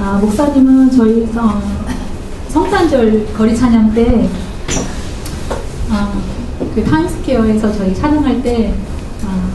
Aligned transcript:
아, 0.00 0.18
목사님은 0.20 0.90
저희 0.90 1.28
어, 1.36 1.62
성탄절 2.48 3.32
거리 3.36 3.56
찬양 3.56 3.94
때 3.94 4.28
아, 5.90 6.12
그 6.74 6.82
타임스퀘어에서 6.84 7.72
저희 7.72 7.94
찬양할 7.94 8.42
때 8.42 8.74
아, 9.24 9.48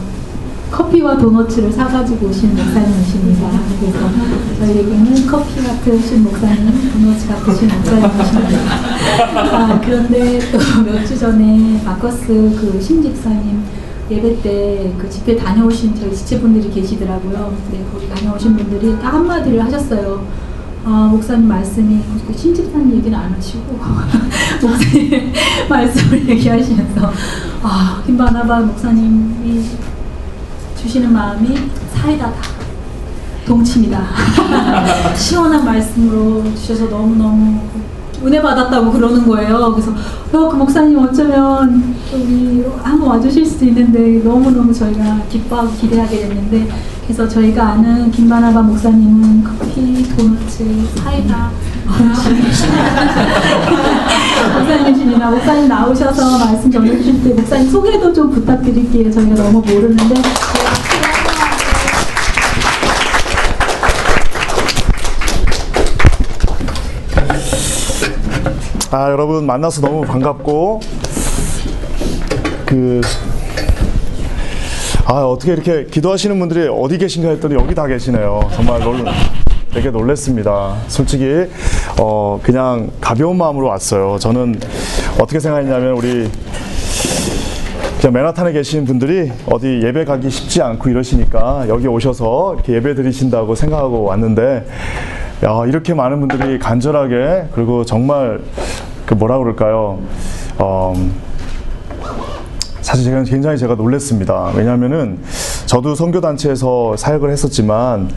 커피와 0.70 1.16
도너츠를 1.18 1.72
사가지고 1.72 2.28
오신 2.28 2.54
목사님이십니다. 2.56 3.50
그래서 3.80 3.98
저희에게는 4.60 5.26
커피 5.26 5.62
같으신 5.62 6.22
목사님, 6.24 6.90
도너츠 6.92 7.28
같으신 7.28 7.68
목사님이십니다. 7.68 8.58
아, 9.34 9.80
그런데 9.84 10.38
또 10.52 10.58
몇 10.84 11.06
주 11.06 11.18
전에 11.18 11.82
마커스 11.84 12.26
그 12.26 12.80
신집사님 12.80 13.62
예배 14.10 14.42
때 14.42 14.78
그 14.98 15.08
집회 15.08 15.36
다녀오신 15.36 15.94
저희 15.94 16.14
지체분들이 16.14 16.70
계시더라고요. 16.70 17.54
근데 17.70 17.84
거기 17.92 18.08
다녀오신 18.08 18.56
분들이 18.56 18.98
딱 18.98 19.14
한마디를 19.14 19.64
하셨어요. 19.64 20.26
아, 20.84 21.08
목사님 21.10 21.46
말씀이 21.48 22.00
그 22.26 22.36
신집사님 22.36 22.96
얘기는 22.96 23.18
안 23.18 23.32
하시고 23.32 23.78
목사님 24.62 25.32
말씀을 25.68 26.28
얘기하시면서 26.28 27.12
아, 27.62 28.02
김바나바 28.06 28.60
목사님이 28.60 29.64
주시는 30.80 31.12
마음이 31.12 31.56
사이다다. 31.94 32.36
동침이다. 33.46 34.02
시원한 35.16 35.64
말씀으로 35.64 36.44
주셔서 36.54 36.86
너무너무 36.86 37.60
은혜 38.24 38.42
받았다고 38.42 38.92
그러는 38.92 39.26
거예요. 39.26 39.72
그래서 39.72 39.92
어, 39.92 40.50
그 40.50 40.56
목사님 40.56 40.98
어쩌면 40.98 41.94
여기 42.12 42.64
한번 42.82 43.08
와주실 43.10 43.46
수도 43.46 43.64
있는데 43.66 44.22
너무너무 44.28 44.72
저희가 44.72 45.20
기뻐하고 45.30 45.70
기대하게 45.80 46.20
됐는데 46.28 46.68
그래서 47.04 47.28
저희가 47.28 47.68
아는 47.68 48.10
김바나바 48.10 48.60
목사님은 48.62 49.44
커피, 49.44 50.02
도넛츠, 50.16 50.64
사이다 51.02 51.50
목사님이십니다. 54.58 55.30
목사님 55.30 55.68
나오셔서 55.68 56.38
말씀 56.38 56.70
전해주실 56.70 57.22
때 57.24 57.30
목사님 57.34 57.70
소개도 57.70 58.12
좀 58.12 58.30
부탁드릴게요. 58.30 59.10
저희가 59.10 59.34
너무 59.36 59.60
모르는데 59.62 60.14
아 68.90 69.10
여러분 69.10 69.44
만나서 69.46 69.80
너무 69.80 70.02
반갑고 70.02 70.80
그 72.66 73.00
아 75.10 75.24
어떻게 75.24 75.54
이렇게 75.54 75.86
기도하시는 75.86 76.38
분들이 76.38 76.68
어디 76.70 76.98
계신가 76.98 77.30
했더니 77.30 77.54
여기 77.54 77.74
다 77.74 77.86
계시네요. 77.86 78.40
정말 78.52 78.78
놀 78.80 79.02
되게 79.72 79.90
놀랬습니다. 79.90 80.76
솔직히 80.86 81.46
어 81.98 82.38
그냥 82.42 82.90
가벼운 83.00 83.38
마음으로 83.38 83.68
왔어요. 83.68 84.18
저는 84.18 84.60
어떻게 85.18 85.40
생각했냐면 85.40 85.92
우리 85.94 86.30
그냥 88.02 88.12
맨하탄에 88.12 88.52
계신 88.52 88.84
분들이 88.84 89.32
어디 89.50 89.80
예배 89.82 90.04
가기 90.04 90.28
쉽지 90.28 90.60
않고 90.60 90.90
이러시니까 90.90 91.64
여기 91.68 91.86
오셔서 91.86 92.52
이렇게 92.56 92.74
예배 92.74 92.94
드리신다고 92.94 93.54
생각하고 93.54 94.04
왔는데 94.04 94.66
야, 95.44 95.64
이렇게 95.66 95.94
많은 95.94 96.20
분들이 96.20 96.58
간절하게 96.58 97.48
그리고 97.54 97.84
정말 97.84 98.40
그 99.06 99.14
뭐라 99.14 99.38
그럴까요? 99.38 100.00
어, 100.58 100.94
사실 102.80 103.04
제가 103.04 103.22
굉장히 103.22 103.58
제가 103.58 103.74
놀랐습니다. 103.74 104.50
왜냐하면은 104.56 105.18
저도 105.66 105.94
선교 105.94 106.20
단체에서 106.20 106.96
사역을 106.96 107.30
했었지만 107.30 108.08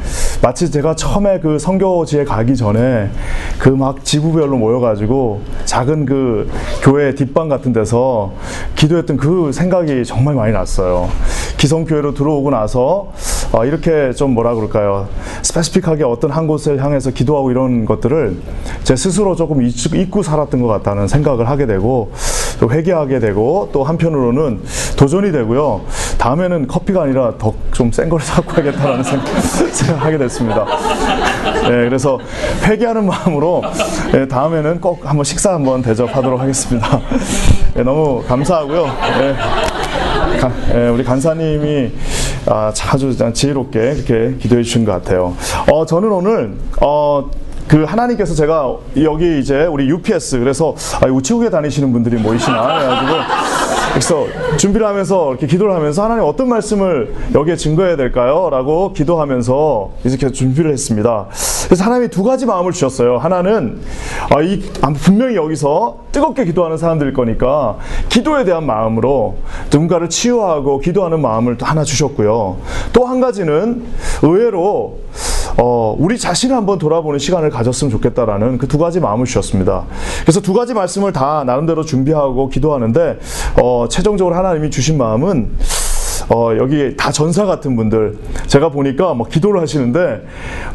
마치 0.42 0.72
제가 0.72 0.96
처음에 0.96 1.40
그 1.42 1.60
선교지에 1.60 2.24
가기 2.24 2.56
전에 2.56 3.10
그 3.60 3.70
막 3.70 4.04
지부별로 4.06 4.58
모여가지고 4.58 5.42
작은 5.66 6.06
그 6.06 6.50
교회 6.82 7.14
뒷방 7.14 7.50
같은 7.50 7.74
데서 7.74 8.32
기도했던 8.76 9.18
그 9.18 9.52
생각이 9.52 10.06
정말 10.06 10.36
많이 10.36 10.54
났어요. 10.54 11.10
기성교회로 11.58 12.14
들어오고 12.14 12.50
나서 12.52 13.12
어, 13.52 13.66
이렇게 13.66 14.14
좀 14.14 14.32
뭐라 14.32 14.56
그럴까요? 14.56 15.10
스페시픽하게 15.42 16.04
어떤 16.04 16.32
한 16.32 16.48
곳을 16.48 16.82
향해서 16.82 17.12
기도하고 17.12 17.52
이런 17.52 17.86
것들을 17.86 18.38
제 18.84 18.96
스스로 18.96 19.36
조금 19.36 19.62
잊고 19.62 20.24
살았던 20.24 20.62
것 20.62 20.68
같다는 20.68 21.08
생각을 21.08 21.50
하게 21.50 21.66
되고 21.66 22.12
또 22.62 22.72
회개하게 22.72 23.20
되고 23.20 23.70
또 23.74 23.84
한편으로는 23.84 24.62
도전이 24.96 25.32
되고요. 25.32 25.82
다음에는 26.18 26.68
커피가 26.68 27.04
아니라 27.04 27.34
더 27.38 27.54
좀센 27.72 28.08
거를 28.08 28.24
사고 28.26 28.48
가겠다라는 28.54 29.04
생각, 29.04 29.28
생각 29.42 30.06
하게 30.06 30.18
됐습니다. 30.18 30.66
네, 31.64 31.70
그래서 31.70 32.20
회개하는 32.64 33.06
마음으로 33.06 33.64
네, 34.14 34.28
다음에는 34.28 34.80
꼭 34.80 35.02
한번 35.04 35.24
식사 35.24 35.54
한번 35.54 35.82
대접하도록 35.82 36.40
하겠습니다. 36.40 37.02
네, 37.74 37.84
너무 37.84 38.24
감사하고요. 38.28 38.86
네, 38.86 39.36
가, 40.40 40.52
네, 40.72 40.88
우리 40.90 41.04
간사님이 41.04 41.92
아, 42.48 42.72
아주 42.92 43.16
지혜롭게 43.34 43.94
이렇게 43.98 44.36
기도해 44.40 44.64
주신 44.64 44.86
것 44.86 44.92
같아요. 44.92 45.36
어, 45.72 45.86
저는 45.86 46.12
오늘 46.12 46.54
어, 46.82 47.30
그 47.68 47.84
하나님께서 47.84 48.34
제가 48.34 48.76
여기 49.02 49.40
이제 49.40 49.66
우리 49.66 49.88
UPS 49.90 50.40
그래서 50.40 50.76
아, 51.02 51.08
우체국에 51.08 51.50
다니시는 51.50 51.92
분들이 51.94 52.18
모이시나 52.18 52.80
해가지고 52.80 53.14
그래서 53.92 54.26
준비를 54.58 54.88
하면서 54.88 55.32
이렇게 55.32 55.48
기도를 55.48 55.76
하면서 55.76 56.04
하나님 56.04 56.24
어떤 56.24 56.48
말씀을 56.50 57.14
여기에 57.36 57.56
증거해야 57.58 57.96
될까요? 57.98 58.50
라고 58.50 58.94
기도하면서 58.94 59.92
이렇게 60.06 60.32
준비를 60.32 60.72
했습니다. 60.72 61.28
그래서 61.66 61.84
하나님이 61.84 62.10
두 62.10 62.24
가지 62.24 62.46
마음을 62.46 62.72
주셨어요. 62.72 63.18
하나는 63.18 63.82
아, 64.30 64.42
이 64.42 64.62
분명히 65.04 65.36
여기서 65.36 66.06
뜨겁게 66.12 66.46
기도하는 66.46 66.78
사람들일 66.78 67.14
거니까 67.14 67.78
기도에 68.10 68.44
대한 68.44 68.66
마음으로 68.66 69.38
누군가를 69.72 70.10
치유하고 70.10 70.80
기도하는 70.80 71.22
마음을 71.22 71.58
또 71.58 71.66
하나 71.66 71.84
주셨고요. 71.84 72.58
또 72.94 73.12
한 73.12 73.20
가지는 73.20 73.84
의외로 74.22 75.00
어, 75.58 75.96
우리 75.98 76.18
자신을 76.18 76.56
한번 76.56 76.78
돌아보는 76.80 77.20
시간을 77.20 77.50
가졌으면 77.50 77.92
좋겠다라는 77.92 78.58
그 78.58 78.72
두 78.72 78.78
가지 78.78 79.02
마음을 79.02 79.26
주셨습니다. 79.26 79.84
그래서 80.22 80.40
두 80.40 80.54
가지 80.54 80.74
말씀을 80.74 81.12
다 81.12 81.44
나름대로 81.46 81.84
준비하고 81.84 82.48
기도하는데 82.48 83.20
어, 83.62 83.88
최종적으로 83.90 84.34
하나님이 84.34 84.72
주신 84.72 84.98
마음은 84.98 85.52
어, 86.30 86.52
여기 86.58 86.96
다 86.96 87.12
전사 87.12 87.46
같은 87.46 87.76
분들 87.76 88.18
제가 88.48 88.70
보니까 88.70 89.14
막 89.14 89.30
기도를 89.30 89.62
하시는데 89.62 90.26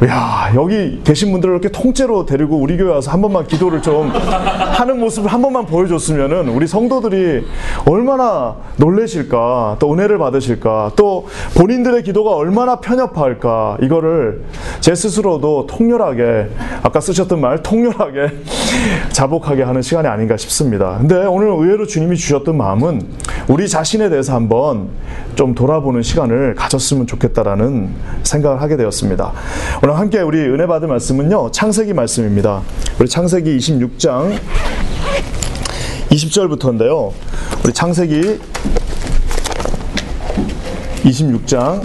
야 0.09 0.53
여기 0.55 1.01
계신 1.05 1.33
분들을 1.33 1.55
이렇게 1.55 1.69
통째로 1.69 2.27
데리고 2.27 2.57
우리 2.57 2.77
교회 2.77 2.91
와서 2.91 3.11
한 3.11 3.23
번만 3.23 3.47
기도를 3.47 3.83
좀 3.83 4.09
하는 4.09 5.01
모습을 5.01 5.33
한 5.33 5.43
번만 5.43 5.67
보여줬으면은 5.67 6.49
우리 6.49 6.67
성도들이 6.67 7.45
얼마나 7.89 8.57
놀래실까 8.77 9.77
또 9.79 9.93
은혜를 9.93 10.19
받으실까 10.19 10.93
또 10.97 11.27
본인들의 11.57 12.03
기도가 12.03 12.35
얼마나 12.35 12.81
편협할까 12.81 13.79
이거를 13.83 14.45
제 14.81 14.95
스스로도 14.95 15.67
통렬하게 15.67 16.49
아까 16.83 17.01
쓰셨던 17.01 17.41
말 17.41 17.63
통렬하게 17.63 18.31
자복하게 19.13 19.63
하는 19.63 19.83
시간이 19.83 20.09
아닌가 20.09 20.37
싶습니다. 20.37 20.97
근데 20.99 21.17
오늘 21.27 21.49
의외로 21.49 21.87
주님이 21.87 22.17
주셨던 22.17 22.57
마음은 22.57 23.03
우리 23.49 23.69
자신에 23.69 24.09
대해서 24.09 24.35
한번 24.35 24.89
좀 25.37 25.55
돌아보는 25.55 26.03
시간을 26.03 26.55
가졌으면 26.55 27.07
좋겠다라는 27.07 27.95
생각을 28.23 28.61
하게 28.63 28.77
되었습니다. 28.79 29.33
오늘 29.83 29.97
함께 29.99 30.21
우리 30.21 30.39
은혜 30.41 30.67
받을 30.67 30.89
말씀은요, 30.89 31.51
창세기 31.53 31.93
말씀입니다. 31.93 32.63
우리 32.99 33.07
창세기 33.09 33.57
26장 33.59 34.35
20절부터인데요. 36.11 37.13
우리 37.65 37.73
창세기 37.73 38.41
26장. 41.05 41.83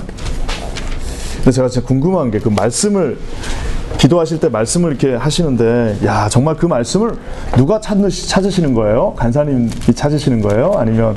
근데 1.37 1.51
제가 1.51 1.67
진짜 1.67 1.85
궁금한 1.85 2.31
게 2.31 2.39
그 2.39 2.49
말씀을 2.49 3.17
기도하실 3.97 4.39
때 4.39 4.47
말씀을 4.49 4.91
이렇게 4.91 5.13
하시는데 5.15 5.99
야 6.05 6.27
정말 6.29 6.55
그 6.55 6.65
말씀을 6.65 7.11
누가 7.57 7.79
찾으시, 7.81 8.29
찾으시는 8.29 8.73
거예요? 8.73 9.13
간사님이 9.15 9.69
찾으시는 9.93 10.41
거예요? 10.41 10.73
아니면 10.77 11.15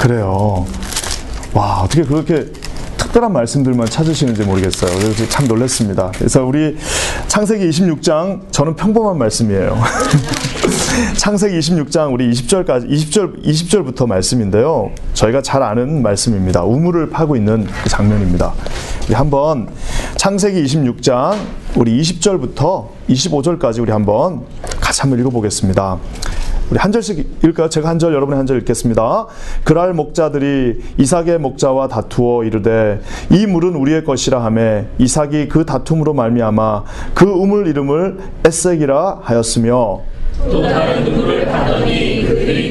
그래요. 0.00 0.66
와 1.52 1.82
어떻게 1.82 2.02
그렇게 2.02 2.46
특별한 2.96 3.32
말씀들만 3.32 3.86
찾으시는지 3.88 4.42
모르겠어요. 4.42 4.90
그래서 4.98 5.28
참 5.28 5.46
놀랐습니다. 5.46 6.10
그래서 6.16 6.44
우리 6.44 6.76
창세기 7.28 7.68
26장 7.68 8.40
저는 8.50 8.76
평범한 8.76 9.18
말씀이에요. 9.18 9.78
창세기 11.16 11.58
26장 11.58 12.12
우리 12.12 12.30
20절까지 12.30 12.88
20절 12.88 13.44
20절부터 13.44 14.06
말씀인데요. 14.06 14.90
저희가 15.14 15.42
잘 15.42 15.62
아는 15.62 16.02
말씀입니다. 16.02 16.62
우물을 16.64 17.10
파고 17.10 17.36
있는 17.36 17.66
그 17.82 17.88
장면입니다. 17.88 18.54
우리 19.06 19.14
한번 19.14 19.68
창세기 20.16 20.64
26장 20.64 21.38
우리 21.76 22.00
20절부터 22.00 22.88
25절까지 23.08 23.80
우리 23.80 23.92
한번 23.92 24.44
같이 24.80 25.02
한번 25.02 25.20
읽어보겠습니다. 25.20 25.98
우리 26.70 26.78
한 26.78 26.90
절씩 26.90 27.18
읽을까요? 27.38 27.68
제가 27.68 27.88
한 27.88 27.98
절, 27.98 28.12
여러분이 28.12 28.36
한 28.36 28.46
절 28.46 28.58
읽겠습니다. 28.58 29.26
그랄 29.64 29.92
목자들이 29.92 30.80
이삭의 30.98 31.38
목자와 31.38 31.88
다투어 31.88 32.44
이르되 32.44 33.00
이 33.30 33.46
물은 33.46 33.74
우리의 33.74 34.04
것이라 34.04 34.42
하매 34.44 34.86
이삭이 34.98 35.48
그 35.48 35.64
다툼으로 35.64 36.12
말미암아 36.14 36.84
그 37.14 37.24
우물 37.24 37.66
이름을 37.68 38.18
에색이라 38.44 39.20
하였으며 39.22 40.00
또 40.50 40.62
다른 40.62 41.04
누구를 41.04 41.46
받더니 41.46 42.24
그들이 42.26 42.65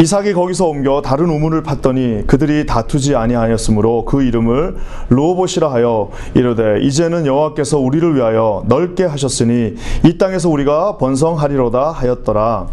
이삭이 0.00 0.32
거기서 0.32 0.64
옮겨 0.66 1.02
다른 1.02 1.26
우물을 1.28 1.62
팠더니 1.62 2.26
그들이 2.26 2.64
다투지 2.64 3.16
아니하였으므로 3.16 4.06
그 4.06 4.22
이름을 4.22 4.76
로봇이라 5.10 5.70
하여 5.70 6.08
이르되 6.34 6.80
이제는 6.80 7.26
여호와께서 7.26 7.78
우리를 7.78 8.14
위하여 8.16 8.62
넓게 8.66 9.04
하셨으니 9.04 9.74
이 10.06 10.16
땅에서 10.18 10.48
우리가 10.48 10.96
번성하리로다 10.96 11.90
하였더라. 11.90 12.66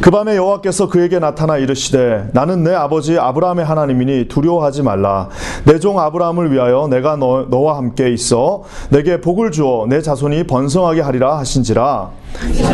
그 0.00 0.10
밤에 0.10 0.36
여호와께서 0.36 0.88
그에게 0.88 1.18
나타나 1.18 1.56
이르시되 1.56 2.28
나는 2.32 2.62
내 2.62 2.72
아버지 2.74 3.18
아브라함의 3.18 3.64
하나님이니 3.64 4.26
두려워하지 4.28 4.82
말라 4.82 5.28
내 5.64 5.78
종 5.78 5.98
아브라함을 5.98 6.52
위하여 6.52 6.86
내가 6.88 7.16
너, 7.16 7.46
너와 7.48 7.76
함께 7.76 8.10
있어 8.12 8.62
내게 8.90 9.20
복을 9.20 9.50
주어 9.50 9.86
내 9.88 10.00
자손이 10.00 10.44
번성하게 10.44 11.00
하리라 11.00 11.38
하신지라 11.38 12.10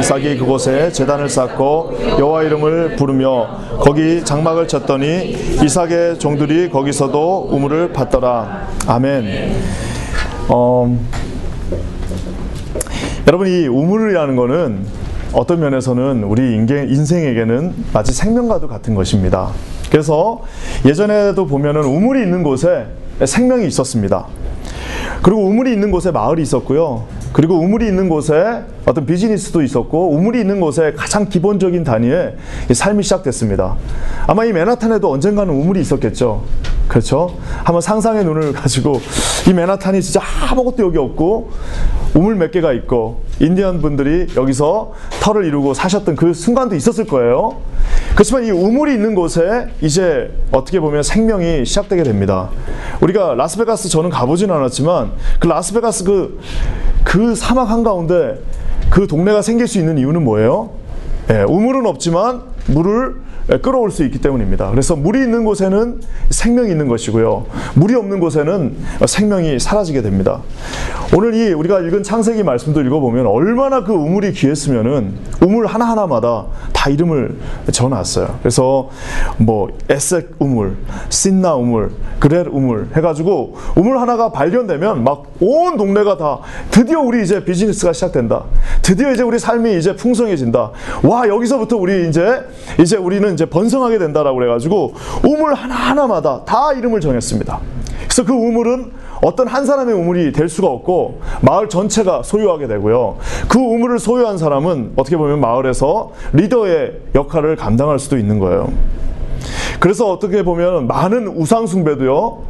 이삭이 0.01 0.39
그곳에 0.39 0.91
제단을 0.93 1.29
쌓고 1.29 1.99
여호와 2.19 2.45
이름을 2.45 2.97
부르며 2.97 3.49
거기 3.81 4.25
장막을 4.25 4.69
쳤더니 4.69 5.37
이삭의 5.63 6.19
종들이 6.19 6.71
거기서도 6.71 7.49
우물을 7.51 7.93
팠더라 7.93 8.67
아멘 8.87 9.53
어, 10.49 10.99
여러분 13.27 13.47
이 13.47 13.67
우물이라는 13.67 14.37
거는 14.37 14.87
어떤 15.35 15.61
면에서는 15.61 16.25
우리 16.25 16.55
인생에게는 16.55 17.75
마치 17.93 18.13
생명과도 18.13 18.69
같은 18.69 18.95
것입니다. 18.95 19.51
그래서 19.91 20.43
예전에도 20.87 21.47
보면은 21.47 21.85
우물이 21.85 22.23
있는 22.23 22.43
곳에 22.43 22.87
생명이 23.23 23.67
있었습니다. 23.67 24.27
그리고 25.23 25.45
우물이 25.45 25.73
있는 25.73 25.91
곳에 25.91 26.11
마을이 26.11 26.43
있었고요. 26.43 27.05
그리고 27.33 27.59
우물이 27.59 27.87
있는 27.87 28.09
곳에 28.09 28.63
어떤 28.87 29.07
비즈니스도 29.07 29.63
있었고 29.63 30.11
우물이 30.13 30.41
있는 30.41 30.61
곳에 30.61 30.93
가장 30.97 31.29
기본적인 31.29 31.85
단위의 31.85 32.37
삶이 32.73 33.03
시작됐습니다. 33.03 33.77
아마 34.27 34.45
이 34.45 34.53
맨하탄에도 34.53 35.11
언젠가는 35.11 35.53
우물이 35.53 35.81
있었겠죠. 35.81 36.45
그렇죠? 36.89 37.37
한번 37.65 37.81
상상의 37.83 38.25
눈을 38.25 38.53
가지고 38.55 39.01
이 39.47 39.53
맨하탄이 39.53 40.01
진짜 40.03 40.21
아무것도 40.51 40.85
여기 40.85 40.99
없고 40.99 41.51
우물 42.15 42.37
몇 42.37 42.51
개가 42.51 42.73
있고 42.73 43.23
인디언 43.41 43.83
분들이 43.83 44.27
여기서 44.35 44.93
터를 45.21 45.45
이루고 45.45 45.75
사셨던 45.75 46.17
그 46.17 46.33
순간도 46.33 46.75
있었을 46.75 47.07
거예요. 47.07 47.57
그렇지만 48.19 48.45
이 48.47 48.51
우물이 48.51 48.95
있는 48.95 49.15
곳에 49.15 49.69
이제 49.81 50.33
어떻게 50.51 50.81
보면 50.81 51.05
생명이 51.05 51.65
시작되게 51.65 52.03
됩니다. 52.03 52.51
우리가 53.01 53.37
라스베가스 53.37 53.89
저는 53.89 54.11
가보진 54.11 54.51
않았지만 54.51 55.13
그 55.39 55.47
라스베가스 55.47 56.03
그, 56.03 56.41
그 57.05 57.37
사막 57.37 57.71
한가운데 57.71 58.41
그 58.91 59.07
동네가 59.07 59.41
생길 59.43 59.69
수 59.69 59.79
있는 59.79 59.99
이유는 59.99 60.25
뭐예요? 60.25 60.71
예, 61.31 61.45
우물은 61.45 61.87
없지만 61.87 62.43
물을 62.67 63.15
끌어올 63.63 63.91
수 63.91 64.05
있기 64.05 64.21
때문입니다. 64.21 64.71
그래서 64.71 64.95
물이 64.95 65.21
있는 65.21 65.45
곳에는 65.45 66.01
생명이 66.31 66.71
있는 66.71 66.87
것이고요. 66.89 67.47
물이 67.75 67.95
없는 67.95 68.21
곳에는 68.21 68.77
생명이 69.07 69.59
사라지게 69.59 70.03
됩니다. 70.03 70.43
오늘 71.17 71.35
이 71.35 71.53
우리가 71.53 71.81
읽은 71.81 72.03
창세기 72.03 72.43
말씀도 72.43 72.83
읽어보면 72.83 73.27
얼마나 73.27 73.85
그 73.85 73.93
우물이 73.93 74.33
귀했으면은 74.33 75.15
우물 75.41 75.67
하나하나마다 75.67 76.47
다 76.75 76.91
이름을 76.91 77.39
적어놨어요. 77.73 78.39
그래서 78.41 78.91
뭐 79.39 79.69
에색 79.89 80.37
우물, 80.39 80.77
신나 81.09 81.55
우물, 81.55 81.93
그렐 82.19 82.49
우물 82.51 82.89
해가지고 82.95 83.57
우물 83.77 83.99
하나가 83.99 84.31
발견되면 84.31 85.05
막 85.05 85.29
온 85.41 85.77
동네가 85.77 86.17
다 86.17 86.41
드디어 86.71 87.01
우리 87.01 87.23
이제 87.23 87.45
비즈니스가 87.45 87.93
시작된다. 87.93 88.45
드디어 88.83 89.13
이제 89.13 89.23
우리 89.23 89.39
삶이 89.39 89.79
이제 89.79 89.95
풍성해진다. 89.95 90.73
와 91.05 91.29
여기서부터 91.29 91.77
우리 91.77 92.09
이제 92.09 92.43
이제 92.81 92.97
우리는 92.97 93.37
이제 93.39 93.47
번성하게 93.47 93.99
된다라고 93.99 94.37
그래가지고 94.37 94.95
우물 95.25 95.55
하나 95.55 95.75
하나마다 95.77 96.45
다 96.45 96.73
이름을 96.73 97.01
정했습니다. 97.01 97.61
그래서 98.03 98.25
그 98.25 98.33
우물은 98.33 98.91
어떤 99.23 99.47
한 99.47 99.65
사람의 99.65 99.95
우물이 99.95 100.33
될 100.33 100.49
수가 100.49 100.67
없고 100.67 101.21
마을 101.41 101.69
전체가 101.69 102.25
소유하게 102.25 102.67
되고요. 102.67 103.17
그 103.49 103.59
우물을 103.59 104.01
소유한 104.01 104.39
사람은 104.39 104.95
어떻게 104.97 105.17
보면 105.17 105.41
마을에서 105.41 106.11
리더의 106.33 106.95
역할을 107.15 107.55
감당할 107.55 108.01
수도 108.01 108.19
있는 108.19 108.41
거예요. 108.41 108.73
그래서 109.81 110.11
어떻게 110.11 110.43
보면 110.43 110.87
많은 110.87 111.29
우상 111.29 111.67
숭배도요. 111.67 112.43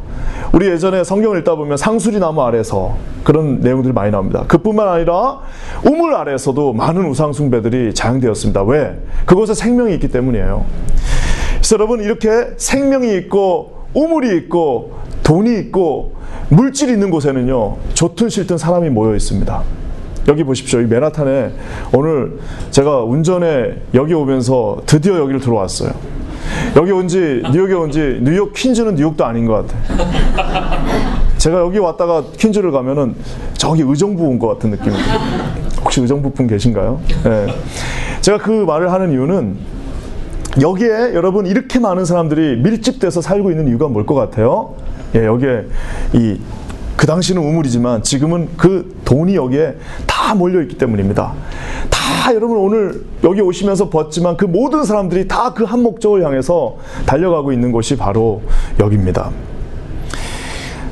우리 0.51 0.67
예전에 0.67 1.03
성경 1.03 1.37
읽다 1.37 1.55
보면 1.55 1.77
상수리 1.77 2.19
나무 2.19 2.41
아래서 2.41 2.97
그런 3.23 3.59
내용들이 3.59 3.93
많이 3.93 4.11
나옵니다. 4.11 4.45
그뿐만 4.47 4.87
아니라 4.87 5.39
우물 5.85 6.15
아래에서도 6.15 6.73
많은 6.73 7.05
우상 7.05 7.33
숭배들이 7.33 7.93
자행되었습니다. 7.93 8.63
왜? 8.63 8.99
그곳에 9.25 9.53
생명이 9.53 9.93
있기 9.95 10.07
때문이에요. 10.07 10.65
그래서 11.57 11.75
여러분 11.75 12.01
이렇게 12.01 12.29
생명이 12.57 13.15
있고 13.17 13.75
우물이 13.93 14.35
있고 14.37 14.93
돈이 15.23 15.59
있고 15.59 16.15
물질이 16.49 16.93
있는 16.93 17.11
곳에는요 17.11 17.77
좋든 17.93 18.29
싫든 18.29 18.57
사람이 18.57 18.89
모여 18.89 19.15
있습니다. 19.15 19.61
여기 20.27 20.43
보십시오. 20.43 20.79
이 20.81 20.85
맨하탄에 20.85 21.51
오늘 21.93 22.39
제가 22.71 23.03
운전에 23.03 23.81
여기 23.93 24.13
오면서 24.13 24.81
드디어 24.85 25.17
여기를 25.17 25.39
들어왔어요. 25.39 25.91
여기 26.75 26.91
온지 26.91 27.41
뉴욕에 27.51 27.73
온지 27.73 28.19
뉴욕 28.21 28.53
퀸즈는 28.53 28.95
뉴욕도 28.95 29.25
아닌 29.25 29.45
것 29.45 29.67
같아. 29.67 30.79
제가 31.37 31.59
여기 31.59 31.77
왔다가 31.79 32.23
퀸즈를 32.37 32.71
가면은 32.71 33.15
저기 33.53 33.81
의정부 33.81 34.23
온 34.25 34.39
것 34.39 34.47
같은 34.47 34.71
느낌이에요. 34.71 35.03
혹시 35.83 36.01
의정부 36.01 36.31
분 36.31 36.47
계신가요? 36.47 36.99
네. 37.23 37.47
제가 38.21 38.37
그 38.39 38.51
말을 38.51 38.91
하는 38.91 39.11
이유는 39.11 39.57
여기에 40.61 41.13
여러분 41.13 41.45
이렇게 41.45 41.79
많은 41.79 42.03
사람들이 42.05 42.57
밀집돼서 42.57 43.21
살고 43.21 43.51
있는 43.51 43.67
이유가 43.67 43.87
뭘 43.87 44.05
것 44.05 44.15
같아요? 44.15 44.73
예, 45.15 45.25
여기에 45.25 45.65
이 46.13 46.39
그 46.99 47.07
당시는 47.07 47.41
우물이지만 47.41 48.03
지금은 48.03 48.49
그 48.57 48.93
돈이 49.05 49.33
여기에 49.33 49.77
다 50.05 50.35
몰려 50.35 50.61
있기 50.63 50.77
때문입니다. 50.77 51.31
다 51.89 52.35
여러분 52.35 52.57
오늘 52.57 53.05
여기 53.23 53.39
오시면서 53.39 53.87
봤지만 53.89 54.35
그 54.35 54.43
모든 54.43 54.83
사람들이 54.83 55.25
다 55.29 55.53
그 55.53 55.63
한 55.63 55.81
목적을 55.81 56.25
향해서 56.25 56.75
달려가고 57.05 57.53
있는 57.53 57.71
곳이 57.71 57.95
바로 57.95 58.41
여기입니다. 58.81 59.31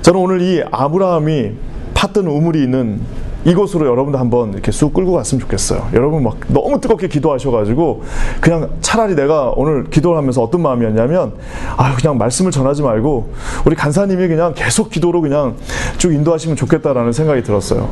저는 0.02 0.18
오늘 0.22 0.42
이 0.42 0.64
아브라함이 0.72 1.52
팠던 1.94 2.26
우물이 2.26 2.64
있는 2.64 3.02
이곳으로 3.48 3.88
여러분도 3.88 4.18
한번 4.18 4.52
이렇게 4.52 4.72
쑥 4.74 4.94
끌고 4.94 5.14
갔으면 5.14 5.40
좋겠어요. 5.40 5.88
여러분 5.94 6.22
막 6.22 6.38
너무 6.50 6.82
뜨겁게 6.82 7.08
기도하셔가지고 7.08 8.04
그냥 8.42 8.70
차라리 8.82 9.16
내가 9.16 9.54
오늘 9.56 9.90
기도를 9.90 10.18
하면서 10.18 10.44
어떤 10.44 10.62
마음이었냐면 10.62 11.34
아 11.78 11.96
그냥 11.96 12.18
말씀을 12.18 12.52
전하지 12.52 12.82
말고 12.82 13.34
우리 13.66 13.76
간사님이 13.76 14.28
그냥 14.28 14.54
계속 14.54 14.90
기도로 14.90 15.22
그냥 15.22 15.56
쭉 15.98 16.14
인도하시면 16.14 16.58
좋겠다라는 16.58 17.14
생각이 17.14 17.42
들었어요. 17.44 17.90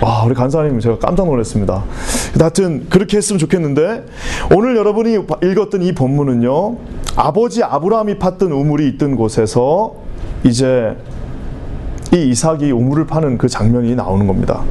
와 0.00 0.24
우리 0.24 0.34
간사님 0.34 0.80
제가 0.80 0.98
깜짝 0.98 1.26
놀랐습니다. 1.26 1.84
하여튼 2.38 2.86
그렇게 2.88 3.18
했으면 3.18 3.38
좋겠는데 3.38 4.06
오늘 4.54 4.76
여러분이 4.76 5.18
읽었던 5.42 5.82
이 5.82 5.92
본문은요 5.92 6.76
아버지 7.16 7.62
아브라함이 7.62 8.14
팠던 8.18 8.50
우물이 8.50 8.88
있던 8.90 9.16
곳에서 9.16 9.94
이제 10.42 10.96
이 12.14 12.30
이삭이 12.30 12.70
우물을 12.70 13.06
파는 13.06 13.36
그 13.36 13.48
장면이 13.48 13.94
나오는 13.94 14.26
겁니다. 14.26 14.62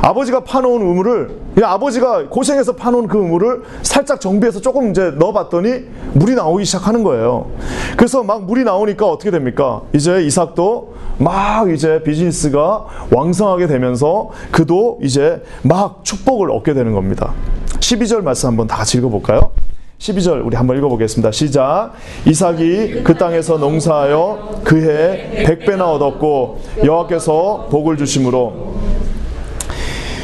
아버지가 0.00 0.40
파놓은 0.44 0.80
우물을 0.80 1.40
아버지가 1.62 2.28
고생해서 2.28 2.76
파놓은 2.76 3.08
그 3.08 3.18
우물을 3.18 3.62
살짝 3.82 4.20
정비해서 4.20 4.60
조금 4.60 4.90
이제 4.90 5.12
넣어봤더니 5.18 5.84
물이 6.14 6.34
나오기 6.34 6.64
시작하는 6.64 7.02
거예요. 7.02 7.50
그래서 7.96 8.22
막 8.22 8.44
물이 8.44 8.64
나오니까 8.64 9.06
어떻게 9.06 9.30
됩니까? 9.30 9.82
이제 9.92 10.22
이삭도 10.22 10.94
막 11.18 11.70
이제 11.70 12.02
비즈니스가 12.02 12.86
왕성하게 13.12 13.66
되면서 13.66 14.30
그도 14.50 14.98
이제 15.02 15.42
막 15.62 16.04
축복을 16.04 16.50
얻게 16.50 16.74
되는 16.74 16.92
겁니다. 16.92 17.32
12절 17.80 18.22
말씀 18.22 18.48
한번 18.48 18.66
다 18.66 18.76
같이 18.76 18.98
읽어볼까요? 18.98 19.50
12절 19.98 20.44
우리 20.44 20.56
한번 20.56 20.76
읽어보겠습니다. 20.78 21.30
시작. 21.30 21.92
이삭이 22.26 23.02
그 23.04 23.14
땅에서 23.14 23.58
농사하여 23.58 24.62
그해 24.64 25.44
백배나 25.46 25.88
얻었고 25.92 26.60
여호와께서 26.84 27.68
복을 27.70 27.96
주심으로 27.96 28.74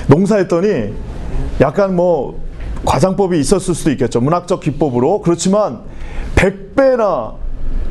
농사했더니 0.08 0.92
약간 1.60 1.94
뭐 1.94 2.40
과장법이 2.84 3.38
있었을 3.38 3.74
수도 3.74 3.90
있겠죠. 3.92 4.20
문학적 4.20 4.60
기법으로. 4.60 5.20
그렇지만 5.22 5.80
100배나 6.34 7.34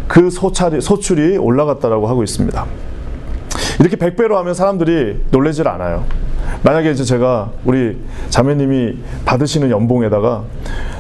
그 0.08 0.30
소차리, 0.30 0.80
소출이 0.82 1.38
올라갔다라고 1.38 2.08
하고 2.08 2.24
있습니다. 2.24 2.66
이렇게 3.80 3.96
100배로 3.98 4.34
하면 4.36 4.54
사람들이 4.54 5.26
놀라질 5.32 5.68
않아요. 5.68 6.06
만약에 6.64 6.92
이제 6.92 7.04
제가 7.04 7.52
우리 7.66 7.98
자매님이 8.30 8.98
받으시는 9.26 9.70
연봉에다가 9.70 10.44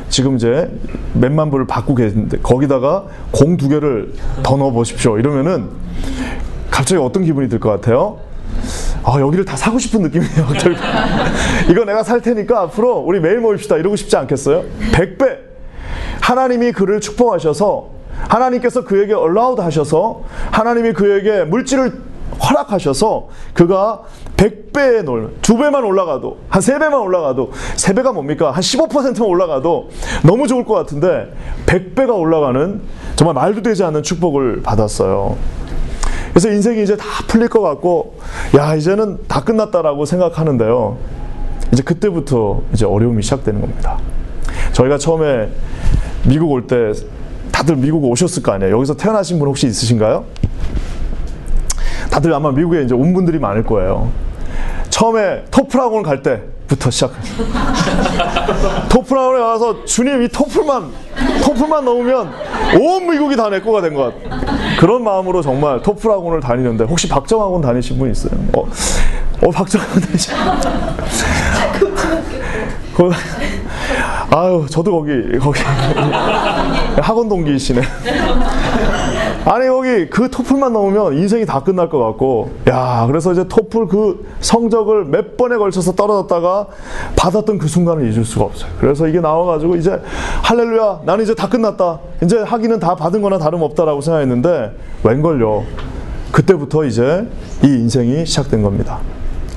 지금 0.09 0.35
이제 0.35 0.69
몇만 1.13 1.49
불을 1.49 1.65
받고 1.67 1.95
계신데 1.95 2.39
거기다가 2.39 3.05
공 3.31 3.57
두 3.57 3.69
개를 3.69 4.13
더 4.43 4.57
넣어 4.57 4.71
보십시오. 4.71 5.17
이러면은 5.17 5.69
갑자기 6.69 7.01
어떤 7.01 7.23
기분이 7.23 7.49
들 7.49 7.59
것 7.59 7.69
같아요? 7.69 8.17
아, 9.07 9.21
여기를 9.21 9.45
다 9.45 9.55
사고 9.55 9.79
싶은 9.79 10.01
느낌이에요. 10.01 10.47
이거 11.71 11.85
내가 11.85 12.03
살 12.03 12.21
테니까 12.21 12.59
앞으로 12.63 12.97
우리 12.97 13.21
매일 13.21 13.39
모입시다. 13.39 13.77
이러고 13.77 13.95
싶지 13.95 14.17
않겠어요? 14.17 14.65
100배. 14.91 15.37
하나님이 16.19 16.73
그를 16.73 16.99
축복하셔서 16.99 17.87
하나님께서 18.27 18.83
그에게 18.83 19.13
얼라우드 19.13 19.61
하셔서 19.61 20.23
하나님이 20.51 20.91
그에게 20.91 21.45
물질을 21.45 22.01
허락하셔서 22.49 23.29
그가 23.53 24.01
100배에 24.35 25.03
놀, 25.03 25.33
두 25.41 25.57
배만 25.57 25.85
올라가도, 25.85 26.37
한세 26.49 26.77
배만 26.77 26.99
올라가도, 26.99 27.51
세 27.77 27.93
배가 27.93 28.11
뭡니까? 28.11 28.51
한 28.51 28.61
15%만 28.61 29.21
올라가도 29.27 29.89
너무 30.23 30.47
좋을 30.47 30.65
것 30.65 30.73
같은데, 30.73 31.33
100배가 31.65 32.15
올라가는 32.15 32.81
정말 33.15 33.33
말도 33.33 33.63
되지 33.63 33.83
않는 33.85 34.03
축복을 34.03 34.61
받았어요. 34.61 35.37
그래서 36.37 36.51
인생이 36.51 36.83
이제 36.83 36.95
다 36.95 37.03
풀릴 37.25 37.49
것 37.49 37.61
같고, 37.61 38.19
야, 38.55 38.75
이제는 38.75 39.17
다 39.27 39.41
끝났다라고 39.43 40.05
생각하는데요. 40.05 40.95
이제 41.73 41.81
그때부터 41.81 42.61
이제 42.71 42.85
어려움이 42.85 43.23
시작되는 43.23 43.59
겁니다. 43.59 43.97
저희가 44.71 44.99
처음에 44.99 45.49
미국 46.25 46.51
올 46.51 46.67
때 46.67 46.91
다들 47.51 47.77
미국 47.77 48.05
오셨을 48.05 48.43
거 48.43 48.51
아니에요. 48.51 48.75
여기서 48.75 48.93
태어나신 48.97 49.39
분 49.39 49.47
혹시 49.47 49.65
있으신가요? 49.65 50.25
다들 52.11 52.31
아마 52.35 52.51
미국에 52.51 52.83
이제 52.83 52.93
온 52.93 53.15
분들이 53.15 53.39
많을 53.39 53.63
거예요. 53.63 54.11
처음에 54.91 55.43
토플 55.49 55.79
학원 55.79 56.03
갈 56.03 56.21
때부터 56.21 56.91
시작. 56.91 57.13
토플 58.89 59.17
학원에 59.17 59.41
와서 59.41 59.83
주님 59.85 60.21
이 60.21 60.27
토플만 60.27 60.91
토플만 61.43 61.83
넘으면 61.83 62.29
온 62.79 63.09
미국이 63.09 63.35
다 63.35 63.49
내 63.49 63.59
거가 63.59 63.81
된 63.81 63.95
것 63.95 64.13
같아. 64.23 64.56
그런 64.77 65.03
마음으로 65.03 65.41
정말 65.41 65.81
토플 65.81 66.09
학원을 66.11 66.39
다니는데 66.39 66.85
혹시 66.85 67.09
박정 67.09 67.41
학원 67.41 67.61
다니신 67.61 67.97
분 67.97 68.11
있어요? 68.11 68.31
어, 68.55 68.67
어 69.43 69.51
박정 69.51 69.81
학원 69.81 70.01
다니신 70.01 70.33
분. 72.95 73.11
아유, 74.29 74.65
저도 74.69 74.91
거기, 74.91 75.37
거기. 75.39 75.61
학원 77.01 77.29
동기이시네. 77.29 77.81
아니, 79.49 79.67
거기 79.69 80.09
그 80.09 80.29
토플만 80.29 80.73
넘으면 80.73 81.13
인생이 81.17 81.45
다 81.45 81.61
끝날 81.63 81.87
것 81.87 81.99
같고, 81.99 82.51
야, 82.67 83.05
그래서 83.07 83.31
이제 83.31 83.47
토플 83.47 83.87
그 83.87 84.27
성적을 84.41 85.05
몇 85.05 85.37
번에 85.37 85.55
걸쳐서 85.55 85.93
떨어졌다가 85.93 86.67
받았던 87.15 87.57
그 87.57 87.67
순간을 87.69 88.11
잊을 88.11 88.25
수가 88.25 88.43
없어요. 88.43 88.69
그래서 88.77 89.07
이게 89.07 89.21
나와가지고 89.21 89.77
이제 89.77 90.01
할렐루야, 90.43 91.01
나는 91.05 91.23
이제 91.23 91.33
다 91.33 91.47
끝났다. 91.47 91.99
이제 92.23 92.39
학위는 92.39 92.79
다 92.79 92.95
받은 92.95 93.21
거나 93.21 93.37
다름없다라고 93.37 94.01
생각했는데, 94.01 94.71
웬걸요. 95.03 95.63
그때부터 96.33 96.83
이제 96.83 97.25
이 97.63 97.67
인생이 97.67 98.25
시작된 98.25 98.61
겁니다. 98.61 98.99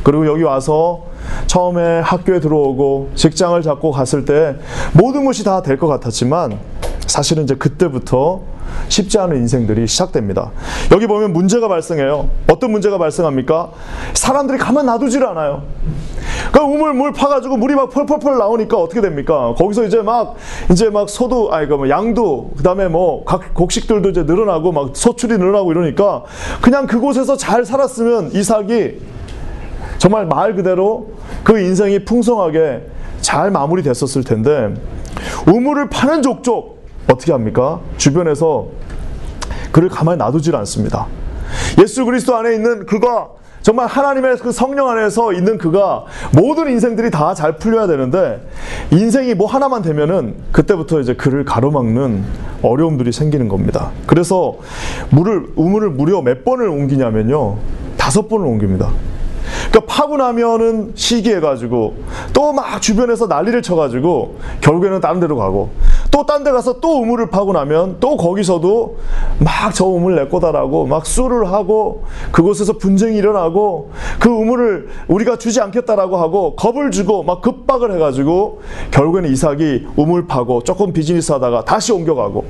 그리고 0.04 0.24
여기 0.28 0.44
와서 0.44 1.02
처음에 1.46 1.98
학교에 2.00 2.38
들어오고 2.38 3.10
직장을 3.16 3.60
잡고 3.60 3.90
갔을 3.90 4.24
때 4.24 4.56
모든 4.92 5.24
것이 5.24 5.44
다 5.44 5.62
될 5.62 5.76
것 5.76 5.88
같았지만 5.88 6.58
사실은 7.06 7.42
이제 7.42 7.54
그때부터 7.56 8.40
쉽지 8.88 9.18
않은 9.18 9.36
인생들이 9.36 9.86
시작됩니다. 9.86 10.50
여기 10.92 11.06
보면 11.06 11.32
문제가 11.32 11.68
발생해요. 11.68 12.28
어떤 12.50 12.72
문제가 12.72 12.98
발생합니까? 12.98 13.70
사람들이 14.14 14.58
가만 14.58 14.86
놔두질 14.86 15.24
않아요. 15.24 15.62
그 16.52 16.60
우물 16.60 16.94
물 16.94 17.12
파가지고 17.12 17.56
물이 17.56 17.74
막 17.74 17.90
펄펄펄 17.90 18.38
나오니까 18.38 18.76
어떻게 18.76 19.00
됩니까? 19.00 19.54
거기서 19.56 19.84
이제 19.84 20.02
막 20.02 20.34
이제 20.70 20.90
막 20.90 21.08
소도 21.08 21.52
아니 21.52 21.68
그뭐 21.68 21.88
양도 21.88 22.50
그다음에 22.56 22.88
뭐 22.88 23.24
각 23.24 23.54
곡식들도 23.54 24.10
이제 24.10 24.22
늘어나고 24.24 24.72
막 24.72 24.90
소출이 24.96 25.36
늘어나고 25.38 25.70
이러니까 25.72 26.24
그냥 26.60 26.86
그곳에서 26.86 27.36
잘 27.36 27.64
살았으면 27.64 28.32
이삭이 28.32 28.98
정말 29.98 30.26
말 30.26 30.54
그대로 30.56 31.12
그 31.44 31.58
인생이 31.60 32.04
풍성하게 32.04 32.86
잘 33.20 33.50
마무리됐었을 33.50 34.24
텐데 34.24 34.74
우물을 35.46 35.88
파는 35.90 36.22
족족 36.22 36.79
어떻게 37.08 37.32
합니까? 37.32 37.80
주변에서 37.96 38.68
그를 39.72 39.88
가만히 39.88 40.18
놔두질 40.18 40.54
않습니다. 40.56 41.06
예수 41.80 42.04
그리스도 42.04 42.36
안에 42.36 42.54
있는 42.54 42.86
그가 42.86 43.28
정말 43.62 43.86
하나님의 43.86 44.38
그 44.38 44.52
성령 44.52 44.88
안에서 44.88 45.32
있는 45.34 45.58
그가 45.58 46.04
모든 46.32 46.70
인생들이 46.70 47.10
다 47.10 47.34
잘 47.34 47.56
풀려야 47.56 47.86
되는데 47.86 48.40
인생이 48.90 49.34
뭐 49.34 49.46
하나만 49.46 49.82
되면은 49.82 50.34
그때부터 50.52 51.00
이제 51.00 51.14
그를 51.14 51.44
가로막는 51.44 52.24
어려움들이 52.62 53.12
생기는 53.12 53.48
겁니다. 53.48 53.90
그래서 54.06 54.56
물을 55.10 55.46
우물을 55.56 55.90
무려 55.90 56.22
몇 56.22 56.44
번을 56.44 56.68
옮기냐면요. 56.68 57.58
다섯 57.96 58.28
번을 58.28 58.46
옮깁니다. 58.46 58.88
그러니까 59.70 59.80
파고 59.94 60.16
나면은 60.16 60.92
시기해 60.94 61.40
가지고 61.40 61.96
또 62.32 62.50
막 62.52 62.80
주변에서 62.82 63.26
난리를 63.26 63.62
쳐 63.62 63.76
가지고 63.76 64.38
결국에는 64.60 65.00
다른 65.00 65.20
데로 65.20 65.36
가고 65.36 65.70
또 66.10 66.24
딴 66.24 66.42
데 66.44 66.50
가서 66.50 66.80
또 66.80 67.00
우물을 67.00 67.30
파고 67.30 67.52
나면 67.52 67.96
또 68.00 68.16
거기서도 68.16 68.98
막 69.38 69.72
저 69.74 69.84
우물 69.86 70.16
내 70.16 70.26
거다라고 70.26 70.86
막 70.86 71.06
수를 71.06 71.50
하고 71.52 72.04
그곳에서 72.32 72.72
분쟁이 72.74 73.16
일어나고 73.16 73.90
그 74.18 74.28
우물을 74.28 74.88
우리가 75.08 75.36
주지 75.36 75.60
않겠다라고 75.60 76.16
하고 76.16 76.56
겁을 76.56 76.90
주고 76.90 77.22
막 77.22 77.40
급박을 77.40 77.94
해가지고 77.94 78.60
결국에는 78.90 79.30
이삭이 79.30 79.86
우물 79.96 80.26
파고 80.26 80.62
조금 80.62 80.92
비즈니스 80.92 81.30
하다가 81.32 81.64
다시 81.64 81.92
옮겨가고 81.92 82.44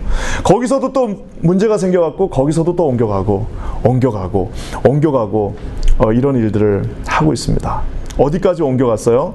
거기서도 0.44 0.92
또 0.92 1.10
문제가 1.40 1.76
생겨갖고 1.76 2.30
거기서도 2.30 2.74
또 2.76 2.86
옮겨가고 2.86 3.46
옮겨가고 3.84 4.50
옮겨가고 4.88 5.54
어, 5.98 6.12
이런 6.12 6.36
일들을 6.36 6.84
하고 7.06 7.32
있습니다. 7.32 7.82
어디까지 8.18 8.62
옮겨갔어요? 8.62 9.34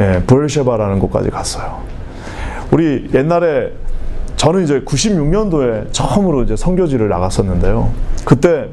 예, 0.00 0.22
브엘셰바라는 0.26 1.00
곳까지 1.00 1.30
갔어요. 1.30 1.97
우리 2.70 3.08
옛날에 3.14 3.72
저는 4.36 4.64
이제 4.64 4.80
96년도에 4.80 5.92
처음으로 5.92 6.42
이제 6.42 6.54
선교지를 6.56 7.08
나갔었는데요. 7.08 7.92
그때 8.24 8.68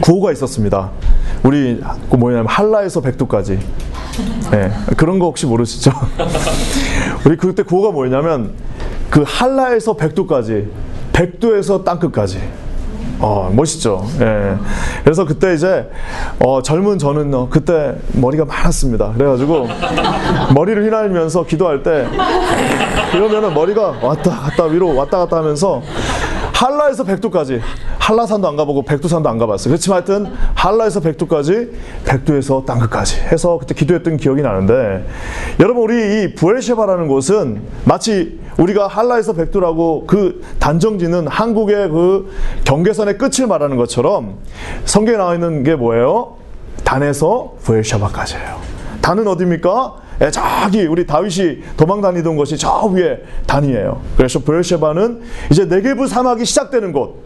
구호가 0.00 0.32
있었습니다. 0.32 0.90
우리 1.42 1.80
그 2.10 2.16
뭐냐면 2.16 2.46
한라에서 2.46 3.00
백두까지. 3.00 3.58
예, 4.52 4.70
그런 4.96 5.18
거 5.18 5.26
혹시 5.26 5.46
모르시죠? 5.46 5.90
우리 7.24 7.36
그때 7.36 7.62
구호가 7.62 7.92
뭐였냐면 7.92 8.52
그 9.10 9.22
한라에서 9.26 9.94
백두까지, 9.94 10.68
백두에서 11.12 11.84
땅끝까지. 11.84 12.40
어, 13.18 13.50
멋있죠. 13.52 14.04
예. 14.20 14.56
그래서 15.02 15.24
그때 15.24 15.54
이제, 15.54 15.88
어, 16.38 16.60
젊은 16.62 16.98
저는 16.98 17.32
어, 17.34 17.48
그때 17.48 17.94
머리가 18.12 18.44
많았습니다. 18.44 19.12
그래가지고, 19.12 19.68
머리를 20.54 20.84
휘날리면서 20.84 21.46
기도할 21.46 21.82
때, 21.82 22.06
이러면은 23.14 23.54
머리가 23.54 23.94
왔다 24.02 24.30
갔다 24.30 24.64
위로 24.64 24.94
왔다 24.94 25.18
갔다 25.18 25.38
하면서, 25.38 25.82
한라에서 26.52 27.04
백두까지, 27.04 27.60
한라산도 27.98 28.48
안 28.48 28.56
가보고 28.56 28.82
백두산도 28.82 29.28
안 29.28 29.38
가봤어요. 29.38 29.72
그렇지만 29.72 29.96
하여튼, 29.96 30.32
한라에서 30.54 31.00
백두까지, 31.00 31.70
백두에서 32.04 32.64
땅끝까지 32.66 33.20
해서 33.32 33.58
그때 33.58 33.74
기도했던 33.74 34.16
기억이 34.16 34.42
나는데, 34.42 35.06
여러분, 35.60 35.82
우리 35.82 35.94
이 36.22 36.34
부엘셰바라는 36.34 37.08
곳은 37.08 37.62
마치 37.84 38.38
우리가 38.58 38.86
한라에서 38.86 39.34
백두라고 39.34 40.04
그 40.06 40.42
단정지는 40.58 41.28
한국의 41.28 41.88
그 41.90 42.30
경계선의 42.64 43.18
끝을 43.18 43.46
말하는 43.46 43.76
것처럼 43.76 44.38
성경에 44.84 45.18
나와 45.18 45.34
있는 45.34 45.62
게 45.62 45.74
뭐예요? 45.74 46.36
단에서 46.84 47.54
부엘샤바까지예요. 47.62 48.60
단은 49.02 49.26
어디입니까? 49.28 49.96
예, 50.22 50.30
저기 50.30 50.86
우리 50.86 51.06
다윗이 51.06 51.62
도망 51.76 52.00
다니던 52.00 52.36
것이 52.36 52.56
저 52.56 52.86
위에 52.86 53.22
단이에요. 53.46 54.00
그래서 54.16 54.38
부엘셰바는 54.38 55.20
이제 55.50 55.66
네게부 55.66 56.06
사막이 56.06 56.44
시작되는 56.44 56.92
곳. 56.92 57.25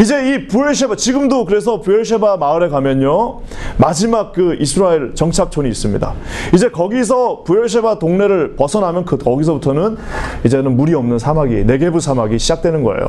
이제 0.00 0.34
이 0.34 0.46
부엘셰바 0.46 0.96
지금도 0.96 1.44
그래서 1.44 1.80
부엘셰바 1.80 2.36
마을에 2.36 2.68
가면요 2.68 3.40
마지막 3.78 4.32
그 4.32 4.56
이스라엘 4.60 5.14
정착촌이 5.14 5.68
있습니다. 5.68 6.14
이제 6.54 6.68
거기서 6.68 7.44
부엘셰바 7.44 7.98
동네를 7.98 8.56
벗어나면 8.56 9.04
그 9.04 9.16
거기서부터는 9.16 9.96
이제는 10.44 10.76
물이 10.76 10.94
없는 10.94 11.18
사막이 11.18 11.64
네게부 11.64 12.00
사막이 12.00 12.38
시작되는 12.38 12.82
거예요. 12.82 13.06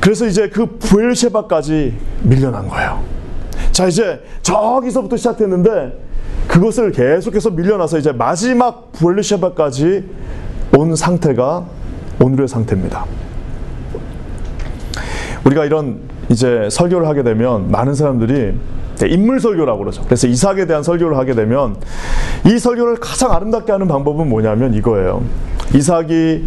그래서 0.00 0.26
이제 0.26 0.48
그 0.48 0.66
부엘셰바까지 0.78 1.94
밀려난 2.22 2.68
거예요. 2.68 3.00
자 3.70 3.86
이제 3.86 4.20
저기서부터 4.42 5.16
시작됐는데 5.16 5.92
그것을 6.48 6.90
계속해서 6.92 7.50
밀려나서 7.50 7.98
이제 7.98 8.12
마지막 8.12 8.92
부엘셰바까지 8.92 10.04
온 10.76 10.96
상태가 10.96 11.66
오늘의 12.20 12.48
상태입니다. 12.48 13.04
우리가 15.44 15.64
이런 15.64 16.00
이제 16.28 16.68
설교를 16.70 17.06
하게 17.06 17.22
되면 17.22 17.70
많은 17.70 17.94
사람들이 17.94 18.54
인물 19.08 19.40
설교라고 19.40 19.80
그러죠. 19.80 20.02
그래서 20.04 20.28
이삭에 20.28 20.66
대한 20.66 20.82
설교를 20.82 21.16
하게 21.16 21.34
되면 21.34 21.76
이 22.46 22.58
설교를 22.58 22.96
가장 22.96 23.32
아름답게 23.32 23.72
하는 23.72 23.88
방법은 23.88 24.28
뭐냐면 24.28 24.74
이거예요. 24.74 25.22
이삭이 25.74 26.44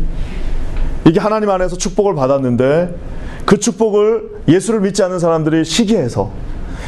이게 1.08 1.20
하나님 1.20 1.50
안에서 1.50 1.76
축복을 1.78 2.16
받았는데 2.16 2.96
그 3.46 3.60
축복을 3.60 4.30
예수를 4.48 4.82
믿지 4.82 5.04
않는 5.04 5.20
사람들이 5.20 5.66
시기해서 5.66 6.32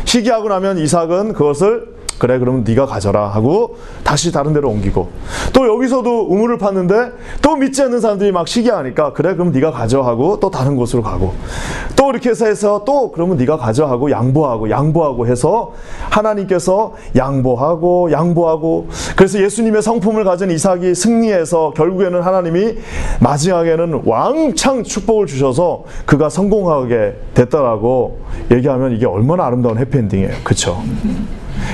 시기하고 0.06 0.50
나면 0.50 0.78
이삭은 0.78 1.34
그것을 1.34 1.97
그래 2.18 2.40
그러면 2.40 2.64
네가 2.64 2.86
가져라 2.86 3.28
하고 3.28 3.78
다시 4.04 4.32
다른 4.32 4.54
데로 4.54 4.70
옮기고 4.70 5.10
또 5.54 5.68
여기서도 5.68 6.28
우물을 6.30 6.58
팠는데 6.58 7.14
또 7.42 7.56
믿지 7.56 7.82
않는 7.84 8.00
사람들이 8.00 8.32
막 8.32 8.48
시기하니까 8.48 9.14
그래 9.14 9.34
그럼 9.36 9.52
네가 9.52 9.72
가져 9.72 10.02
하고 10.02 10.40
또 10.40 10.50
다른 10.50 10.76
곳으로 10.76 11.04
가고 11.04 11.34
또 11.96 12.10
이렇게 12.10 12.30
해서 12.30 12.46
해서 12.46 12.84
또 12.86 13.12
그러면 13.12 13.38
네가 13.38 13.58
가져 13.58 13.86
하고 13.86 14.10
양보하고 14.10 14.70
양보하고 14.70 15.28
해서 15.28 15.74
하나님께서 16.10 16.94
양보하고 17.16 18.12
양보하고 18.12 18.88
그래서 19.16 19.40
예수님의 19.40 19.82
성품을 19.82 20.24
가진 20.24 20.52
이삭이 20.52 20.96
승리해서 20.96 21.74
결국에는 21.76 22.22
하나님이 22.22 22.78
마지막에는 23.20 24.02
왕창 24.06 24.84
축복을 24.84 25.28
주셔서 25.28 25.84
그가 26.06 26.30
성공하게 26.30 27.16
됐다라고 27.34 28.20
얘기하면 28.52 28.94
이게 28.94 29.06
얼마나 29.06 29.46
아름다운 29.46 29.78
해피엔딩이에요. 29.78 30.34
그렇죠? 30.44 30.82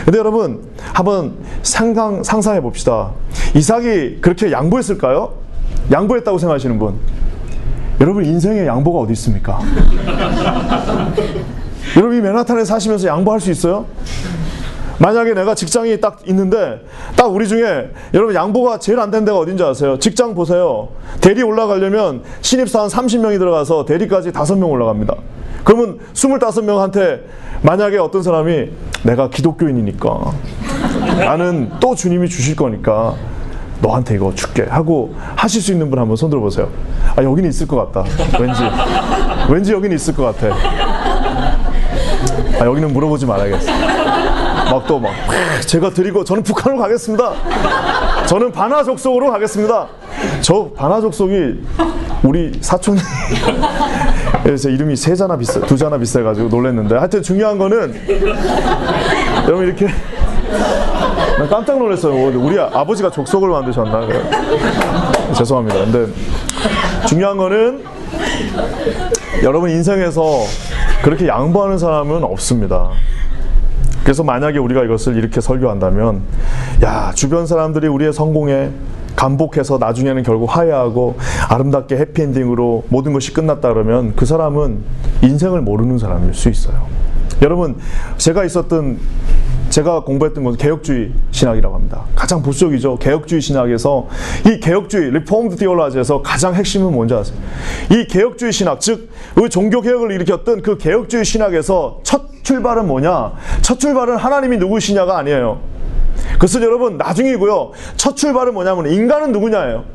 근데 0.05 0.17
여러분 0.19 0.62
한번 0.93 1.33
상상, 1.62 2.23
상상해 2.23 2.62
봅시다. 2.62 3.12
이삭이 3.55 4.19
그렇게 4.21 4.51
양보했을까요? 4.51 5.33
양보했다고 5.91 6.38
생각하시는 6.38 6.79
분. 6.79 6.95
여러분 8.01 8.25
인생에 8.25 8.65
양보가 8.65 9.00
어디 9.00 9.13
있습니까? 9.13 9.59
여러분 11.97 12.17
이 12.17 12.21
맨하탄에 12.21 12.65
사시면서 12.65 13.07
양보할 13.07 13.39
수 13.39 13.51
있어요? 13.51 13.85
만약에 15.00 15.33
내가 15.33 15.53
직장이 15.55 16.00
딱 16.00 16.19
있는데 16.27 16.81
딱 17.15 17.25
우리 17.25 17.47
중에 17.47 17.89
여러분 18.13 18.35
양보가 18.35 18.79
제일 18.79 19.00
안 19.00 19.12
된 19.12 19.25
데가 19.25 19.38
어딘지 19.38 19.63
아세요? 19.63 20.00
직장 20.00 20.33
보세요. 20.33 20.89
대리 21.19 21.43
올라가려면 21.43 22.23
신입사원 22.41 22.89
30명이 22.89 23.38
들어가서 23.39 23.85
대리까지 23.85 24.31
5명 24.31 24.69
올라갑니다. 24.69 25.15
그러면 25.63 26.00
25명한테 26.13 27.22
만약에 27.62 27.98
어떤 27.98 28.22
사람이 28.24 28.70
내가 29.03 29.29
기독교인이니까 29.29 30.34
나는 31.20 31.72
또 31.79 31.96
주님이 31.96 32.27
주실 32.29 32.55
거니까 32.55 33.15
너한테 33.82 34.15
이거 34.15 34.34
줄게 34.34 34.63
하고 34.63 35.13
하실 35.36 35.62
수 35.62 35.72
있는 35.72 35.89
분 35.89 36.00
한번 36.00 36.15
손 36.15 36.29
들어 36.29 36.41
보세요. 36.41 36.70
아 37.15 37.24
여기는 37.24 37.50
있을 37.50 37.67
것 37.67 37.91
같다. 37.91 38.10
왠지 38.39 38.62
왠지 39.50 39.74
여기는 39.74 39.96
있을 39.96 40.15
것 40.15 40.24
같아. 40.24 40.55
아 42.62 42.65
여기는 42.65 42.93
물어보지 42.93 43.25
말아야겠어. 43.25 43.72
막 44.72 44.88
또막 44.88 45.12
제가 45.67 45.89
드리고 45.89 46.24
저는 46.24 46.43
북한으로 46.43 46.82
가겠습니다. 46.82 47.34
저는 48.25 48.51
반하 48.51 48.84
족속으로 48.84 49.32
가겠습니다. 49.32 49.88
저 50.42 50.70
반하 50.75 51.01
족속이 51.01 51.63
우리 52.24 52.51
사촌이 52.62 53.00
그래서 54.44 54.70
이름이 54.70 54.96
세 54.96 55.15
자나 55.15 55.38
비싸 55.38 55.60
두 55.62 55.77
자나 55.77 55.98
비싸가지고 55.98 56.50
놀랐는데 56.50 56.96
하여튼 56.96 57.22
중요한 57.22 57.58
거는 57.58 57.94
여러분 59.48 59.65
이렇게 59.65 59.88
난 61.38 61.50
깜짝 61.50 61.77
놀랐어요. 61.77 62.13
우리 62.39 62.60
아버지가 62.60 63.10
족속을 63.10 63.50
만드셨나? 63.50 64.08
죄송합니다. 65.36 65.80
근데 65.80 66.13
중요한 67.08 67.38
거는 67.38 67.84
여러분 69.44 69.70
인생에서 69.72 70.44
그렇게 71.01 71.27
양보하는 71.27 71.77
사람은 71.77 72.24
없습니다. 72.24 72.92
그래서 74.03 74.24
만약에 74.24 74.60
우리가 74.60 74.84
이것을 74.84 75.15
이렇게 75.15 75.42
설교한다면, 75.42 76.22
야, 76.84 77.12
주변 77.15 77.48
사람들이 77.48 77.88
우리의 77.88 78.13
성공에 78.13 78.70
감복해서 79.15 79.77
나중에는 79.77 80.24
결국 80.24 80.55
화해하고 80.55 81.17
아름답게 81.50 81.98
해피엔딩으로 81.98 82.86
모든 82.89 83.13
것이 83.13 83.34
끝났다 83.34 83.74
그러면 83.74 84.13
그 84.15 84.25
사람은 84.25 84.84
인생을 85.22 85.62
모르는 85.62 85.98
사람일 85.98 86.34
수 86.34 86.50
있어요. 86.50 86.88
여러분, 87.41 87.78
제가 88.17 88.45
있었던 88.45 88.99
제가 89.69 90.04
공부했던 90.04 90.43
것은 90.43 90.58
개혁주의 90.60 91.12
신학이라고 91.32 91.73
합니다. 91.73 92.04
가장 92.15 92.43
보수적이죠. 92.43 92.97
개혁주의 92.97 93.41
신학에서 93.41 94.08
이 94.45 94.60
개혁주의 94.60 95.10
Reformed 95.12 95.56
theology에서 95.56 96.21
가장 96.21 96.54
핵심은 96.54 96.93
뭔지 96.93 97.15
아세요? 97.15 97.36
이 97.89 98.06
개혁주의 98.06 98.52
신학, 98.52 98.80
즉 98.80 99.10
종교 99.49 99.82
개혁을 99.82 100.12
일으켰던 100.12 100.62
그 100.62 100.78
개혁주의 100.78 101.26
신학에서 101.26 102.02
첫 102.04 102.21
출발은 102.43 102.88
뭐냐? 102.88 103.34
첫 103.62 103.80
출발은 103.80 104.17
하나님이 104.17 104.58
누구시냐가 104.58 105.17
아니에요. 105.17 105.72
그것은 106.34 106.62
여러분 106.63 106.97
나중이고요. 106.97 107.71
첫 107.95 108.15
출발은 108.15 108.54
뭐냐면 108.54 108.88
인간은 108.88 109.32
누구냐예요. 109.32 109.86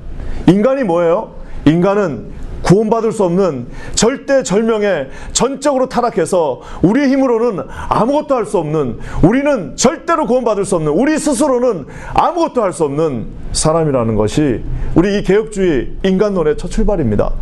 인간이 0.47 0.85
뭐예요? 0.85 1.35
인간은 1.67 2.39
구원받을 2.63 3.13
수 3.13 3.23
없는 3.25 3.69
절대절명에 3.95 5.07
전적으로 5.33 5.89
타락해서 5.89 6.61
우리의 6.83 7.09
힘으로는 7.09 7.65
아무것도 7.89 8.35
할 8.35 8.47
수 8.47 8.59
없는 8.59 8.99
우리는 9.23 9.77
절대로 9.77 10.27
구원받을 10.27 10.65
수 10.65 10.75
없는 10.77 10.91
우리 10.93 11.19
스스로는 11.19 11.87
아무것도 12.15 12.63
할 12.63 12.73
수 12.73 12.85
없는 12.85 13.27
사람이라는 13.53 14.15
것이 14.17 14.63
우리 14.95 15.19
이 15.19 15.23
개혁주의 15.23 15.93
인간론의 16.03 16.57
첫 16.57 16.69
출발입니다. 16.69 17.33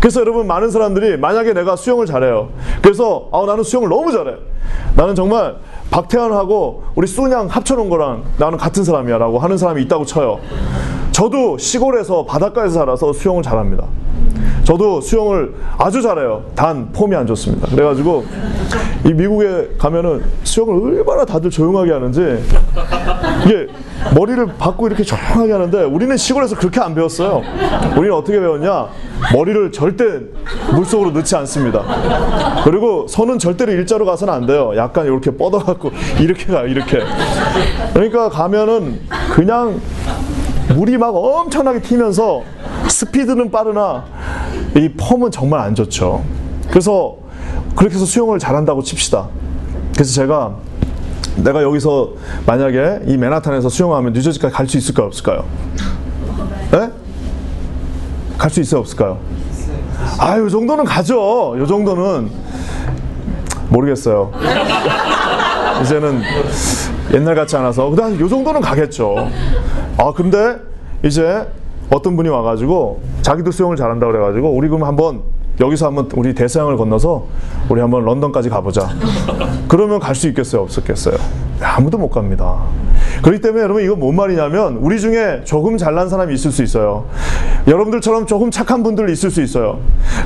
그래서 0.00 0.20
여러분 0.20 0.46
많은 0.46 0.70
사람들이 0.70 1.16
만약에 1.18 1.52
내가 1.52 1.76
수영을 1.76 2.06
잘해요. 2.06 2.50
그래서 2.82 3.28
아 3.32 3.44
나는 3.46 3.62
수영을 3.62 3.88
너무 3.88 4.10
잘해. 4.12 4.34
나는 4.96 5.14
정말 5.14 5.56
박태환하고 5.94 6.82
우리 6.96 7.06
수냥 7.06 7.46
합쳐놓은 7.46 7.88
거랑 7.88 8.24
나는 8.36 8.58
같은 8.58 8.82
사람이야 8.82 9.16
라고 9.18 9.38
하는 9.38 9.56
사람이 9.56 9.80
있다고 9.82 10.04
쳐요. 10.04 10.40
저도 11.12 11.56
시골에서 11.56 12.24
바닷가에서 12.24 12.80
살아서 12.80 13.12
수영을 13.12 13.44
잘합니다. 13.44 13.86
저도 14.64 15.00
수영을 15.00 15.54
아주 15.78 16.02
잘해요. 16.02 16.44
단 16.54 16.90
폼이 16.92 17.14
안 17.14 17.26
좋습니다. 17.26 17.68
그래가지고 17.68 18.24
이 19.04 19.12
미국에 19.12 19.70
가면은 19.78 20.22
수영을 20.42 20.98
얼마나 20.98 21.24
다들 21.24 21.50
조용하게 21.50 21.92
하는지 21.92 22.42
이게 23.44 23.66
머리를 24.14 24.46
받고 24.58 24.86
이렇게 24.86 25.02
조용하게 25.02 25.52
하는데 25.52 25.82
우리는 25.84 26.16
시골에서 26.16 26.56
그렇게 26.56 26.80
안 26.80 26.94
배웠어요. 26.94 27.42
우리는 27.96 28.12
어떻게 28.12 28.38
배웠냐? 28.40 28.88
머리를 29.34 29.72
절대 29.72 30.04
물속으로 30.72 31.10
넣지 31.10 31.36
않습니다. 31.36 31.82
그리고 32.64 33.06
손은 33.08 33.38
절대로 33.38 33.72
일자로 33.72 34.04
가서는 34.06 34.32
안 34.32 34.46
돼요. 34.46 34.72
약간 34.76 35.04
이렇게 35.06 35.30
뻗어갖고 35.30 35.90
이렇게 36.20 36.46
가 36.46 36.62
이렇게. 36.62 37.00
그러니까 37.92 38.28
가면은 38.28 39.00
그냥 39.32 39.80
물이 40.74 40.96
막 40.96 41.14
엄청나게 41.14 41.80
튀면서 41.80 42.42
스피드는 42.88 43.50
빠르나 43.50 44.04
이 44.76 44.88
폼은 44.88 45.30
정말 45.30 45.60
안 45.60 45.74
좋죠. 45.74 46.22
그래서 46.68 47.16
그렇게 47.76 47.94
해서 47.96 48.04
수영을 48.04 48.38
잘한다고 48.38 48.82
칩시다. 48.82 49.28
그래서 49.94 50.12
제가 50.12 50.56
내가 51.36 51.62
여기서 51.62 52.10
만약에 52.46 53.00
이 53.06 53.16
맨하탄에서 53.16 53.68
수영하면 53.68 54.12
뉴저지까지 54.12 54.54
갈 54.54 54.66
수 54.68 54.76
있을까요, 54.78 55.06
없을까요? 55.08 55.44
네? 56.72 56.90
갈 58.38 58.50
수 58.50 58.60
있어요, 58.60 58.80
없을까요? 58.80 59.18
아, 60.18 60.38
요 60.38 60.48
정도는 60.48 60.84
가죠. 60.84 61.56
요 61.58 61.66
정도는 61.66 62.30
모르겠어요. 63.68 64.32
이제는 65.82 66.22
옛날 67.12 67.34
같지 67.34 67.56
않아서 67.56 67.90
그다음 67.90 68.18
요 68.20 68.28
정도는 68.28 68.60
가겠죠. 68.60 69.28
아, 69.98 70.12
근데 70.12 70.56
이제 71.04 71.46
어떤 71.90 72.16
분이 72.16 72.28
와가지고 72.28 73.00
자기도 73.22 73.50
수영을 73.50 73.76
잘한다 73.76 74.06
그래가지고 74.06 74.50
우리 74.50 74.68
그럼 74.68 74.84
한번 74.84 75.22
여기서 75.60 75.86
한번 75.86 76.08
우리 76.16 76.34
대서양을 76.34 76.76
건너서 76.76 77.26
우리 77.68 77.80
한번 77.80 78.04
런던까지 78.04 78.48
가보자. 78.48 78.88
그러면 79.68 80.00
갈 80.00 80.14
수 80.14 80.26
있겠어요, 80.28 80.62
없었겠어요? 80.62 81.16
아무도 81.60 81.96
못 81.96 82.10
갑니다. 82.10 82.56
그렇기 83.22 83.40
때문에 83.40 83.62
여러분 83.62 83.82
이거 83.84 83.94
뭔 83.94 84.16
말이냐면 84.16 84.76
우리 84.78 84.98
중에 84.98 85.42
조금 85.44 85.78
잘난 85.78 86.08
사람이 86.08 86.34
있을 86.34 86.50
수 86.50 86.62
있어요. 86.64 87.04
여러분들처럼 87.68 88.26
조금 88.26 88.50
착한 88.50 88.82
분들 88.82 89.08
있을 89.10 89.30
수 89.30 89.40
있어요. 89.42 89.78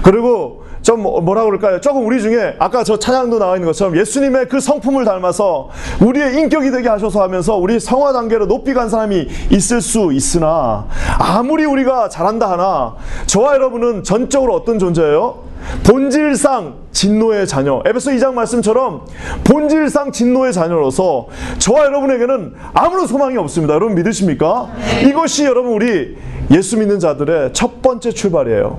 그리고 0.03 0.58
좀 0.83 1.03
뭐, 1.03 1.21
뭐라 1.21 1.45
그럴까요? 1.45 1.81
조금 1.81 2.07
우리 2.07 2.21
중에 2.21 2.57
아까 2.59 2.85
저 2.85 2.99
찬양도 2.99 3.39
나와 3.39 3.57
있는 3.57 3.67
것처럼 3.67 3.97
예수님의 3.97 4.49
그 4.49 4.61
성품을 4.61 5.05
닮아서 5.05 5.69
우리의 6.01 6.39
인격이 6.39 6.71
되게 6.71 6.89
하셔서 6.89 7.23
하면서 7.23 7.57
우리 7.57 7.81
성화 7.81 8.13
단계로 8.13 8.47
높이 8.47 8.75
간 8.75 8.89
사람이 8.89 9.29
있을 9.51 9.81
수 9.81 10.13
있으나 10.13 10.87
아무리 11.19 11.65
우리가 11.65 12.09
잘한다 12.09 12.51
하나 12.51 12.97
저와 13.27 13.55
여러분은 13.55 14.03
전적으로 14.05 14.55
어떤 14.55 14.79
존재예요? 14.79 15.49
본질상 15.85 16.75
진노의 16.93 17.47
자녀. 17.47 17.83
에베소 17.85 18.13
2장 18.13 18.35
말씀처럼 18.35 19.05
본질상 19.45 20.13
진노의 20.13 20.53
자녀로서 20.53 21.27
저와 21.59 21.85
여러분에게는 21.87 22.55
아무런 22.75 23.07
소망이 23.07 23.37
없습니다. 23.37 23.75
여러분 23.75 23.95
믿으십니까? 23.97 24.71
이것이 25.07 25.45
여러분 25.45 25.73
우리 25.73 26.17
예수 26.51 26.79
믿는 26.79 26.99
자들의 26.99 27.53
첫 27.53 27.83
번째 27.83 28.11
출발이에요. 28.11 28.79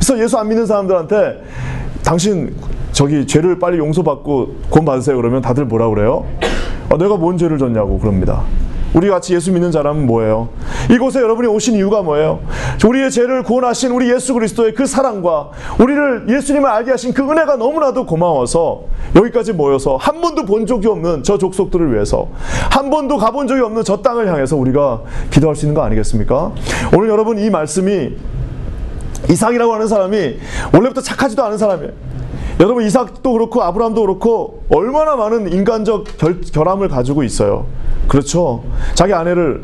그래서 0.00 0.18
예수 0.18 0.38
안 0.38 0.48
믿는 0.48 0.64
사람들한테 0.64 1.42
당신 2.02 2.56
저기 2.90 3.26
죄를 3.26 3.58
빨리 3.58 3.76
용서받고 3.78 4.56
구원 4.70 4.86
받으세요 4.86 5.16
그러면 5.16 5.42
다들 5.42 5.66
뭐라 5.66 5.90
그래요? 5.90 6.24
어, 6.88 6.96
내가 6.96 7.16
뭔 7.16 7.36
죄를 7.36 7.58
졌냐고 7.58 7.98
그럽니다. 7.98 8.42
우리 8.94 9.08
같이 9.08 9.34
예수 9.34 9.52
믿는 9.52 9.70
사람은 9.70 10.06
뭐예요? 10.06 10.48
이곳에 10.90 11.20
여러분이 11.20 11.46
오신 11.46 11.76
이유가 11.76 12.02
뭐예요? 12.02 12.40
우리의 12.84 13.12
죄를 13.12 13.44
구원하신 13.44 13.92
우리 13.92 14.10
예수 14.10 14.34
그리스도의 14.34 14.74
그 14.74 14.86
사랑과 14.86 15.50
우리를 15.78 16.26
예수님을 16.28 16.68
알게 16.68 16.90
하신 16.90 17.12
그 17.12 17.22
은혜가 17.22 17.54
너무나도 17.56 18.06
고마워서 18.06 18.84
여기까지 19.14 19.52
모여서 19.52 19.96
한 19.96 20.20
번도 20.20 20.44
본 20.46 20.66
적이 20.66 20.88
없는 20.88 21.22
저 21.22 21.38
족속들을 21.38 21.92
위해서 21.94 22.26
한 22.72 22.90
번도 22.90 23.18
가본 23.18 23.46
적이 23.46 23.60
없는 23.60 23.84
저 23.84 24.02
땅을 24.02 24.26
향해서 24.26 24.56
우리가 24.56 25.02
기도할 25.30 25.54
수 25.54 25.66
있는 25.66 25.74
거 25.74 25.82
아니겠습니까? 25.82 26.52
오늘 26.96 27.10
여러분 27.10 27.38
이 27.38 27.48
말씀이 27.48 28.16
이상이라고 29.28 29.74
하는 29.74 29.86
사람이 29.86 30.38
원래부터 30.72 31.00
착하지도 31.00 31.44
않은 31.44 31.58
사람이에요. 31.58 31.92
여러분 32.60 32.84
이삭도 32.84 33.32
그렇고 33.32 33.62
아브라함도 33.62 34.00
그렇고 34.02 34.64
얼마나 34.70 35.16
많은 35.16 35.52
인간적 35.52 36.18
결, 36.18 36.40
결함을 36.40 36.88
가지고 36.88 37.22
있어요. 37.22 37.66
그렇죠. 38.06 38.64
자기 38.94 39.14
아내를 39.14 39.62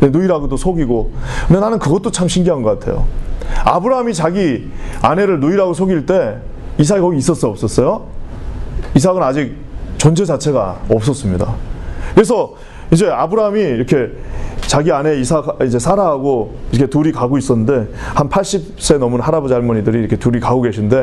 누이라고도 0.00 0.56
속이고. 0.56 1.12
근데 1.48 1.60
나는 1.60 1.78
그것도 1.78 2.10
참 2.10 2.28
신기한 2.28 2.62
것 2.62 2.78
같아요. 2.78 3.06
아브라함이 3.64 4.14
자기 4.14 4.68
아내를 5.02 5.40
누이라고 5.40 5.74
속일 5.74 6.06
때 6.06 6.36
이삭이 6.78 7.00
거기 7.00 7.16
있었어 7.18 7.48
없었어요? 7.48 8.06
이삭은 8.94 9.22
아직 9.22 9.56
존재 9.96 10.24
자체가 10.24 10.82
없었습니다. 10.88 11.54
그래서 12.14 12.54
이제 12.92 13.08
아브라함이 13.08 13.60
이렇게 13.60 14.10
자기 14.60 14.90
아내 14.92 15.18
이삭 15.20 15.58
이제 15.64 15.78
사라하고 15.78 16.54
이렇게 16.72 16.88
둘이 16.90 17.12
가고 17.12 17.38
있었는데 17.38 17.88
한 18.14 18.28
80세 18.28 18.98
넘은 18.98 19.20
할아버지 19.20 19.54
할머니들이 19.54 19.98
이렇게 19.98 20.16
둘이 20.16 20.40
가고 20.40 20.62
계신데 20.62 20.96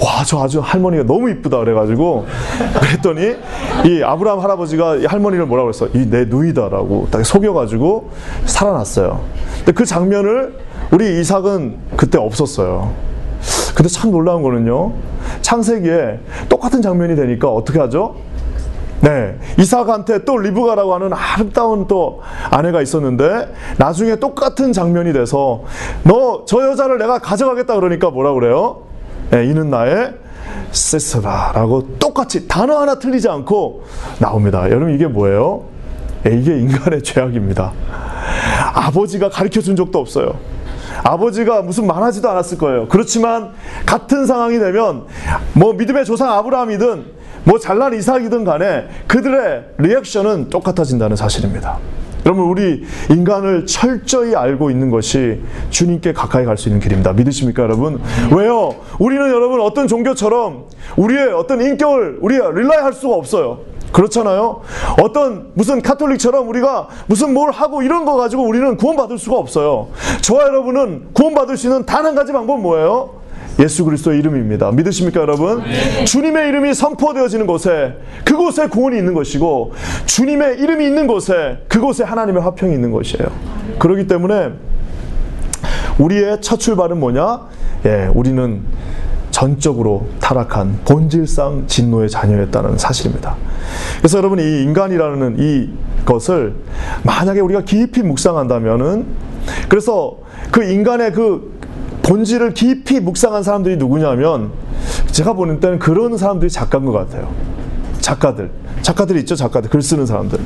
와 0.00 0.20
저 0.26 0.42
아주 0.42 0.60
할머니가 0.60 1.04
너무 1.04 1.30
이쁘다 1.30 1.58
그래가지고 1.58 2.26
그랬더니 2.80 3.36
이 3.86 4.02
아브라함 4.02 4.40
할아버지가 4.40 4.96
이 4.96 5.06
할머니를 5.06 5.46
뭐라고 5.46 5.70
그랬어 5.70 5.88
이 5.94 6.10
내 6.10 6.24
누이다라고 6.26 7.08
딱 7.10 7.24
속여가지고 7.24 8.10
살아났어요. 8.44 9.20
근데 9.58 9.72
그 9.72 9.84
장면을 9.84 10.54
우리 10.90 11.20
이삭은 11.20 11.76
그때 11.96 12.18
없었어요. 12.18 12.92
근데 13.74 13.88
참 13.88 14.10
놀라운 14.10 14.42
거는요 14.42 14.92
창세기에 15.40 16.20
똑같은 16.48 16.82
장면이 16.82 17.16
되니까 17.16 17.48
어떻게 17.48 17.78
하죠? 17.78 18.16
네. 19.00 19.38
이삭한테 19.58 20.24
또 20.24 20.36
리브가라고 20.36 20.94
하는 20.94 21.10
아름다운 21.12 21.86
또 21.86 22.20
아내가 22.50 22.82
있었는데 22.82 23.52
나중에 23.78 24.16
똑같은 24.16 24.72
장면이 24.72 25.12
돼서 25.12 25.62
너 26.04 26.44
저 26.46 26.68
여자를 26.68 26.98
내가 26.98 27.18
가져가겠다 27.18 27.74
그러니까 27.76 28.10
뭐라 28.10 28.32
그래요? 28.32 28.82
네, 29.30 29.44
이는 29.44 29.70
나의 29.70 30.14
세스라라고 30.72 31.96
똑같이 31.98 32.48
단어 32.48 32.78
하나 32.80 32.98
틀리지 32.98 33.28
않고 33.28 33.84
나옵니다. 34.18 34.68
여러분 34.70 34.94
이게 34.94 35.06
뭐예요? 35.06 35.62
네, 36.24 36.36
이게 36.36 36.58
인간의 36.58 37.02
죄악입니다. 37.02 37.72
아버지가 38.74 39.30
가르쳐 39.30 39.60
준 39.60 39.76
적도 39.76 39.98
없어요. 39.98 40.34
아버지가 41.04 41.62
무슨 41.62 41.86
말하지도 41.86 42.28
않았을 42.28 42.58
거예요. 42.58 42.88
그렇지만 42.88 43.50
같은 43.86 44.26
상황이 44.26 44.58
되면 44.58 45.04
뭐 45.52 45.72
믿음의 45.72 46.04
조상 46.04 46.32
아브라함이든 46.32 47.19
뭐 47.44 47.58
잘난 47.58 47.94
이삭이든 47.94 48.44
간에 48.44 48.88
그들의 49.06 49.64
리액션은 49.78 50.50
똑같아진다는 50.50 51.16
사실입니다. 51.16 51.78
여러분 52.26 52.44
우리 52.44 52.82
인간을 53.08 53.64
철저히 53.66 54.34
알고 54.36 54.70
있는 54.70 54.90
것이 54.90 55.40
주님께 55.70 56.12
가까이 56.12 56.44
갈 56.44 56.58
수 56.58 56.68
있는 56.68 56.78
길입니다. 56.80 57.14
믿으십니까 57.14 57.62
여러분? 57.62 57.98
왜요? 58.36 58.74
우리는 58.98 59.26
여러분 59.30 59.60
어떤 59.62 59.88
종교처럼 59.88 60.66
우리의 60.96 61.32
어떤 61.32 61.62
인격을 61.62 62.18
우리가 62.20 62.50
릴라이 62.50 62.78
할 62.82 62.92
수가 62.92 63.14
없어요. 63.14 63.60
그렇잖아요. 63.92 64.60
어떤 65.02 65.50
무슨 65.54 65.80
카톨릭처럼 65.80 66.46
우리가 66.48 66.88
무슨 67.06 67.32
뭘 67.34 67.50
하고 67.52 67.82
이런 67.82 68.04
거 68.04 68.16
가지고 68.16 68.44
우리는 68.46 68.76
구원받을 68.76 69.16
수가 69.18 69.36
없어요. 69.38 69.88
저와 70.20 70.42
여러분은 70.44 71.08
구원받을 71.14 71.56
수 71.56 71.68
있는 71.68 71.86
단 71.86 72.04
한 72.04 72.14
가지 72.14 72.32
방법은 72.32 72.62
뭐예요? 72.62 73.19
예수 73.60 73.84
그리스도의 73.84 74.18
이름입니다. 74.20 74.70
믿으십니까, 74.72 75.20
여러분? 75.20 75.62
네. 75.62 76.04
주님의 76.04 76.48
이름이 76.48 76.74
선포되어지는 76.74 77.46
곳에 77.46 77.94
그곳에 78.24 78.68
구원이 78.68 78.96
있는 78.96 79.14
것이고 79.14 79.72
주님의 80.06 80.58
이름이 80.60 80.84
있는 80.84 81.06
곳에 81.06 81.58
그곳에 81.68 82.04
하나님의 82.04 82.42
화평이 82.42 82.72
있는 82.72 82.90
것이에요. 82.90 83.30
그렇기 83.78 84.06
때문에 84.06 84.52
우리의 85.98 86.40
첫 86.40 86.58
출발은 86.58 86.98
뭐냐? 86.98 87.40
예, 87.84 88.10
우리는 88.14 88.62
전적으로 89.30 90.08
타락한 90.20 90.80
본질상 90.84 91.64
진노의 91.66 92.08
자녀였다는 92.10 92.78
사실입니다. 92.78 93.36
그래서 93.98 94.18
여러분 94.18 94.38
이 94.38 94.62
인간이라는 94.62 95.36
이 95.38 95.70
것을 96.04 96.54
만약에 97.04 97.40
우리가 97.40 97.62
깊이 97.62 98.02
묵상한다면은 98.02 99.06
그래서 99.68 100.18
그 100.50 100.64
인간의 100.64 101.12
그 101.12 101.59
본질을 102.02 102.54
깊이 102.54 103.00
묵상한 103.00 103.42
사람들이 103.42 103.76
누구냐면 103.76 104.52
제가 105.10 105.34
보는 105.34 105.60
때는 105.60 105.78
그런 105.78 106.16
사람들이 106.16 106.50
작가인 106.50 106.84
것 106.84 106.92
같아요. 106.92 107.32
작가들. 108.00 108.50
작가들 108.82 109.16
있죠, 109.18 109.36
작가들. 109.36 109.68
글 109.68 109.82
쓰는 109.82 110.06
사람들. 110.06 110.38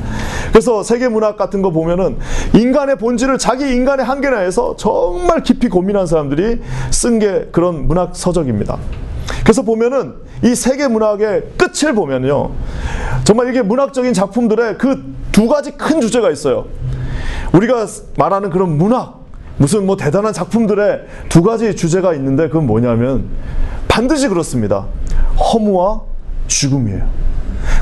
그래서 0.49 0.83
세계 0.83 1.07
문학 1.07 1.37
같은 1.37 1.61
거 1.61 1.71
보면은 1.71 2.17
인간의 2.53 2.97
본질을 2.97 3.37
자기 3.37 3.73
인간의 3.73 4.05
한계 4.05 4.29
내에서 4.29 4.75
정말 4.77 5.41
깊이 5.41 5.69
고민한 5.69 6.05
사람들이 6.05 6.61
쓴 6.91 7.19
게 7.19 7.47
그런 7.51 7.87
문학 7.87 8.15
서적입니다. 8.15 8.77
그래서 9.43 9.61
보면은 9.61 10.15
이 10.43 10.53
세계 10.53 10.87
문학의 10.87 11.43
끝을 11.57 11.93
보면요. 11.95 12.51
정말 13.23 13.49
이게 13.49 13.61
문학적인 13.61 14.13
작품들의 14.13 14.77
그 14.77 15.15
두 15.35 15.49
가지 15.49 15.71
큰 15.71 15.99
주제가 15.99 16.31
있어요. 16.31 16.65
우리가 17.51 17.87
말하는 18.17 18.49
그런 18.51 18.77
문학, 18.77 19.24
무슨 19.57 19.85
뭐 19.85 19.95
대단한 19.95 20.33
작품들의 20.33 21.05
두 21.29 21.43
가지 21.43 21.75
주제가 21.75 22.13
있는데 22.15 22.47
그건 22.47 22.67
뭐냐면 22.67 23.25
반드시 23.87 24.27
그렇습니다. 24.27 24.85
허무와 25.37 26.01
죽음이에요. 26.47 27.25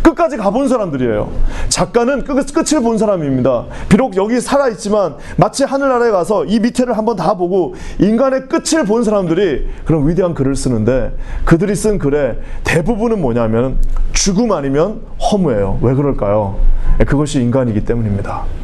끝까지 0.01 0.37
가본 0.37 0.67
사람들이에요. 0.67 1.31
작가는 1.69 2.23
끝, 2.23 2.53
끝을 2.53 2.81
본 2.81 2.97
사람입니다. 2.97 3.65
비록 3.89 4.15
여기 4.15 4.39
살아있지만 4.39 5.15
마치 5.37 5.63
하늘나라에 5.63 6.11
가서 6.11 6.45
이 6.45 6.59
밑에를 6.59 6.97
한번 6.97 7.15
다 7.15 7.33
보고 7.35 7.75
인간의 7.99 8.47
끝을 8.47 8.85
본 8.85 9.03
사람들이 9.03 9.67
그런 9.85 10.07
위대한 10.07 10.33
글을 10.33 10.55
쓰는데 10.55 11.15
그들이 11.45 11.75
쓴 11.75 11.97
글의 11.97 12.37
대부분은 12.63 13.21
뭐냐면 13.21 13.77
죽음 14.13 14.51
아니면 14.51 15.01
허무예요. 15.31 15.79
왜 15.81 15.93
그럴까요? 15.93 16.57
그것이 17.05 17.41
인간이기 17.41 17.83
때문입니다. 17.85 18.62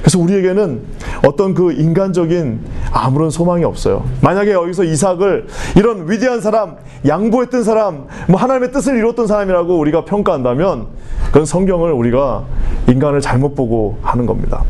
그래서 0.00 0.18
우리에게는 0.18 0.80
어떤 1.26 1.54
그 1.54 1.72
인간적인 1.72 2.60
아무런 2.92 3.30
소망이 3.30 3.64
없어요. 3.64 4.04
만약에 4.22 4.52
여기서 4.52 4.84
이삭을 4.84 5.46
이런 5.76 6.10
위대한 6.10 6.40
사람, 6.40 6.76
양보했던 7.06 7.62
사람, 7.62 8.06
뭐 8.28 8.40
하나님의 8.40 8.72
뜻을 8.72 8.96
이뤘던 8.96 9.26
사람이라고 9.26 9.78
우리가 9.78 10.04
평가한다면 10.04 10.86
그건 11.26 11.44
성경을 11.44 11.92
우리가 11.92 12.44
인간을 12.88 13.20
잘못 13.20 13.54
보고 13.54 13.98
하는 14.02 14.26
겁니다. 14.26 14.64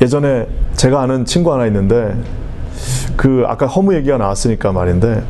예전에 0.00 0.46
제가 0.74 1.02
아는 1.02 1.24
친구 1.24 1.52
하나 1.52 1.66
있는데 1.66 2.14
그 3.16 3.44
아까 3.48 3.66
허무 3.66 3.94
얘기가 3.94 4.16
나왔으니까 4.16 4.70
말인데 4.70 5.22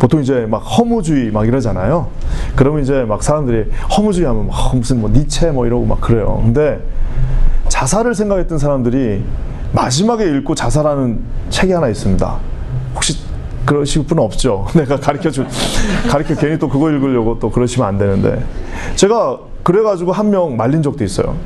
보통 0.00 0.20
이제 0.20 0.46
막 0.48 0.58
허무주의 0.58 1.30
막 1.30 1.46
이러잖아요. 1.46 2.08
그러면 2.56 2.82
이제 2.82 3.04
막 3.04 3.22
사람들이 3.22 3.70
허무주의 3.96 4.26
하면 4.26 4.48
막 4.48 4.74
무슨 4.74 5.00
뭐 5.00 5.10
니체 5.10 5.52
뭐 5.52 5.66
이러고 5.66 5.86
막 5.86 6.00
그래요. 6.00 6.40
근데 6.42 6.80
자살을 7.74 8.14
생각했던 8.14 8.58
사람들이 8.58 9.22
마지막에 9.72 10.24
읽고 10.24 10.54
자살하는 10.54 11.20
책이 11.48 11.72
하나 11.72 11.88
있습니다. 11.88 12.36
혹시 12.94 13.18
그러실 13.64 14.04
분은 14.04 14.22
없죠. 14.22 14.66
내가 14.74 14.98
가르쳐 14.98 15.30
줄, 15.30 15.46
가르쳐 16.08 16.34
괜히 16.34 16.58
또 16.58 16.68
그거 16.68 16.90
읽으려고 16.90 17.38
또 17.38 17.50
그러시면 17.50 17.88
안 17.88 17.96
되는데. 17.98 18.44
제가 18.96 19.38
그래가지고 19.62 20.12
한 20.12 20.30
명 20.30 20.56
말린 20.56 20.82
적도 20.82 21.04
있어요. 21.04 21.36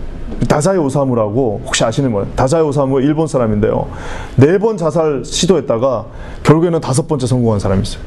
다자이 0.49 0.79
오사무라고 0.79 1.63
혹시 1.67 1.85
아시는 1.85 2.11
분? 2.13 2.27
다자이 2.35 2.63
오사무 2.63 3.01
일본 3.03 3.27
사람인데요. 3.27 3.87
네 4.37 4.59
번 4.59 4.77
자살 4.79 5.23
시도했다가 5.25 6.07
결국에는 6.43 6.81
다섯 6.81 7.07
번째 7.07 7.27
성공한 7.27 7.61
사람이 7.61 7.83
있어요. 7.83 8.03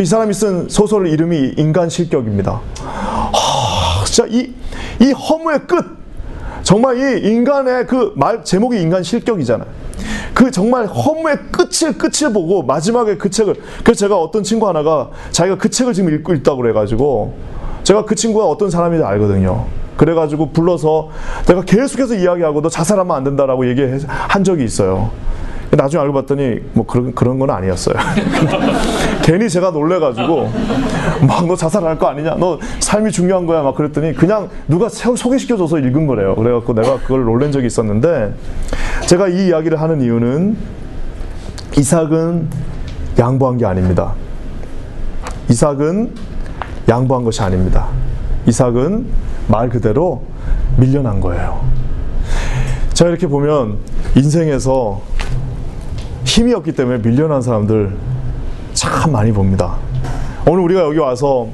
이 0.00 0.04
사람이 0.04 0.32
쓴 0.32 0.68
소설 0.68 1.08
이름이 1.08 1.54
인간 1.56 1.88
실격입니다. 1.88 2.60
하, 2.84 4.04
진짜 4.04 4.26
이, 4.30 4.52
이 5.00 5.12
허무의 5.12 5.60
끝, 5.66 5.84
정말 6.62 6.96
이 6.98 7.28
인간의 7.28 7.86
그 7.86 8.12
말 8.16 8.44
제목이 8.44 8.80
인간 8.80 9.02
실격이잖아요. 9.02 9.68
그 10.34 10.50
정말 10.50 10.86
허무의 10.86 11.36
끝을 11.50 11.96
끝을 11.98 12.32
보고 12.32 12.62
마지막에 12.62 13.16
그 13.16 13.30
책을 13.30 13.54
그래서 13.84 14.00
제가 14.00 14.16
어떤 14.18 14.42
친구 14.42 14.66
하나가 14.68 15.10
자기가 15.30 15.58
그 15.58 15.68
책을 15.70 15.92
지금 15.92 16.14
읽고 16.14 16.34
있다고 16.34 16.58
그래가지고 16.58 17.34
제가 17.82 18.04
그 18.04 18.14
친구가 18.14 18.46
어떤 18.46 18.70
사람인지 18.70 19.04
알거든요. 19.04 19.66
그래가지고 19.96 20.50
불러서 20.50 21.10
내가 21.46 21.62
계속해서 21.62 22.14
이야기하고 22.14 22.62
너 22.62 22.68
자살하면 22.68 23.14
안 23.16 23.24
된다라고 23.24 23.68
얘기한 23.68 24.44
적이 24.44 24.64
있어요. 24.64 25.10
나중에 25.70 26.02
알고 26.02 26.14
봤더니 26.14 26.60
뭐 26.72 26.86
그런 26.86 27.14
그런 27.14 27.38
건 27.38 27.50
아니었어요. 27.50 27.94
괜히 29.22 29.48
제가 29.48 29.70
놀래가지고 29.70 30.50
막 31.26 31.46
너 31.46 31.56
자살할 31.56 31.98
거 31.98 32.06
아니냐, 32.08 32.36
너 32.36 32.58
삶이 32.80 33.10
중요한 33.12 33.46
거야 33.46 33.62
막 33.62 33.74
그랬더니 33.74 34.14
그냥 34.14 34.48
누가 34.68 34.88
세- 34.88 35.14
소개시켜줘서 35.14 35.78
읽은 35.78 36.06
거래요. 36.06 36.34
그래갖고 36.34 36.72
내가 36.74 36.98
그걸 36.98 37.24
놀란 37.24 37.52
적이 37.52 37.66
있었는데 37.66 38.34
제가 39.06 39.28
이 39.28 39.46
이야기를 39.48 39.80
하는 39.80 40.00
이유는 40.00 40.56
이삭은 41.78 42.48
양보한 43.18 43.58
게 43.58 43.66
아닙니다. 43.66 44.14
이삭은 45.50 46.12
양보한 46.88 47.24
것이 47.24 47.42
아닙니다. 47.42 47.88
이삭은 48.46 49.06
말 49.48 49.68
그대로 49.68 50.22
밀려난 50.76 51.20
거예요. 51.20 51.60
자, 52.92 53.06
이렇게 53.06 53.26
보면 53.26 53.78
인생에서 54.16 55.00
힘이 56.24 56.54
없기 56.54 56.72
때문에 56.72 56.98
밀려난 57.02 57.42
사람들 57.42 57.92
참 58.74 59.12
많이 59.12 59.32
봅니다. 59.32 59.76
오늘 60.46 60.60
우리가 60.64 60.82
여기 60.82 60.98
와서 60.98 61.48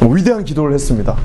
위대한 0.00 0.44
기도를 0.44 0.74
했습니다. 0.74 1.16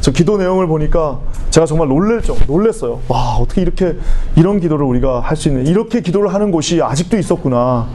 저 0.00 0.10
기도 0.12 0.36
내용을 0.38 0.66
보니까 0.66 1.18
제가 1.50 1.66
정말 1.66 1.88
놀랄 1.88 2.22
정 2.22 2.36
놀랬어요. 2.46 3.00
와 3.08 3.36
어떻게 3.36 3.60
이렇게 3.60 3.96
이런 4.36 4.60
기도를 4.60 4.84
우리가 4.86 5.20
할 5.20 5.36
수 5.36 5.48
있는 5.48 5.66
이렇게 5.66 6.00
기도를 6.00 6.32
하는 6.32 6.50
곳이 6.50 6.80
아직도 6.82 7.18
있었구나. 7.18 7.88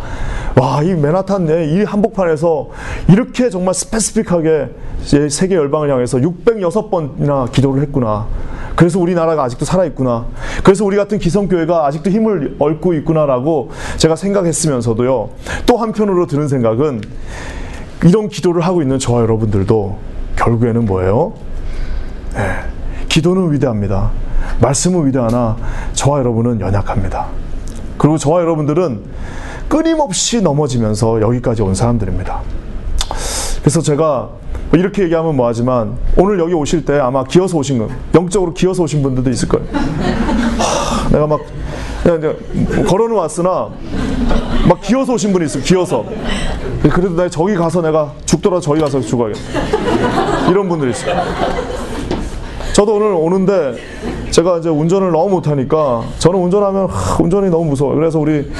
와 0.60 0.82
이 0.84 0.94
맨하탄 0.94 1.46
내 1.46 1.66
이 1.66 1.84
한복판에서 1.84 2.70
이렇게 3.10 3.50
정말 3.50 3.74
스페시픽하게 3.74 4.70
이제 5.04 5.30
세계 5.30 5.56
열방을 5.56 5.90
향해서 5.92 6.18
606번이나 6.20 7.52
기도를 7.52 7.82
했구나. 7.84 8.28
그래서 8.76 9.00
우리나라가 9.00 9.44
아직도 9.44 9.66
살아있구나. 9.66 10.26
그래서 10.64 10.86
우리 10.86 10.98
같은 10.98 11.18
기성교회가 11.18 11.86
아직도 11.86 12.10
힘을 12.10 12.56
얻고 12.60 12.94
있구나라고 12.96 13.72
제가 13.98 14.16
생각했으면서도요. 14.16 15.30
또 15.66 15.78
한편으로 15.78 16.28
드는 16.28 16.48
생각은 16.48 17.02
이런 18.04 18.28
기도를 18.28 18.62
하고 18.62 18.82
있는 18.82 19.00
저와 19.00 19.22
여러분들도 19.22 19.98
결국에는 20.36 20.86
뭐예요? 20.86 21.34
예, 22.36 23.06
기도는 23.08 23.54
위대합니다. 23.54 24.12
말씀은 24.62 25.08
위대하나 25.08 25.56
저와 25.94 26.20
여러분은 26.20 26.60
연약합니다. 26.60 27.28
그리고 27.98 28.18
저와 28.18 28.42
여러분들은 28.42 29.04
끊임없이 29.70 30.42
넘어지면서 30.42 31.22
여기까지 31.22 31.62
온 31.62 31.74
사람들입니다. 31.74 32.42
그래서 33.62 33.82
제가 33.82 34.30
이렇게 34.76 35.04
얘기하면 35.04 35.36
뭐하지만 35.36 35.98
오늘 36.18 36.40
여기 36.40 36.54
오실 36.54 36.86
때 36.86 37.00
아마 37.00 37.24
기어서 37.24 37.58
오신 37.58 37.78
거, 37.78 37.88
영적으로 38.14 38.54
기어서 38.54 38.84
오신 38.84 39.02
분들도 39.02 39.30
있을 39.30 39.48
거예요. 39.48 39.66
하, 39.72 41.10
내가 41.10 41.28
막 41.28 41.40
그냥 42.04 42.18
이제 42.18 42.84
걸어는 42.84 43.16
왔으나 43.16 43.70
막 44.68 44.82
기어서 44.82 45.14
오신 45.14 45.32
분이 45.32 45.46
있어요. 45.46 45.64
기어서. 45.64 46.06
그래도 46.82 47.10
내가 47.16 47.30
저기 47.30 47.56
가서 47.56 47.82
내가 47.82 48.12
죽더라도 48.26 48.62
저기 48.62 48.82
가서 48.82 49.00
죽어야겠다. 49.00 50.50
이런 50.50 50.68
분들이 50.68 50.92
있어요. 50.92 51.16
저도 52.74 52.96
오늘 52.96 53.14
오는데 53.14 53.76
제가 54.36 54.58
이제 54.58 54.68
운전을 54.68 55.12
너무 55.12 55.30
못하니까 55.30 56.04
저는 56.20 56.38
운전하면 56.38 56.88
하, 56.88 57.24
운전이 57.24 57.50
너무 57.50 57.64
무서워요. 57.70 57.96
그래서 57.96 58.20
우리 58.20 58.52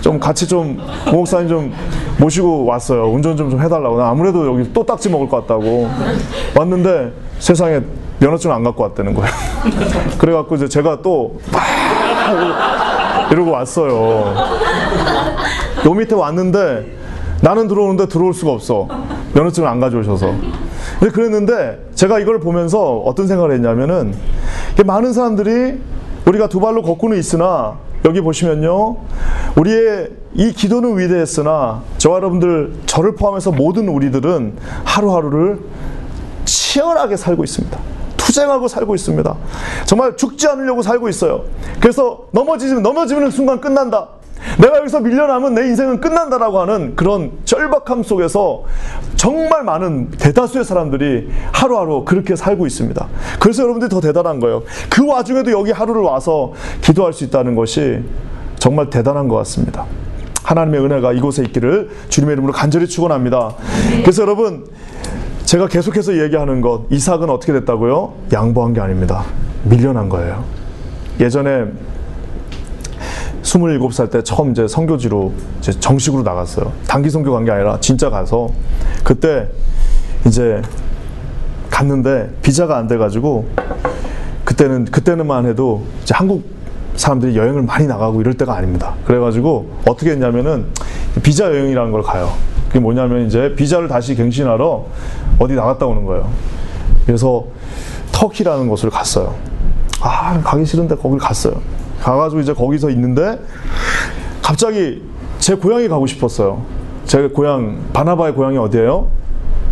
좀 0.00 0.20
같이 0.20 0.46
좀 0.46 0.78
목사님 1.10 1.48
좀 1.48 1.72
모시고 2.20 2.64
왔어요. 2.64 3.06
운전 3.06 3.36
좀, 3.36 3.50
좀 3.50 3.60
해달라고. 3.60 3.98
나 3.98 4.10
아무래도 4.10 4.46
여기 4.46 4.72
또 4.72 4.86
딱지 4.86 5.10
먹을 5.10 5.28
것 5.28 5.40
같다고 5.40 5.90
왔는데 6.56 7.12
세상에 7.40 7.80
면허증 8.20 8.52
안 8.52 8.62
갖고 8.62 8.84
왔다는 8.84 9.12
거예요. 9.12 9.28
그래갖고 10.18 10.54
이제 10.54 10.68
제가 10.68 11.02
또막 11.02 11.40
이러고 13.32 13.50
왔어요. 13.50 14.34
요 15.84 15.94
밑에 15.94 16.14
왔는데 16.14 16.94
나는 17.40 17.66
들어오는데 17.66 18.06
들어올 18.06 18.34
수가 18.34 18.52
없어. 18.52 18.86
면허증을 19.34 19.68
안 19.68 19.80
가져오셔서. 19.80 20.32
근데 21.00 21.12
그랬는데 21.12 21.88
제가 21.96 22.20
이걸 22.20 22.38
보면서 22.38 22.98
어떤 22.98 23.26
생각을 23.26 23.50
했냐면은 23.50 24.14
많은 24.82 25.12
사람들이 25.12 25.80
우리가 26.26 26.48
두 26.48 26.58
발로 26.60 26.82
걷고는 26.82 27.18
있으나 27.18 27.78
여기 28.04 28.20
보시면요. 28.20 28.96
우리의 29.56 30.10
이 30.34 30.52
기도는 30.52 30.98
위대했으나 30.98 31.82
저와 31.98 32.16
여러분들 32.16 32.74
저를 32.86 33.14
포함해서 33.14 33.52
모든 33.52 33.88
우리들은 33.88 34.56
하루하루를 34.84 35.60
치열하게 36.44 37.16
살고 37.16 37.44
있습니다. 37.44 37.78
투쟁하고 38.16 38.68
살고 38.68 38.94
있습니다. 38.94 39.36
정말 39.84 40.16
죽지 40.16 40.48
않으려고 40.48 40.82
살고 40.82 41.08
있어요. 41.08 41.44
그래서 41.80 42.26
넘어지면 42.32 42.82
넘어지는 42.82 43.30
순간 43.30 43.60
끝난다. 43.60 44.08
내가 44.58 44.78
여기서 44.78 45.00
밀려나면 45.00 45.54
내 45.54 45.66
인생은 45.68 46.00
끝난다라고 46.00 46.60
하는 46.60 46.94
그런 46.96 47.32
절박함 47.44 48.02
속에서 48.02 48.64
정말 49.16 49.64
많은 49.64 50.10
대다수의 50.10 50.64
사람들이 50.64 51.28
하루하루 51.52 52.04
그렇게 52.04 52.36
살고 52.36 52.66
있습니다. 52.66 53.06
그래서 53.40 53.62
여러분들이 53.62 53.88
더 53.88 54.00
대단한 54.00 54.40
거예요. 54.40 54.62
그 54.90 55.06
와중에도 55.06 55.50
여기 55.50 55.72
하루를 55.72 56.02
와서 56.02 56.52
기도할 56.80 57.12
수 57.12 57.24
있다는 57.24 57.54
것이 57.54 58.00
정말 58.58 58.90
대단한 58.90 59.28
것 59.28 59.36
같습니다. 59.36 59.86
하나님의 60.42 60.80
은혜가 60.84 61.12
이곳에 61.12 61.42
있기를 61.42 61.90
주님의 62.08 62.34
이름으로 62.34 62.52
간절히 62.52 62.86
축원합니다. 62.86 63.54
그래서 64.02 64.22
여러분 64.22 64.66
제가 65.44 65.68
계속해서 65.68 66.18
얘기하는 66.22 66.60
것 66.60 66.82
이삭은 66.90 67.30
어떻게 67.30 67.52
됐다고요? 67.52 68.14
양보한 68.32 68.74
게 68.74 68.80
아닙니다. 68.80 69.24
밀려난 69.64 70.08
거예요. 70.08 70.44
예전에 71.20 71.66
27살 73.58 74.10
때 74.10 74.22
처음 74.22 74.50
이제 74.50 74.66
선교지로 74.66 75.32
이제 75.60 75.72
정식으로 75.72 76.22
나갔어요. 76.22 76.72
단기 76.86 77.10
선교 77.10 77.32
간 77.32 77.44
게 77.44 77.50
아니라 77.50 77.78
진짜 77.80 78.10
가서 78.10 78.48
그때 79.02 79.48
이제 80.26 80.62
갔는데 81.70 82.30
비자가 82.42 82.76
안 82.78 82.86
돼가지고 82.86 83.46
그때는 84.44 84.86
그때는만 84.86 85.46
해도 85.46 85.84
이제 86.02 86.14
한국 86.14 86.44
사람들이 86.96 87.36
여행을 87.36 87.62
많이 87.62 87.86
나가고 87.86 88.20
이럴 88.20 88.34
때가 88.34 88.54
아닙니다. 88.56 88.94
그래가지고 89.04 89.68
어떻게 89.86 90.12
했냐면은 90.12 90.66
비자 91.22 91.46
여행이라는 91.46 91.92
걸 91.92 92.02
가요. 92.02 92.32
그게 92.68 92.78
뭐냐면 92.80 93.26
이제 93.26 93.54
비자를 93.56 93.88
다시 93.88 94.14
갱신하러 94.14 94.86
어디 95.38 95.54
나갔다 95.54 95.86
오는 95.86 96.04
거예요. 96.04 96.28
그래서 97.06 97.44
터키라는 98.12 98.68
곳을 98.68 98.90
갔어요. 98.90 99.34
아 100.00 100.40
가기 100.42 100.64
싫은데 100.64 100.96
거길 100.96 101.18
갔어요. 101.18 101.54
가가지고 102.04 102.42
이제 102.42 102.52
거기서 102.52 102.90
있는데 102.90 103.40
갑자기 104.42 105.02
제 105.38 105.54
고향에 105.54 105.88
가고 105.88 106.06
싶었어요. 106.06 106.62
제 107.06 107.28
고향 107.28 107.78
바나바의 107.94 108.34
고향이 108.34 108.58
어디예요? 108.58 109.08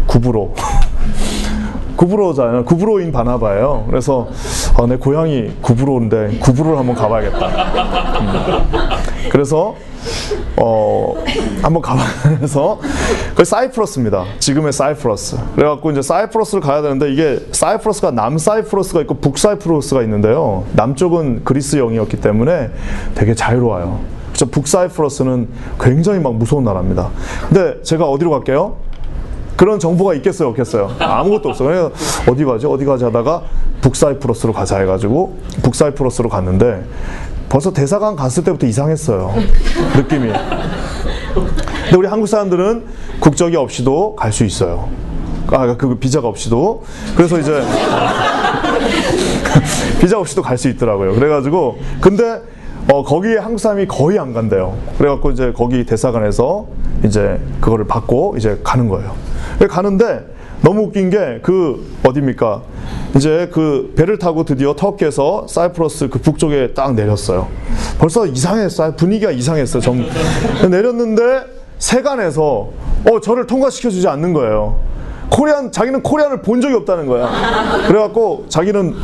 구브로. 0.07 0.55
구브로잖아요. 1.97 2.65
구브로인 2.65 3.13
바나바예요. 3.13 3.85
그래서 3.89 4.29
아, 4.79 4.87
내 4.87 4.97
고향이 4.97 5.53
구브로인데 5.61 6.39
구브로를 6.41 6.79
한번 6.79 6.97
가봐야겠다. 6.97 7.47
음. 8.21 8.71
그래서 9.31 9.77
어 10.57 11.15
한번 11.63 11.83
가봐서 11.83 12.79
그 13.35 13.45
사이프러스입니다. 13.45 14.25
지금의 14.39 14.73
사이프러스. 14.73 15.37
그래갖고 15.55 15.91
이제 15.91 16.03
사이프러스를 16.03 16.61
가야 16.61 16.83
되는데 16.83 17.13
이게 17.13 17.41
사이프러스가 17.53 18.11
남 18.11 18.39
사이프러스가 18.39 19.01
있고 19.03 19.15
북 19.15 19.39
사이프러스가 19.39 20.03
있는데요. 20.03 20.65
남쪽은 20.75 21.45
그리스령이었기 21.45 22.21
때문에 22.21 22.71
되게 23.15 23.35
자유로워요. 23.35 24.01
그래서 24.29 24.47
북 24.47 24.67
사이프러스는 24.69 25.49
굉장히 25.81 26.19
막 26.21 26.35
무서운 26.35 26.65
나라입니다. 26.65 27.11
근데 27.49 27.83
제가 27.83 28.07
어디로 28.07 28.31
갈게요? 28.31 28.77
그런 29.57 29.79
정보가 29.79 30.15
있겠어요, 30.15 30.49
없겠어요? 30.49 30.91
아무것도 30.99 31.51
없어요. 31.51 31.69
그래서 31.69 31.93
어디 32.31 32.45
가지, 32.45 32.67
어디 32.67 32.85
가지 32.85 33.05
하다가 33.05 33.43
북사이프러스로 33.83 34.53
가자 34.53 34.79
해가지고 34.79 35.39
북사이프러스로 35.63 36.29
갔는데 36.29 36.85
벌써 37.49 37.73
대사관 37.73 38.17
갔을 38.17 38.45
때부터 38.45 38.67
이상했어요. 38.67 39.35
느낌이. 39.97 40.33
근데 41.85 41.97
우리 41.97 42.07
한국 42.09 42.27
사람들은 42.27 42.85
국적이 43.21 43.57
없이도 43.57 44.17
갈 44.17 44.33
수 44.33 44.45
있어요. 44.45 44.89
아, 45.49 45.77
그 45.77 45.97
비자가 45.97 46.29
없이도. 46.29 46.83
그래서 47.17 47.39
이제 47.39 47.63
비자 50.01 50.19
없이도 50.19 50.43
갈 50.43 50.57
수 50.57 50.69
있더라고요. 50.69 51.15
그래가지고 51.15 51.77
근데 52.01 52.41
어, 52.91 53.05
거기에 53.05 53.37
한국 53.37 53.59
사람이 53.59 53.87
거의 53.87 54.19
안 54.19 54.33
간대요. 54.33 54.77
그래갖고 54.99 55.31
이제 55.31 55.53
거기 55.55 55.85
대사관에서 55.85 56.67
이제 57.05 57.39
그거를 57.61 57.87
받고 57.87 58.35
이제 58.39 58.59
가는 58.65 58.89
거예요. 58.89 59.13
가는데 59.69 60.27
너무 60.63 60.83
웃긴 60.83 61.11
게 61.11 61.41
그 61.43 61.85
어디입니까? 62.07 62.63
이제 63.17 63.49
그 63.53 63.93
배를 63.97 64.19
타고 64.19 64.45
드디어 64.45 64.75
터키에서 64.75 65.47
사이프러스 65.49 66.09
그 66.09 66.19
북쪽에 66.21 66.73
딱 66.73 66.95
내렸어요. 66.95 67.49
벌써 67.99 68.27
이상했어요. 68.27 68.95
분위기가 68.97 69.31
이상했어요. 69.31 69.83
좀 69.83 70.05
내렸는데 70.71 71.45
세관에서 71.79 72.71
어 73.11 73.21
저를 73.21 73.47
통과시켜 73.47 73.91
주지 73.91 74.07
않는 74.09 74.33
거예요. 74.33 74.79
코리안 75.31 75.73
자기는 75.73 76.03
코리안을 76.03 76.43
본 76.43 76.61
적이 76.61 76.75
없다는 76.75 77.07
거야. 77.07 77.29
그래갖고 77.89 78.47
자기는 78.49 78.95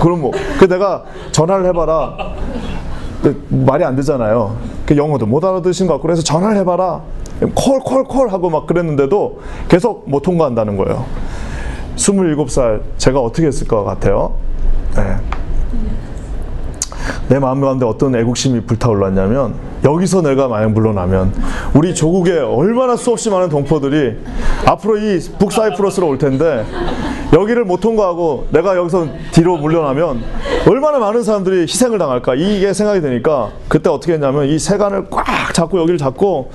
그럼 0.00 0.20
뭐 0.22 0.32
그 0.58 0.66
내가 0.68 1.04
전화를 1.32 1.66
해봐라. 1.66 2.16
말이 3.48 3.84
안 3.84 3.94
되잖아요. 3.96 4.56
그 4.86 4.96
영어도 4.96 5.26
못 5.26 5.44
알아듣신 5.44 5.86
것 5.86 5.94
같고 5.94 6.06
그래서 6.06 6.22
전화를 6.22 6.56
해봐라 6.58 7.02
콜콜콜 7.40 8.28
하고 8.28 8.50
막 8.50 8.66
그랬는데도 8.66 9.40
계속 9.68 10.08
못 10.08 10.20
통과한다는 10.22 10.76
거예요. 10.76 11.04
27살 11.96 12.80
제가 12.98 13.20
어떻게 13.20 13.46
했을 13.46 13.66
것 13.66 13.84
같아요? 13.84 14.34
네. 14.94 15.16
내 17.28 17.38
마음 17.38 17.60
가운데 17.60 17.84
어떤 17.84 18.14
애국심이 18.14 18.60
불타올랐냐면 18.60 19.54
여기서 19.84 20.22
내가 20.22 20.48
만약 20.48 20.72
물러나면 20.72 21.32
우리 21.74 21.94
조국에 21.94 22.38
얼마나 22.38 22.96
수없이 22.96 23.30
많은 23.30 23.48
동포들이 23.48 24.16
앞으로 24.66 24.98
이 24.98 25.18
북사이프러스로 25.38 26.08
올 26.08 26.18
텐데 26.18 26.64
여기를 27.36 27.66
못 27.66 27.80
통과하고 27.80 28.46
내가 28.50 28.76
여기서 28.76 29.08
뒤로 29.32 29.58
물러나면 29.58 30.22
얼마나 30.66 30.98
많은 30.98 31.22
사람들이 31.22 31.62
희생을 31.62 31.98
당할까 31.98 32.34
이게 32.34 32.72
생각이 32.72 33.02
되니까 33.02 33.50
그때 33.68 33.90
어떻게 33.90 34.14
했냐면 34.14 34.46
이 34.46 34.58
세간을 34.58 35.10
꽉 35.10 35.52
잡고 35.52 35.78
여기를 35.78 35.98
잡고 35.98 36.50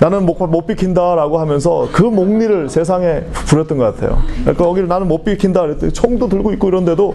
나는 0.00 0.24
못, 0.24 0.38
못 0.46 0.66
비킨다라고 0.66 1.38
하면서 1.38 1.86
그 1.92 2.02
목리를 2.02 2.70
세상에 2.70 3.20
부렸던 3.46 3.76
것 3.76 3.84
같아요. 3.94 4.22
그러니까 4.40 4.64
여기를 4.64 4.88
나는 4.88 5.06
못 5.06 5.22
비킨다 5.22 5.60
그랬더니 5.60 5.92
총도 5.92 6.30
들고 6.30 6.52
있고 6.54 6.68
이런데도 6.68 7.14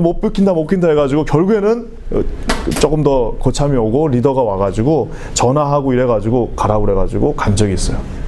못 0.00 0.20
비킨다 0.20 0.52
못 0.52 0.68
비킨다 0.68 0.88
해가지고 0.88 1.24
결국에는 1.24 1.88
조금 2.80 3.02
더 3.02 3.34
고참이 3.40 3.76
오고 3.76 4.08
리더가 4.08 4.42
와가지고 4.42 5.10
전화하고 5.34 5.92
이래가지고 5.92 6.52
가라고 6.54 6.84
그래가지고 6.84 7.34
간 7.34 7.56
적이 7.56 7.74
있어요. 7.74 8.23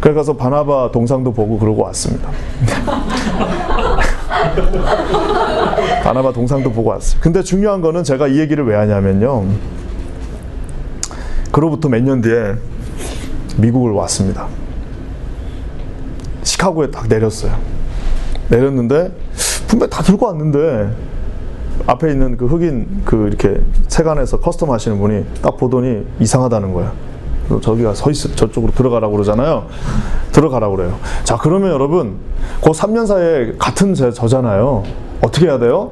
그래 0.00 0.14
가서 0.14 0.34
바나바 0.34 0.90
동상도 0.92 1.32
보고 1.32 1.58
그러고 1.58 1.82
왔습니다. 1.84 2.30
바나바 6.02 6.32
동상도 6.32 6.72
보고 6.72 6.90
왔어요. 6.90 7.20
근데 7.20 7.42
중요한 7.42 7.80
거는 7.80 8.04
제가 8.04 8.28
이 8.28 8.38
얘기를 8.38 8.64
왜 8.66 8.76
하냐면요. 8.76 9.44
그로부터 11.52 11.88
몇 11.88 12.02
년 12.02 12.20
뒤에 12.20 12.54
미국을 13.58 13.92
왔습니다. 13.92 14.46
시카고에 16.42 16.90
딱 16.90 17.06
내렸어요. 17.08 17.52
내렸는데 18.48 19.12
분명 19.68 19.88
다 19.90 20.02
들고 20.02 20.26
왔는데 20.26 20.90
앞에 21.86 22.10
있는 22.10 22.36
그 22.36 22.46
흑인 22.46 23.02
그 23.04 23.28
이렇게 23.28 23.60
세관에서 23.88 24.40
custom 24.40 24.68
하시는 24.68 24.98
분이 24.98 25.24
딱 25.42 25.56
보더니 25.56 26.06
이상하다는 26.20 26.72
거야. 26.72 26.92
저기가 27.58 27.94
서 27.94 28.10
있어 28.10 28.28
저쪽으로 28.34 28.72
들어가라고 28.72 29.12
그러잖아요. 29.14 29.66
들어가라고 30.30 30.76
그래요. 30.76 30.98
자 31.24 31.36
그러면 31.36 31.72
여러분 31.72 32.18
그 32.62 32.70
3년 32.70 33.06
사이에 33.06 33.54
같은 33.58 33.94
제 33.94 34.12
저잖아요. 34.12 34.84
어떻게 35.22 35.46
해야 35.46 35.58
돼요? 35.58 35.90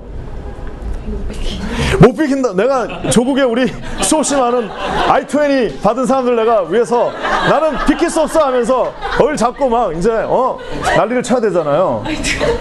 못 2.01 2.15
비킨다. 2.17 2.53
내가 2.53 3.11
조국에 3.11 3.43
우리 3.43 3.67
수없이 4.03 4.37
많은 4.37 4.69
I-20 5.09 5.81
받은 5.83 6.07
사람들 6.07 6.37
내가 6.37 6.63
위해서 6.65 7.11
나는 7.49 7.79
비킬 7.87 8.11
수 8.11 8.21
없어 8.21 8.41
하면서 8.41 8.93
얼 9.21 9.37
잡고 9.37 9.69
막 9.69 9.97
이제 9.97 10.11
어 10.13 10.59
난리를 10.85 11.23
쳐야 11.23 11.41
되잖아요. 11.41 12.05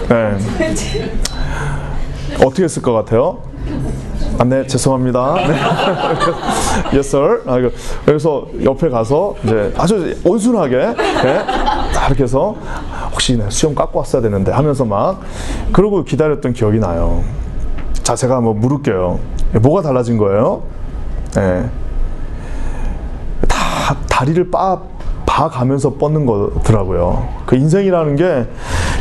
네. 0.08 0.38
어떻게 2.44 2.64
했을 2.64 2.82
것 2.82 2.92
같아요? 2.94 3.42
아, 4.38 4.44
네, 4.44 4.64
죄송합니다. 4.68 5.34
네. 5.34 5.54
yes, 6.96 7.16
sir. 7.16 7.42
아, 7.44 7.58
그래서 8.04 8.46
옆에 8.62 8.88
가서 8.88 9.34
이제 9.42 9.74
아주 9.76 10.16
온순하게 10.24 10.76
네, 10.76 11.44
이렇게 12.06 12.22
해서 12.22 12.54
혹시 13.10 13.36
네, 13.36 13.46
수염 13.48 13.74
깎고 13.74 13.98
왔어야 13.98 14.22
되는데 14.22 14.52
하면서 14.52 14.84
막 14.84 15.20
그러고 15.72 16.04
기다렸던 16.04 16.52
기억이 16.52 16.78
나요. 16.78 17.24
자, 18.04 18.14
제가 18.14 18.36
한번 18.36 18.60
물을게요. 18.60 19.18
뭐가 19.60 19.82
달라진 19.82 20.18
거예요? 20.18 20.62
네. 21.34 21.68
다 23.48 23.96
다리를 24.08 24.50
빠 24.52 24.80
봐가면서 25.26 25.94
뻗는 25.94 26.26
거더라고요. 26.26 27.28
그 27.44 27.56
인생이라는 27.56 28.16
게 28.16 28.46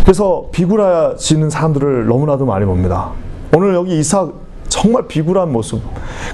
그래서 0.01 0.47
비굴해지는 0.51 1.51
사람들을 1.51 2.07
너무나도 2.07 2.45
많이 2.45 2.65
봅니다. 2.65 3.11
오늘 3.55 3.75
여기 3.75 3.99
이삭 3.99 4.46
정말 4.69 5.07
비굴한 5.07 5.51
모습. 5.51 5.81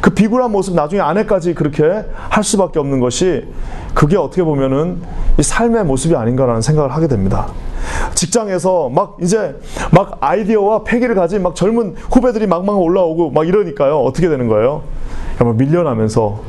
그 0.01 0.09
비굴한 0.09 0.51
모습 0.51 0.75
나중에 0.75 1.01
아내까지 1.01 1.53
그렇게 1.53 1.83
할 2.29 2.43
수밖에 2.43 2.79
없는 2.79 2.99
것이 2.99 3.45
그게 3.93 4.17
어떻게 4.17 4.43
보면은 4.43 5.01
이 5.39 5.43
삶의 5.43 5.85
모습이 5.85 6.15
아닌가라는 6.15 6.61
생각을 6.61 6.91
하게 6.91 7.07
됩니다. 7.07 7.47
직장에서 8.15 8.89
막 8.89 9.17
이제 9.21 9.55
막 9.91 10.17
아이디어와 10.19 10.83
패기를 10.83 11.15
가진 11.15 11.43
막 11.43 11.55
젊은 11.55 11.95
후배들이 12.11 12.47
막막 12.47 12.79
올라오고 12.79 13.31
막 13.31 13.47
이러니까요. 13.47 13.99
어떻게 13.99 14.29
되는 14.29 14.47
거예요? 14.47 14.83
막 15.39 15.55
밀려나면서 15.55 16.39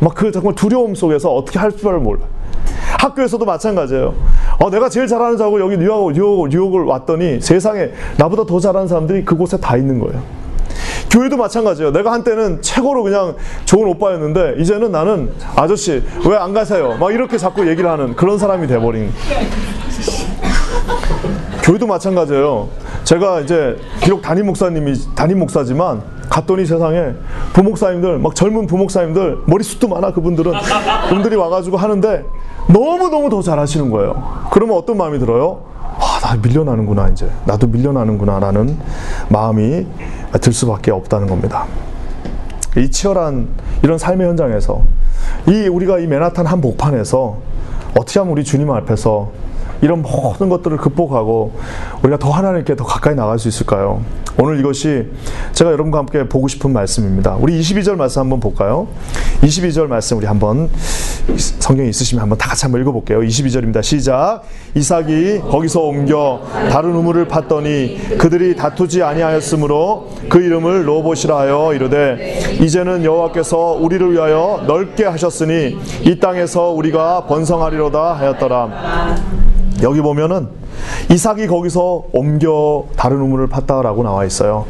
막 0.00 0.14
그 0.14 0.32
정말 0.32 0.54
두려움 0.54 0.94
속에서 0.94 1.32
어떻게 1.32 1.58
할 1.58 1.72
줄을 1.72 1.98
몰라. 1.98 2.20
학교에서도 2.98 3.44
마찬가지예요. 3.44 4.14
어, 4.60 4.70
내가 4.70 4.88
제일 4.88 5.06
잘하는 5.06 5.36
자고 5.36 5.60
여기 5.60 5.76
뉴욕, 5.76 6.12
뉴욕, 6.12 6.48
뉴욕을 6.48 6.84
왔더니 6.84 7.40
세상에 7.40 7.90
나보다 8.16 8.44
더 8.44 8.60
잘하는 8.60 8.86
사람들이 8.86 9.24
그곳에 9.24 9.58
다 9.58 9.76
있는 9.76 9.98
거예요. 9.98 10.20
교회도 11.12 11.36
마찬가지예요. 11.36 11.92
내가 11.92 12.10
한때는 12.12 12.62
최고로 12.62 13.02
그냥 13.02 13.36
좋은 13.66 13.86
오빠였는데 13.88 14.54
이제는 14.58 14.90
나는 14.92 15.30
아저씨 15.54 16.02
왜 16.26 16.36
안 16.36 16.54
가세요? 16.54 16.96
막 16.98 17.12
이렇게 17.12 17.36
자꾸 17.38 17.68
얘기를 17.68 17.88
하는 17.90 18.16
그런 18.16 18.38
사람이 18.38 18.66
돼버린. 18.66 19.12
교회도 21.62 21.86
마찬가지예요. 21.86 22.68
제가 23.04 23.40
이제 23.40 23.76
비록 24.02 24.22
담임 24.22 24.46
목사님이 24.46 24.94
담임 25.14 25.38
목사지만 25.38 26.02
갔더니 26.30 26.64
세상에 26.64 27.12
부목사님들 27.52 28.18
막 28.18 28.34
젊은 28.34 28.66
부목사님들 28.66 29.38
머리숱도 29.46 29.86
많아 29.88 30.12
그분들은 30.12 30.52
분들이 31.10 31.36
와가지고 31.36 31.76
하는데 31.76 32.24
너무 32.68 33.10
너무 33.10 33.28
더 33.28 33.42
잘하시는 33.42 33.90
거예요. 33.90 34.46
그러면 34.50 34.76
어떤 34.78 34.96
마음이 34.96 35.18
들어요? 35.18 35.60
아, 35.98 36.18
나 36.22 36.36
밀려나는구나 36.42 37.08
이제 37.10 37.28
나도 37.44 37.66
밀려나는구나라는 37.68 38.76
마음이 39.28 39.86
들 40.40 40.52
수밖에 40.52 40.90
없다는 40.90 41.28
겁니다. 41.28 41.66
이 42.76 42.90
치열한 42.90 43.48
이런 43.82 43.98
삶의 43.98 44.28
현장에서 44.28 44.82
이 45.46 45.68
우리가 45.68 45.98
이 45.98 46.06
맨하탄 46.06 46.46
한 46.46 46.60
복판에서 46.60 47.38
어떻게 47.98 48.18
하면 48.18 48.32
우리 48.32 48.44
주님 48.44 48.70
앞에서 48.70 49.30
이런 49.82 50.00
모든 50.00 50.48
것들을 50.48 50.76
극복하고 50.78 51.52
우리가 52.02 52.16
더 52.16 52.30
하나님께 52.30 52.76
더 52.76 52.84
가까이 52.84 53.16
나갈 53.16 53.38
수 53.38 53.48
있을까요? 53.48 54.02
오늘 54.40 54.60
이것이 54.60 55.08
제가 55.52 55.72
여러분과 55.72 55.98
함께 55.98 56.26
보고 56.28 56.48
싶은 56.48 56.72
말씀입니다. 56.72 57.36
우리 57.38 57.60
22절 57.60 57.96
말씀 57.96 58.20
한번 58.20 58.40
볼까요? 58.40 58.86
22절 59.42 59.88
말씀 59.88 60.16
우리 60.16 60.26
한번 60.26 60.70
성경 61.36 61.86
있으시면 61.86 62.22
한번 62.22 62.38
다 62.38 62.48
같이 62.48 62.64
한번 62.64 62.80
읽어볼게요. 62.80 63.20
22절입니다. 63.20 63.82
시작. 63.82 64.42
이삭이 64.74 65.40
거기서 65.40 65.80
옮겨 65.80 66.42
다른 66.70 66.94
우물을 66.94 67.26
팠더니 67.26 68.18
그들이 68.18 68.54
다투지 68.54 69.02
아니하였으므로 69.02 70.10
그 70.28 70.40
이름을 70.40 70.88
로봇이라 70.88 71.36
하여 71.36 71.74
이르되 71.74 72.58
이제는 72.60 73.04
여호와께서 73.04 73.72
우리를 73.80 74.12
위하여 74.12 74.62
넓게 74.66 75.04
하셨으니 75.04 75.76
이 76.02 76.18
땅에서 76.20 76.70
우리가 76.70 77.26
번성하리로다 77.26 78.14
하였더라. 78.14 79.42
여기 79.82 80.00
보면은 80.00 80.48
이삭이 81.10 81.46
거기서 81.46 82.04
옮겨 82.12 82.84
다른 82.96 83.18
우물을 83.20 83.48
팠다라고 83.48 84.02
나와 84.02 84.24
있어요. 84.24 84.66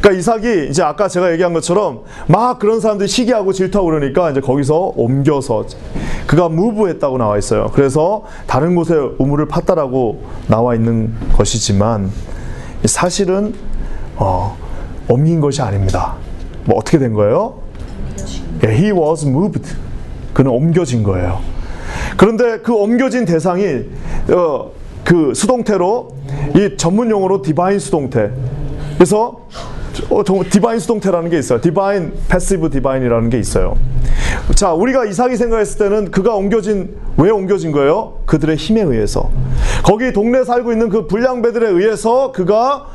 그러니까 0.00 0.12
이삭이 0.12 0.68
이제 0.70 0.82
아까 0.82 1.08
제가 1.08 1.32
얘기한 1.32 1.52
것처럼 1.52 2.00
막 2.26 2.58
그런 2.58 2.80
사람들이 2.80 3.08
시기하고 3.08 3.52
질투하고 3.52 3.90
그러니까 3.90 4.30
이제 4.30 4.40
거기서 4.40 4.92
옮겨서 4.96 5.64
그가 6.26 6.48
move했다고 6.48 7.18
나와 7.18 7.38
있어요. 7.38 7.70
그래서 7.72 8.24
다른 8.46 8.74
곳에 8.74 8.94
우물을 9.18 9.48
팠다라고 9.48 10.18
나와 10.46 10.74
있는 10.74 11.14
것이지만 11.36 12.10
사실은 12.84 13.54
어, 14.16 14.56
옮긴 15.08 15.40
것이 15.40 15.62
아닙니다. 15.62 16.16
뭐 16.64 16.76
어떻게 16.78 16.98
된 16.98 17.14
거예요? 17.14 17.54
He 18.62 18.90
was 18.92 19.26
moved. 19.26 19.74
그는 20.34 20.50
옮겨진 20.50 21.02
거예요. 21.02 21.40
그런데 22.16 22.58
그 22.58 22.74
옮겨진 22.74 23.24
대상이 23.24 23.84
어, 24.32 24.70
그 25.04 25.32
수동태로 25.34 26.08
이 26.56 26.76
전문 26.76 27.10
용어로 27.10 27.42
divine 27.42 27.78
수동태. 27.78 28.30
그래서 28.94 29.46
어, 30.10 30.22
divine 30.50 30.78
수동태라는 30.78 31.30
게 31.30 31.38
있어요. 31.38 31.60
divine 31.60 32.12
passive 32.28 32.70
divine이라는 32.70 33.30
게 33.30 33.38
있어요. 33.38 33.76
자, 34.54 34.72
우리가 34.72 35.04
이삭이 35.04 35.36
생각했을 35.36 35.78
때는 35.78 36.10
그가 36.10 36.34
옮겨진 36.34 36.96
왜 37.16 37.30
옮겨진 37.30 37.72
거예요? 37.72 38.14
그들의 38.26 38.56
힘에 38.56 38.82
의해서. 38.82 39.30
거기 39.82 40.12
동네 40.12 40.44
살고 40.44 40.72
있는 40.72 40.88
그 40.88 41.06
불량배들에 41.06 41.68
의해서 41.68 42.32
그가 42.32 42.86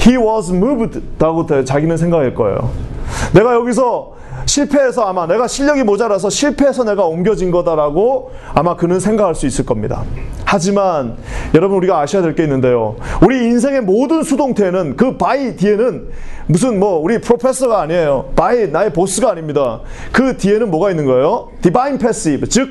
he 0.00 0.16
was 0.16 0.52
moved 0.52 1.00
라고 1.18 1.46
자기는 1.64 1.96
생각할 1.96 2.34
거예요. 2.34 2.70
내가 3.34 3.54
여기서 3.54 4.12
실패해서 4.46 5.02
아마 5.04 5.26
내가 5.26 5.46
실력이 5.46 5.82
모자라서 5.82 6.30
실패해서 6.30 6.84
내가 6.84 7.04
옮겨진 7.06 7.50
거다라고 7.50 8.30
아마 8.54 8.76
그는 8.76 9.00
생각할 9.00 9.34
수 9.34 9.46
있을 9.46 9.64
겁니다. 9.64 10.02
하지만 10.44 11.16
여러분 11.54 11.78
우리가 11.78 12.00
아셔야 12.00 12.20
될 12.22 12.34
게 12.34 12.42
있는데요. 12.44 12.96
우리 13.22 13.44
인생의 13.44 13.82
모든 13.82 14.22
수동태는 14.22 14.96
그 14.96 15.16
by 15.16 15.56
뒤에는 15.56 16.08
무슨 16.46 16.78
뭐 16.78 16.98
우리 16.98 17.20
professor가 17.20 17.80
아니에요. 17.82 18.32
by 18.36 18.68
나의 18.68 18.92
보스가 18.92 19.30
아닙니다. 19.30 19.80
그 20.12 20.36
뒤에는 20.36 20.70
뭐가 20.70 20.90
있는 20.90 21.06
거예요? 21.06 21.48
divine 21.62 21.98
passive 21.98 22.48
즉 22.48 22.68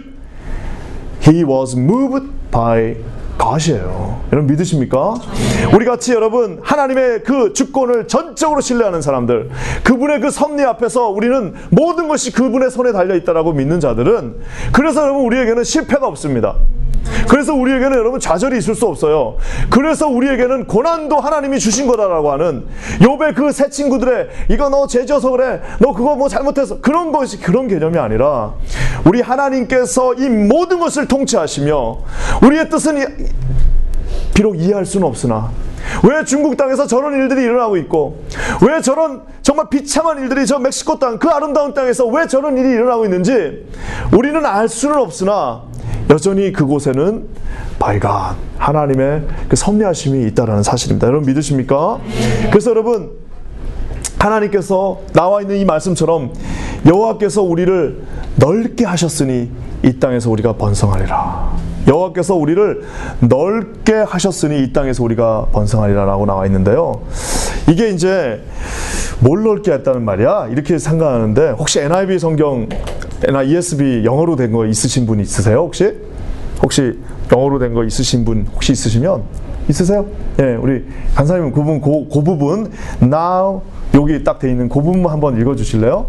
He 1.27 1.43
was 1.43 1.75
moved 1.77 2.27
by 2.51 2.95
God이에요. 3.41 4.21
여러분 4.31 4.51
믿으십니까? 4.51 5.15
우리 5.73 5.85
같이 5.85 6.13
여러분 6.13 6.59
하나님의 6.61 7.23
그 7.23 7.53
주권을 7.53 8.07
전적으로 8.07 8.61
신뢰하는 8.61 9.01
사람들, 9.01 9.49
그분의 9.83 10.21
그 10.21 10.29
섭리 10.29 10.63
앞에서 10.63 11.09
우리는 11.09 11.55
모든 11.71 12.07
것이 12.07 12.31
그분의 12.31 12.69
손에 12.69 12.91
달려 12.91 13.15
있다라고 13.15 13.53
믿는 13.53 13.79
자들은 13.79 14.35
그래서 14.71 15.01
여러분 15.01 15.25
우리에게는 15.25 15.63
실패가 15.63 16.05
없습니다. 16.07 16.55
그래서 17.27 17.53
우리에게는 17.53 17.97
여러분 17.97 18.19
좌절이 18.19 18.57
있을 18.57 18.75
수 18.75 18.85
없어요. 18.87 19.37
그래서 19.69 20.07
우리에게는 20.07 20.67
고난도 20.67 21.17
하나님이 21.19 21.59
주신 21.59 21.87
거다라고 21.87 22.31
하는 22.31 22.65
욥의 22.99 23.35
그새 23.35 23.69
친구들의 23.69 24.27
이거 24.49 24.69
너 24.69 24.87
죄져서 24.87 25.31
그래. 25.31 25.61
너 25.79 25.93
그거 25.93 26.15
뭐 26.15 26.27
잘못해서 26.29 26.79
그런 26.81 27.11
것이 27.11 27.39
그런 27.39 27.67
개념이 27.67 27.97
아니라 27.97 28.53
우리 29.05 29.21
하나님께서 29.21 30.13
이 30.15 30.29
모든 30.29 30.79
것을 30.79 31.07
통치하시며 31.07 31.97
우리의 32.43 32.69
뜻은 32.69 32.97
이- 32.97 33.05
비록 34.33 34.57
이해할 34.59 34.85
수는 34.85 35.05
없으나 35.07 35.51
왜 36.07 36.23
중국 36.23 36.55
땅에서 36.57 36.87
저런 36.87 37.13
일들이 37.13 37.43
일어나고 37.43 37.75
있고 37.77 38.23
왜 38.65 38.81
저런 38.81 39.23
정말 39.41 39.65
비참한 39.69 40.19
일들이 40.21 40.45
저 40.45 40.57
멕시코 40.59 40.97
땅 40.99 41.17
그 41.19 41.27
아름다운 41.29 41.73
땅에서 41.73 42.05
왜 42.07 42.27
저런 42.27 42.57
일이 42.57 42.69
일어나고 42.69 43.03
있는지 43.05 43.65
우리는 44.15 44.45
알 44.45 44.69
수는 44.69 44.97
없으나 44.97 45.63
여전히 46.09 46.51
그곳에는 46.51 47.25
발간 47.79 48.35
하나님의 48.57 49.23
그 49.47 49.55
섭리하심이 49.55 50.27
있다라는 50.27 50.63
사실입니다. 50.63 51.07
여러분 51.07 51.27
믿으십니까? 51.27 51.99
그래서 52.49 52.71
여러분 52.71 53.11
하나님께서 54.19 54.99
나와 55.13 55.41
있는 55.41 55.57
이 55.57 55.65
말씀처럼 55.65 56.33
여호와께서 56.85 57.41
우리를 57.41 58.03
넓게 58.35 58.85
하셨으니 58.85 59.49
이 59.83 59.99
땅에서 59.99 60.29
우리가 60.29 60.53
번성하리라. 60.53 61.51
여호와께서 61.87 62.35
우리를 62.35 62.83
넓게 63.21 63.93
하셨으니 63.93 64.63
이 64.63 64.73
땅에서 64.73 65.03
우리가 65.03 65.47
번성하리라라고 65.51 66.25
나와 66.25 66.45
있는데요. 66.45 67.01
이게 67.67 67.89
이제 67.89 68.43
뭘 69.19 69.43
넓게 69.43 69.71
했다는 69.71 70.03
말이야? 70.03 70.49
이렇게 70.51 70.77
생각하는데 70.77 71.51
혹시 71.51 71.79
NIV 71.79 72.19
성경, 72.19 72.67
ESV 73.27 74.03
영어로 74.05 74.35
된 74.35 74.51
거 74.51 74.65
있으신 74.65 75.05
분 75.05 75.19
있으세요? 75.19 75.57
혹시? 75.59 75.93
혹시 76.61 76.99
영어로 77.31 77.59
된 77.59 77.73
거 77.73 77.83
있으신 77.83 78.25
분 78.25 78.47
혹시 78.53 78.71
있으시면 78.71 79.23
있으세요? 79.69 80.05
예, 80.39 80.55
우리 80.55 80.85
간사님 81.15 81.51
그분 81.51 81.79
그, 81.81 82.07
그 82.11 82.21
부분 82.23 82.71
now 83.01 83.61
여기 83.93 84.23
딱 84.23 84.39
돼 84.39 84.49
있는 84.49 84.67
그 84.69 84.81
부분 84.81 85.05
한번 85.05 85.39
읽어 85.39 85.55
주실래요? 85.55 86.05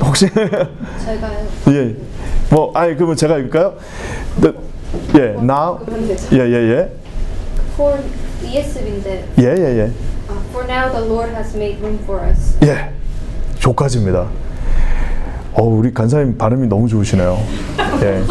혹시 0.00 0.28
제가요. 0.28 1.46
예. 1.70 1.96
뭐 2.50 2.70
아니 2.74 2.94
그러면 2.94 3.16
제가 3.16 3.38
읽을까요? 3.38 3.74
네, 4.40 4.52
예, 5.16 5.20
now 5.40 5.78
예, 6.32 6.38
예, 6.38 6.54
예. 6.78 6.90
For 7.74 7.98
ESV인데, 8.44 9.24
예, 9.38 9.42
예, 9.42 9.78
예. 9.78 9.82
uh, 9.84 10.40
for 10.50 10.64
now 10.70 10.90
the 10.92 11.04
Lord 11.06 11.32
has 11.34 11.56
made 11.56 11.78
room 11.80 11.98
for 12.04 12.22
us. 12.28 12.56
예. 12.62 12.90
조까지입니다. 13.58 14.28
어, 15.54 15.62
우리 15.62 15.94
간사님 15.94 16.36
발음이 16.36 16.66
너무 16.66 16.88
좋으시네요. 16.88 17.38
예. 18.02 18.22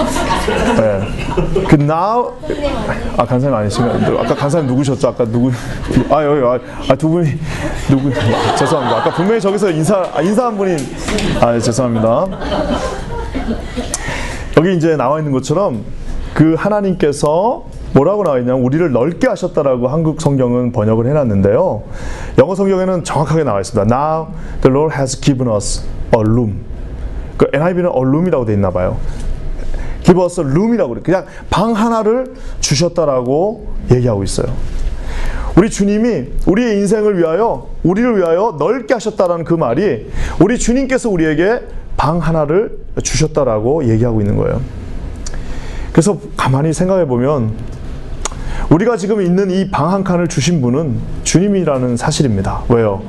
예. 0.78 1.63
그 1.67 1.76
now? 1.76 2.34
아 3.15 3.26
간사님 3.26 3.55
아니시면 3.55 4.17
아까 4.19 4.36
간사님 4.36 4.67
누구셨죠? 4.67 5.07
아까 5.07 5.24
누구? 5.24 5.49
아 6.09 6.24
여기 6.24 6.63
아두 6.89 7.09
분이 7.09 7.30
누구? 7.89 8.11
죄송합니다. 8.57 8.97
아까 8.99 9.13
분명히 9.13 9.39
저기서 9.39 9.71
인사 9.71 10.05
아, 10.13 10.21
인사한 10.21 10.57
분이 10.57 10.76
아 11.41 11.55
예, 11.55 11.59
죄송합니다. 11.61 12.28
여기 14.57 14.76
이제 14.76 14.97
나와 14.97 15.19
있는 15.19 15.32
것처럼 15.32 15.84
그 16.34 16.55
하나님께서 16.55 17.65
뭐라고 17.93 18.24
나와 18.24 18.39
있냐면 18.39 18.63
우리를 18.63 18.91
넓게 18.91 19.28
하셨다라고 19.28 19.88
한국 19.88 20.19
성경은 20.19 20.74
번역을 20.74 21.07
해놨는데요. 21.07 21.84
영어 22.39 22.55
성경에는 22.55 23.05
정확하게 23.05 23.45
나와 23.45 23.61
있습니다. 23.61 23.95
Now 23.95 24.28
the 24.61 24.76
Lord 24.76 24.93
has 24.95 25.19
given 25.21 25.53
us 25.53 25.86
a 26.13 26.19
room. 26.19 26.72
그 27.38 27.47
NIV는 27.53 27.89
room이라고 27.89 28.45
돼 28.45 28.53
있나 28.53 28.69
봐요. 28.71 28.97
a 30.07 30.45
room이라고 30.45 30.89
그래. 30.89 31.01
그냥 31.03 31.25
방 31.49 31.73
하나를 31.73 32.34
주셨다라고 32.59 33.67
얘기하고 33.91 34.23
있어요. 34.23 34.47
우리 35.55 35.69
주님이 35.69 36.25
우리의 36.47 36.77
인생을 36.77 37.17
위하여 37.17 37.67
우리를 37.84 38.17
위하여 38.17 38.55
넓게 38.57 38.95
하셨다라는 38.95 39.45
그 39.45 39.53
말이 39.53 40.09
우리 40.39 40.57
주님께서 40.57 41.09
우리에게 41.09 41.61
방 41.95 42.17
하나를 42.17 42.79
주셨다라고 43.01 43.88
얘기하고 43.89 44.21
있는 44.21 44.36
거예요. 44.36 44.61
그래서 45.91 46.17
가만히 46.36 46.73
생각해 46.73 47.05
보면 47.05 47.53
우리가 48.70 48.97
지금 48.97 49.22
있는 49.22 49.51
이 49.51 49.70
방 49.70 49.93
한 49.93 50.03
칸을 50.03 50.28
주신 50.28 50.61
분은 50.61 50.97
주님이라는 51.24 51.97
사실입니다. 51.97 52.64
왜요? 52.70 53.03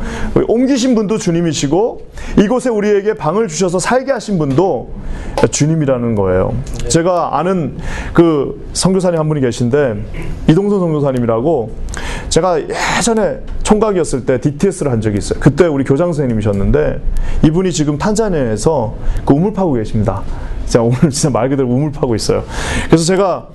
옮기신 0.49 0.95
분도 0.95 1.17
주님이시고 1.19 2.03
이곳에 2.41 2.69
우리에게 2.69 3.15
방을 3.15 3.49
주셔서 3.49 3.79
살게 3.79 4.13
하신 4.13 4.39
분도 4.39 4.91
주님이라는 5.51 6.15
거예요. 6.15 6.55
제가 6.89 7.39
아는 7.39 7.79
그 8.13 8.69
선교사님 8.75 9.19
한 9.19 9.29
분이 9.29 9.41
계신데 9.41 10.05
이동선 10.49 10.81
선교사님이라고 10.81 11.73
제가 12.29 12.61
예전에 12.99 13.39
총각이었을 13.63 14.27
때 14.27 14.41
DTS를 14.41 14.91
한 14.93 15.01
적이 15.01 15.19
있어요. 15.19 15.39
그때 15.41 15.67
우리 15.67 15.85
교장 15.85 16.09
선생님이셨는데 16.09 17.01
이분이 17.45 17.73
지금 17.73 17.97
탄자니아에서 17.97 18.95
그 19.25 19.33
우물 19.33 19.53
파고 19.55 19.75
계십니다. 19.75 20.23
제가 20.67 20.85
오늘 20.85 20.99
진짜 21.11 21.31
말 21.31 21.49
그대로 21.49 21.69
우물 21.69 21.93
파고 21.93 22.15
있어요. 22.15 22.43
그래서 22.87 23.05
제가 23.05 23.49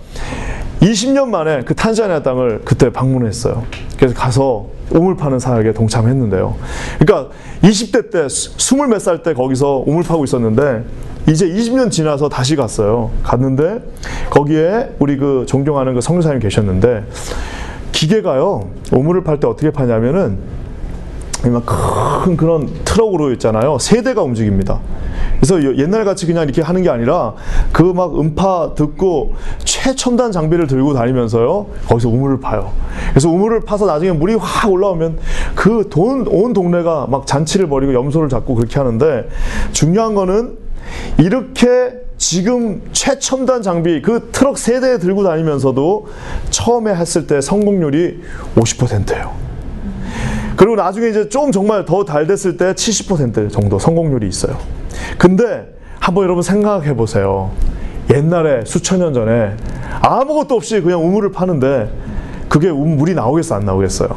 20년 0.82 1.27
만에 1.30 1.61
그 1.65 1.75
탄자니아 1.75 2.23
땅을 2.23 2.61
그때 2.63 2.89
방문했어요. 2.91 3.65
그래서 3.97 4.13
가서 4.15 4.67
우물 4.91 5.17
파는 5.17 5.39
사역에 5.39 5.73
동참했는데요. 5.73 6.55
그러니까 6.99 7.34
20대 7.61 8.11
때, 8.11 8.27
스물 8.30 8.88
몇살 8.88 9.23
때 9.23 9.34
거기서 9.34 9.84
우물 9.86 10.03
파고 10.03 10.23
있었는데 10.23 10.84
이제 11.27 11.47
20년 11.47 11.91
지나서 11.91 12.30
다시 12.30 12.55
갔어요. 12.55 13.11
갔는데 13.23 13.84
거기에 14.30 14.95
우리 14.99 15.17
그 15.17 15.45
존경하는 15.47 15.93
그 15.93 16.01
성교사님 16.01 16.39
계셨는데 16.39 17.03
기계가요. 17.91 18.69
우물을 18.93 19.23
팔 19.23 19.39
때 19.39 19.47
어떻게 19.47 19.71
파냐면은 19.71 20.38
막 20.38 20.59
큰 21.42 22.36
그런 22.38 22.70
트럭으로 22.84 23.32
있잖아요. 23.34 23.78
세 23.80 24.02
대가 24.02 24.22
움직입니다. 24.24 24.80
그래서 25.38 25.64
요- 25.64 25.76
옛날 25.78 26.04
같이 26.04 26.26
그냥 26.26 26.44
이렇게 26.44 26.62
하는 26.62 26.82
게 26.84 26.90
아니라 26.90 27.34
그 27.72 27.84
막 27.94 28.20
음파 28.20 28.74
듣고 28.76 29.34
최첨단 29.64 30.32
장비를 30.32 30.68
들고 30.68 30.94
다니면서요. 30.94 31.68
거기서 31.88 32.10
우물을 32.10 32.40
파요. 32.42 32.72
그래서 33.12 33.30
우물을 33.30 33.62
파서 33.62 33.86
나중에 33.86 34.12
물이 34.12 34.36
확 34.36 34.70
올라오면 34.70 35.18
그 35.56 35.84
돈 35.90 36.28
온 36.28 36.54
동네가 36.54 37.08
막 37.10 37.26
잔치를 37.26 37.68
벌이고 37.70 37.94
염소를 37.94 38.28
잡고 38.30 38.56
그렇게 38.56 38.78
하는데 38.80 39.30
중요한 39.72 40.16
거는 40.16 40.58
이렇게 41.18 41.94
지금 42.18 42.82
최첨단 42.92 43.62
장비 43.62 44.02
그 44.02 44.30
트럭 44.34 44.58
세대 44.58 45.00
들고 45.00 45.24
다니면서도 45.24 46.08
처음에 46.50 46.94
했을 46.94 47.28
때 47.28 47.40
성공률이 47.40 48.20
50%예요. 48.58 49.49
그리고 50.60 50.76
나중에 50.76 51.07
이제 51.07 51.30
좀 51.30 51.53
정말 51.53 51.86
더 51.86 52.03
잘 52.03 52.28
됐을 52.28 52.57
때 52.57 52.74
70% 52.74 53.49
정도 53.49 53.80
성공률이 53.80 54.28
있어요. 54.28 54.57
근데 55.18 55.74
한번 56.01 56.26
여러분 56.26 56.43
생각해 56.43 56.95
보세요. 56.97 57.51
옛날에 58.14 58.66
수천 58.66 58.99
년 58.99 59.14
전에 59.14 59.55
아무것도 60.01 60.55
없이 60.55 60.82
그냥 60.82 61.01
우물을 61.05 61.32
파는데 61.32 61.89
그게 62.49 62.68
우- 62.70 62.84
물이 62.86 63.14
나오겠어 63.14 63.55
안 63.55 63.64
나오겠어요? 63.66 64.10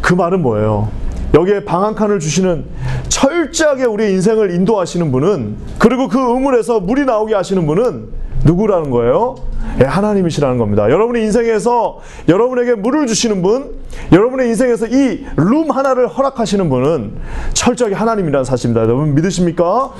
그 0.00 0.14
말은 0.14 0.42
뭐예요? 0.42 0.88
여기에 1.32 1.64
방 1.64 1.84
한 1.84 1.94
칸을 1.94 2.18
주시는 2.18 2.64
철저하게 3.08 3.84
우리의 3.84 4.12
인생을 4.14 4.52
인도하시는 4.52 5.12
분은 5.12 5.56
그리고 5.78 6.08
그 6.08 6.18
우물에서 6.18 6.80
물이 6.80 7.04
나오게 7.04 7.34
하시는 7.36 7.64
분은 7.66 8.08
누구라는 8.44 8.90
거예요? 8.90 9.36
예, 9.80 9.84
하나님이시라는 9.84 10.58
겁니다. 10.58 10.90
여러분의 10.90 11.22
인생에서 11.24 11.98
여러분에게 12.28 12.74
물을 12.74 13.06
주시는 13.06 13.40
분, 13.42 13.70
여러분의 14.10 14.48
인생에서 14.48 14.86
이 14.88 15.24
룸 15.36 15.70
하나를 15.70 16.08
허락하시는 16.08 16.68
분은 16.68 17.12
철저하게 17.54 17.94
하나님이라는 17.94 18.44
사실입니다. 18.44 18.82
여러분 18.82 19.14
믿으십니까? 19.14 19.92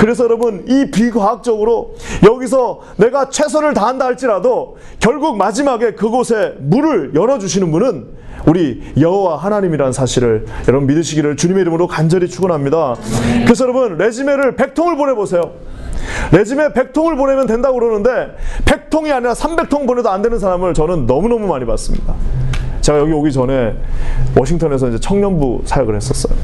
그래서 0.00 0.24
여러분 0.24 0.64
이 0.68 0.90
비과학적으로 0.90 1.94
여기서 2.24 2.80
내가 2.96 3.28
최선을 3.28 3.74
다한다 3.74 4.06
할지라도 4.06 4.76
결국 4.98 5.36
마지막에 5.36 5.92
그곳에 5.92 6.54
물을 6.58 7.12
열어 7.14 7.38
주시는 7.38 7.70
분은 7.70 8.06
우리 8.46 8.82
여호와 8.98 9.36
하나님이라는 9.36 9.92
사실을 9.92 10.46
여러분 10.66 10.86
믿으시기를 10.88 11.36
주님의 11.36 11.62
이름으로 11.62 11.86
간절히 11.86 12.28
축원합니다. 12.28 12.96
그래서 13.44 13.64
여러분 13.64 13.98
레지메를 13.98 14.56
100통을 14.56 14.96
보내 14.96 15.14
보세요. 15.14 15.52
레지메 16.32 16.68
100통을 16.68 17.16
보내면 17.16 17.46
된다고 17.46 17.78
그러는데 17.78 18.36
100통이 18.64 19.12
아니라 19.12 19.32
300통 19.32 19.86
보내도 19.86 20.10
안 20.10 20.22
되는 20.22 20.38
사람을 20.38 20.74
저는 20.74 21.06
너무너무 21.06 21.46
많이 21.46 21.64
봤습니다. 21.64 22.14
제가 22.80 22.98
여기 22.98 23.12
오기 23.12 23.32
전에 23.32 23.74
워싱턴에서 24.38 24.88
이제 24.88 24.98
청년부 24.98 25.62
사역을 25.64 25.96
했었어요. 25.96 26.34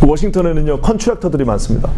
그 0.00 0.06
워싱턴에는요 0.08 0.80
contractor들이 0.82 1.44
많습니다. 1.44 1.90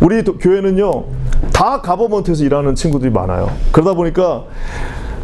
우리 0.00 0.22
도- 0.22 0.38
교회는요 0.38 1.04
다 1.52 1.80
government에서 1.80 2.44
일하는 2.44 2.74
친구들이 2.74 3.10
많아요. 3.10 3.50
그러다 3.72 3.94
보니까 3.94 4.44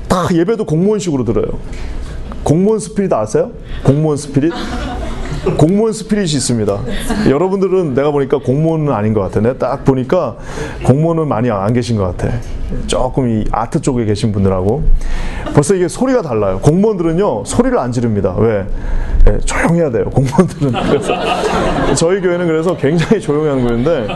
다 0.08 0.26
예배도 0.32 0.64
공무원식으로 0.66 1.24
들어요. 1.24 1.46
공무원 2.42 2.78
spirit 2.78 3.12
아세요? 3.12 3.50
공무원 3.84 4.16
spirit? 4.16 4.52
공무원 5.54 5.92
spirit이 5.92 6.36
있습니다. 6.36 6.78
여러분들은 7.30 7.94
내가 7.94 8.10
보니까 8.10 8.38
공무원은 8.38 8.92
아닌 8.92 9.12
것 9.14 9.20
같아. 9.20 9.40
내가 9.40 9.56
딱 9.58 9.84
보니까 9.84 10.36
공무원은 10.82 11.28
많이 11.28 11.50
안 11.50 11.72
계신 11.72 11.96
것 11.96 12.16
같아. 12.16 12.34
조금 12.86 13.28
이 13.28 13.44
아트 13.52 13.80
쪽에 13.80 14.04
계신 14.04 14.32
분들하고 14.32 14.82
벌써 15.54 15.74
이게 15.74 15.86
소리가 15.88 16.22
달라요. 16.22 16.58
공무원들은요 16.60 17.44
소리를 17.44 17.78
안 17.78 17.92
지릅니다. 17.92 18.34
왜? 18.38 18.66
예, 19.28 19.38
조용해야 19.38 19.90
돼요. 19.90 20.04
공무원들은 20.10 20.72
그래서 20.72 21.14
저희 21.94 22.20
교회는 22.20 22.46
그래서 22.46 22.76
굉장히 22.76 23.20
조용한 23.20 23.66
교회인데 23.66 24.08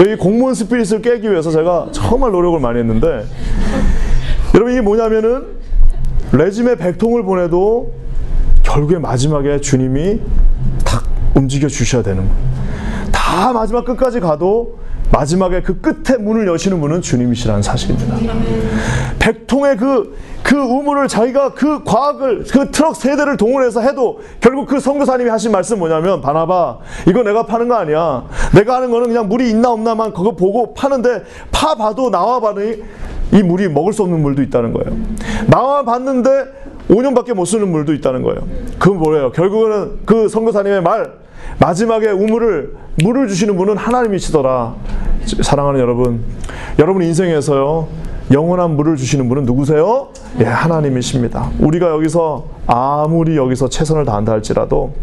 이 0.00 0.16
공무원 0.16 0.54
스피릿을 0.54 1.00
깨기 1.02 1.30
위해서 1.30 1.50
제가 1.50 1.88
정말 1.92 2.32
노력을 2.32 2.58
많이 2.58 2.80
했는데 2.80 3.24
여러분 4.54 4.72
이게 4.72 4.80
뭐냐면은 4.80 5.46
레짐에 6.32 6.74
100통을 6.74 7.24
보내도 7.24 7.92
결국에 8.62 8.98
마지막에 8.98 9.60
주님이 9.60 10.14
탁 10.16 10.22
움직여 11.34 11.68
주셔야 11.68 12.02
되는 12.02 12.28
거예요. 12.28 13.12
다 13.12 13.52
마지막 13.52 13.84
끝까지 13.84 14.20
가도 14.20 14.78
마지막에 15.10 15.60
그 15.60 15.80
끝에 15.80 16.16
문을 16.16 16.46
여시는 16.48 16.80
분은 16.80 17.02
주님이시라는 17.02 17.62
사실입니다. 17.62 18.16
백통의 19.18 19.76
그, 19.76 20.16
그 20.42 20.56
우물을 20.56 21.06
자기가 21.06 21.52
그 21.52 21.84
과학을, 21.84 22.44
그 22.50 22.70
트럭 22.70 22.96
세 22.96 23.14
대를 23.14 23.36
동원해서 23.36 23.82
해도 23.82 24.20
결국 24.40 24.66
그 24.66 24.80
선교사님이 24.80 25.28
하신 25.28 25.52
말씀 25.52 25.78
뭐냐면, 25.78 26.22
바나바, 26.22 26.78
이거 27.06 27.22
내가 27.22 27.44
파는 27.44 27.68
거 27.68 27.74
아니야. 27.74 28.24
내가 28.54 28.76
하는 28.76 28.90
거는 28.90 29.08
그냥 29.08 29.28
물이 29.28 29.50
있나 29.50 29.70
없나만 29.70 30.14
그거 30.14 30.34
보고 30.34 30.72
파는데, 30.72 31.24
파봐도 31.52 32.10
나와 32.10 32.40
봐니 32.40 32.82
이 33.32 33.42
물이 33.42 33.68
먹을 33.68 33.92
수 33.92 34.02
없는 34.02 34.20
물도 34.20 34.42
있다는 34.42 34.72
거예요. 34.72 34.96
나와 35.46 35.84
봤는데 35.84 36.30
5년밖에 36.88 37.34
못 37.34 37.44
쓰는 37.44 37.70
물도 37.70 37.94
있다는 37.94 38.22
거예요. 38.22 38.40
그 38.78 38.88
뭐예요? 38.88 39.32
결국은 39.32 40.00
그 40.04 40.28
선교사님의 40.28 40.82
말, 40.82 41.12
마지막에 41.58 42.08
우물을 42.10 42.74
물을 43.02 43.28
주시는 43.28 43.56
분은 43.56 43.76
하나님이시더라. 43.76 44.74
사랑하는 45.42 45.80
여러분, 45.80 46.24
여러분 46.78 47.02
인생에서요 47.02 47.88
영원한 48.32 48.76
물을 48.76 48.96
주시는 48.96 49.28
분은 49.28 49.44
누구세요? 49.44 50.08
예, 50.40 50.44
하나님이십니다. 50.44 51.50
우리가 51.58 51.90
여기서 51.90 52.46
아무리 52.66 53.36
여기서 53.36 53.68
최선을 53.68 54.04
다한다 54.04 54.32
할지라도 54.32 54.94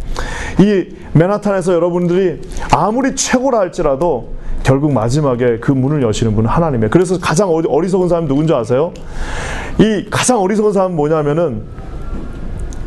이 0.59 0.95
맨하탄에서 1.13 1.73
여러분들이 1.73 2.41
아무리 2.75 3.15
최고라 3.15 3.59
할지라도 3.59 4.38
결국 4.63 4.93
마지막에 4.93 5.57
그 5.59 5.71
문을 5.71 6.01
여시는 6.03 6.35
분은 6.35 6.49
하나님이에요. 6.49 6.89
그래서 6.89 7.17
가장 7.19 7.49
어리- 7.49 7.67
어리석은 7.67 8.07
사람이 8.09 8.27
누군지 8.27 8.53
아세요? 8.53 8.93
이 9.79 10.05
가장 10.09 10.39
어리석은 10.41 10.73
사람은 10.73 10.95
뭐냐면은 10.95 11.63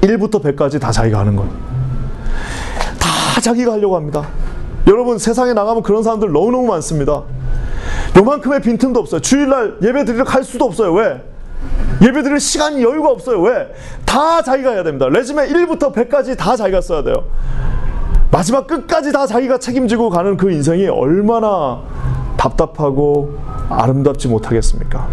1부터 0.03 0.43
100까지 0.43 0.81
다 0.81 0.91
자기가 0.93 1.19
하는 1.21 1.37
거예요. 1.37 1.51
다 2.99 3.41
자기가 3.41 3.73
하려고 3.73 3.97
합니다. 3.97 4.27
여러분 4.89 5.19
세상에 5.19 5.53
나가면 5.53 5.83
그런 5.83 6.03
사람들 6.03 6.31
너무너무 6.33 6.67
많습니다. 6.67 7.23
요만큼의 8.17 8.61
빈틈도 8.61 9.01
없어요. 9.01 9.21
주일날 9.21 9.77
예배 9.83 10.05
드리러 10.05 10.25
갈 10.25 10.45
수도 10.45 10.65
없어요. 10.67 10.93
왜? 10.93 11.23
예배 12.03 12.23
드릴 12.23 12.41
시간이 12.41 12.83
여유가 12.83 13.11
없어요. 13.11 13.41
왜? 13.41 13.73
다 14.05 14.43
자기가 14.43 14.73
해야 14.73 14.83
됩니다. 14.83 15.09
레지메 15.09 15.47
1부터 15.49 15.95
100까지 15.95 16.37
다 16.37 16.57
자기가 16.57 16.81
써야 16.81 17.03
돼요. 17.03 17.15
마지막 18.33 18.67
끝까지 18.67 19.13
다 19.13 19.27
자기가 19.27 19.59
책임지고 19.59 20.09
가는 20.09 20.39
그 20.39 20.51
인생이 20.51 20.89
얼마나 20.89 21.83
답답하고 22.39 23.37
아름답지 23.69 24.27
못하겠습니까? 24.29 25.07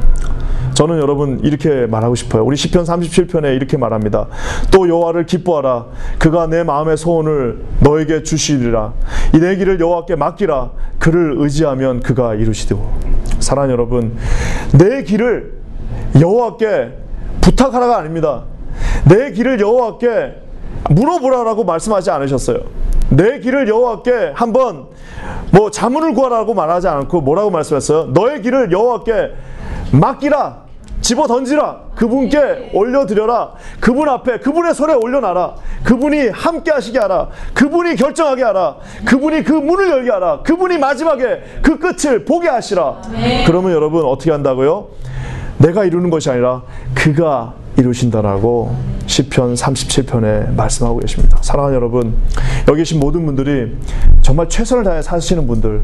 저는 0.73 0.99
여러분 0.99 1.41
이렇게 1.43 1.85
말하고 1.85 2.15
싶어요. 2.15 2.45
우리 2.45 2.55
시편 2.55 2.85
37편에 2.85 3.53
이렇게 3.57 3.75
말합니다. 3.75 4.27
또 4.71 4.87
여호와를 4.87 5.25
기뻐하라. 5.25 5.87
그가 6.17 6.47
내 6.47 6.63
마음의 6.63 6.95
소원을 6.95 7.65
너에게 7.81 8.23
주시리라. 8.23 8.93
이 9.35 9.39
내 9.39 9.57
길을 9.57 9.81
여호와께 9.81 10.15
맡기라. 10.15 10.71
그를 10.97 11.35
의지하면 11.39 11.99
그가 11.99 12.35
이루시리고. 12.35 12.89
사랑하는 13.39 13.73
여러분, 13.73 14.15
내 14.71 15.03
길을 15.03 15.59
여호와께 16.19 16.93
부탁하라가 17.41 17.97
아닙니다. 17.97 18.45
내 19.09 19.31
길을 19.31 19.59
여호와께 19.59 20.35
물어보라라고 20.89 21.65
말씀하지 21.65 22.11
않으셨어요. 22.11 22.59
내 23.09 23.39
길을 23.39 23.67
여호와께 23.67 24.31
한번 24.35 24.87
뭐 25.51 25.71
자문을 25.71 26.13
구하라고 26.13 26.53
말하지 26.53 26.87
않고 26.87 27.21
뭐라고 27.21 27.49
말씀했어요? 27.49 28.05
너의 28.13 28.41
길을 28.41 28.71
여호와께 28.71 29.31
맡기라. 29.91 30.69
집어 31.01 31.27
던지라. 31.27 31.79
그분께 31.95 32.71
올려드려라. 32.73 33.53
그분 33.79 34.09
앞에 34.09 34.39
그분의 34.39 34.73
손에 34.73 34.93
올려놔라. 34.93 35.55
그분이 35.83 36.27
함께 36.29 36.71
하시게 36.71 36.99
하라. 36.99 37.29
그분이 37.53 37.95
결정하게 37.95 38.43
하라. 38.43 38.75
그분이 39.05 39.43
그 39.43 39.53
문을 39.53 39.89
열게 39.89 40.11
하라. 40.11 40.41
그분이 40.43 40.77
마지막에 40.77 41.41
그 41.61 41.79
끝을 41.79 42.25
보게 42.25 42.47
하시라. 42.49 43.01
그러면 43.47 43.71
여러분 43.71 44.05
어떻게 44.05 44.29
한다고요? 44.31 44.89
내가 45.57 45.83
이루는 45.83 46.09
것이 46.09 46.29
아니라 46.29 46.63
그가 46.93 47.53
이루신다라고 47.79 48.75
시편 49.07 49.55
37편에 49.55 50.53
말씀하고 50.53 50.99
계십니다. 50.99 51.37
사랑하는 51.41 51.75
여러분, 51.75 52.15
여기 52.67 52.79
계신 52.79 52.99
모든 52.99 53.25
분들이 53.25 53.75
정말 54.21 54.49
최선을 54.49 54.83
다해 54.83 55.01
사시는 55.01 55.47
분들 55.47 55.81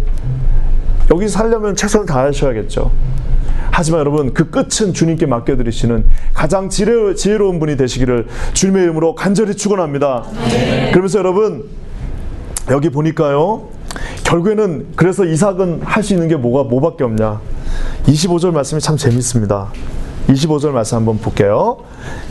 여기 1.12 1.28
살려면 1.28 1.76
최선을 1.76 2.06
다하셔야겠죠. 2.06 2.91
하지만 3.72 4.00
여러분 4.00 4.34
그 4.34 4.50
끝은 4.50 4.93
주님께 4.93 5.26
맡겨드리시는 5.26 6.06
가장 6.34 6.70
지혜로, 6.70 7.16
지혜로운 7.16 7.60
분이 7.60 7.78
되시기를 7.78 8.28
주님의 8.54 8.84
이름으로 8.84 9.16
간절히 9.16 9.56
축원합니다. 9.56 10.24
그러면서 10.91 11.20
여러분 11.20 11.66
여기 12.72 12.89
보니까요 12.89 13.68
결국에는 14.24 14.88
그래서 14.96 15.26
이삭은 15.26 15.82
할 15.84 16.04
수 16.04 16.14
있는 16.14 16.28
게 16.28 16.36
뭐가 16.36 16.68
뭐밖에 16.70 17.04
없냐 17.04 17.39
25절 18.08 18.52
말씀이 18.52 18.82
참 18.82 18.98
재밌습니다 18.98 19.72
25절 20.28 20.71
말씀 20.71 20.97
한번 20.97 21.19
볼게요. 21.19 21.78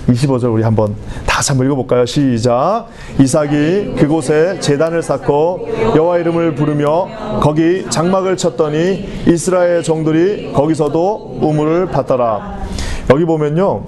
25절 0.08 0.52
우리 0.52 0.62
한번 0.62 0.94
다시 1.26 1.50
한번 1.52 1.66
읽어볼까요? 1.66 2.06
시작. 2.06 2.86
이삭이 3.20 3.94
그곳에 3.98 4.58
제단을 4.60 5.02
쌓고 5.02 5.68
여호와 5.94 6.18
이름을 6.18 6.54
부르며 6.54 7.40
거기 7.40 7.86
장막을 7.88 8.36
쳤더니 8.36 9.08
이스라엘 9.28 9.82
종들이 9.82 10.52
거기서도 10.52 11.38
우물을 11.40 11.86
받더라. 11.86 12.58
여기 13.10 13.24
보면요. 13.24 13.84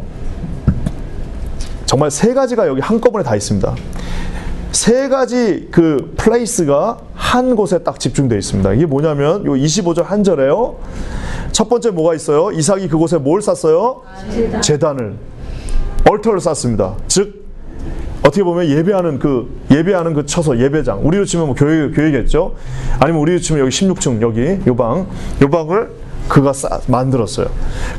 정말 1.86 2.10
세 2.10 2.34
가지가 2.34 2.66
여기 2.68 2.80
한꺼번에 2.80 3.24
다 3.24 3.34
있습니다. 3.34 3.74
세 4.72 5.08
가지 5.08 5.68
그 5.70 6.12
플레이스가 6.16 6.98
한 7.14 7.56
곳에 7.56 7.78
딱 7.78 7.98
집중되어 7.98 8.38
있습니다. 8.38 8.72
이게 8.74 8.86
뭐냐면 8.86 9.44
요 9.46 9.52
25절 9.52 10.04
한 10.04 10.22
절에요. 10.22 10.76
첫 11.56 11.70
번째 11.70 11.88
뭐가 11.88 12.14
있어요? 12.14 12.50
이삭이 12.52 12.86
그곳에 12.86 13.16
뭘 13.16 13.40
쌌어요? 13.40 14.02
재단 14.60 15.00
을 15.00 15.14
얼터를 16.06 16.38
쌌습니다. 16.38 16.96
즉 17.08 17.46
어떻게 18.18 18.42
보면 18.42 18.68
예배하는 18.68 19.18
그 19.18 19.48
예배하는 19.70 20.12
그 20.12 20.26
처소 20.26 20.58
예배장 20.58 21.06
우리로 21.06 21.24
치면 21.24 21.46
뭐 21.46 21.54
교회 21.54 21.90
교회겠죠. 21.92 22.56
아니면 23.00 23.22
우리로 23.22 23.38
치면 23.38 23.62
여기 23.62 23.70
16층 23.70 24.20
여기 24.20 24.58
요방 24.66 25.06
요방을 25.40 25.92
그가 26.28 26.52
싸, 26.52 26.78
만들었어요. 26.88 27.46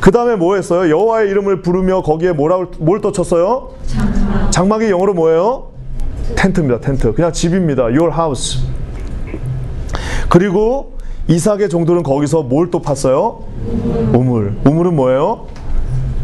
그 0.01 0.11
다음에 0.11 0.35
뭐 0.35 0.53
했어요? 0.55 0.95
여호와의 0.95 1.31
이름을 1.31 1.63
부르며 1.63 2.03
거기에 2.03 2.33
뭐라고 2.33 2.73
뭘 2.77 3.01
덧쳤어요? 3.01 3.69
장막이 4.51 4.91
영어로 4.91 5.15
뭐예요? 5.15 5.71
텐트입니다. 6.35 6.79
텐트. 6.79 7.11
그냥 7.11 7.33
집입니다. 7.33 7.85
Your 7.85 8.11
house. 8.13 8.59
그리고 10.29 10.96
이삭의 11.27 11.69
종들은 11.69 12.03
거기서 12.03 12.43
뭘 12.43 12.71
또 12.71 12.81
팠어요? 12.81 13.39
우물. 14.15 14.55
우물은 14.65 14.95
뭐예요? 14.95 15.47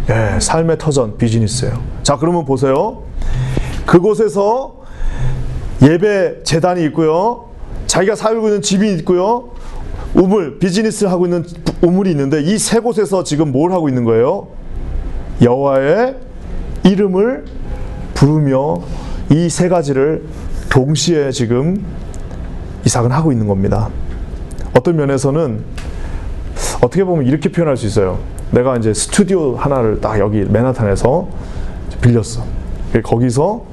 예, 0.09 0.39
삶의 0.39 0.77
터전, 0.77 1.17
비즈니스예요. 1.17 1.73
자, 2.03 2.17
그러면 2.17 2.45
보세요. 2.45 3.03
그곳에서 3.85 4.75
예배 5.81 6.43
재단이 6.43 6.83
있고요. 6.85 7.45
자기가 7.87 8.15
살고 8.15 8.47
있는 8.47 8.61
집이 8.61 8.93
있고요. 8.95 9.49
우물, 10.15 10.59
비즈니스를 10.59 11.11
하고 11.11 11.25
있는 11.25 11.43
우물이 11.81 12.11
있는데 12.11 12.41
이 12.41 12.57
세 12.57 12.79
곳에서 12.79 13.23
지금 13.23 13.51
뭘 13.51 13.71
하고 13.73 13.89
있는 13.89 14.03
거예요? 14.05 14.47
여호와의 15.41 16.15
이름을 16.83 17.45
부르며 18.13 18.75
이 19.31 19.49
세 19.49 19.67
가지를 19.69 20.23
동시에 20.69 21.31
지금 21.31 21.83
이삭은 22.85 23.11
하고 23.11 23.31
있는 23.31 23.47
겁니다. 23.47 23.89
어떤 24.75 24.95
면에서는 24.95 25.63
어떻게 26.81 27.03
보면 27.03 27.25
이렇게 27.25 27.51
표현할 27.51 27.77
수 27.77 27.85
있어요. 27.85 28.19
내가 28.51 28.77
이제 28.77 28.93
스튜디오 28.93 29.55
하나를 29.55 30.01
딱 30.01 30.19
여기 30.19 30.43
맨하탄에서 30.43 31.27
빌렸어. 32.01 32.43
거기서 33.03 33.63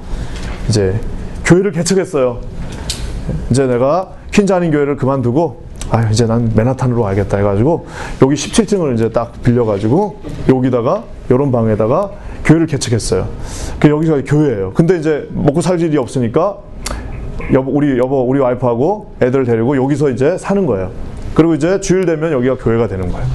이제 0.69 0.99
교회를 1.45 1.73
개척했어요. 1.73 2.41
이제 3.51 3.67
내가 3.67 4.13
퀸자닌 4.33 4.71
교회를 4.71 4.97
그만두고 4.97 5.63
아 5.91 6.09
이제 6.11 6.27
난 6.27 6.53
맨하탄으로 6.55 7.03
와야겠다 7.03 7.39
해가지고 7.39 7.87
여기 8.23 8.35
17층을 8.37 8.95
이제 8.95 9.11
딱 9.11 9.43
빌려가지고 9.43 10.21
여기다가 10.49 11.05
이런 11.29 11.51
방에다가 11.51 12.11
교회를 12.45 12.67
개척했어요. 12.67 13.29
그 13.81 13.89
여기가 13.89 14.23
교회예요. 14.25 14.73
근데 14.73 14.97
이제 14.99 15.29
먹고 15.33 15.61
살 15.61 15.81
일이 15.81 15.97
없으니까 15.99 16.59
여보 17.53 17.71
우리 17.73 17.99
여보 17.99 18.23
우리 18.23 18.39
와이프하고 18.41 19.15
애들 19.23 19.45
데리고 19.45 19.77
여기서 19.77 20.11
이제 20.11 20.39
사는 20.39 20.65
거예요. 20.67 20.91
그리고 21.35 21.55
이제 21.55 21.81
주일 21.81 22.07
되면 22.07 22.33
여기가 22.33 22.57
교회가 22.57 22.89
되는 22.89 23.11
거예요. 23.11 23.27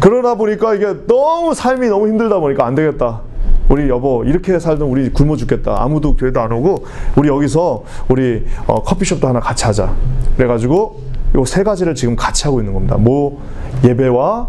그러다 0.00 0.34
보니까 0.34 0.74
이게 0.74 0.86
너무 1.06 1.54
삶이 1.54 1.88
너무 1.88 2.08
힘들다 2.08 2.38
보니까 2.38 2.66
안 2.66 2.74
되겠다. 2.74 3.20
우리 3.68 3.88
여보 3.88 4.24
이렇게 4.24 4.58
살던 4.58 4.86
우리 4.88 5.10
굶어 5.10 5.36
죽겠다. 5.36 5.82
아무도 5.82 6.14
교회도 6.16 6.40
안 6.40 6.52
오고 6.52 6.84
우리 7.16 7.28
여기서 7.28 7.84
우리 8.08 8.44
어, 8.66 8.82
커피숍도 8.82 9.26
하나 9.26 9.40
같이 9.40 9.64
하자. 9.64 9.94
그래가지고 10.36 11.00
요 11.36 11.44
세 11.44 11.62
가지를 11.64 11.94
지금 11.94 12.14
같이 12.14 12.44
하고 12.44 12.60
있는 12.60 12.72
겁니다. 12.74 12.96
뭐 12.96 13.42
예배와 13.82 14.48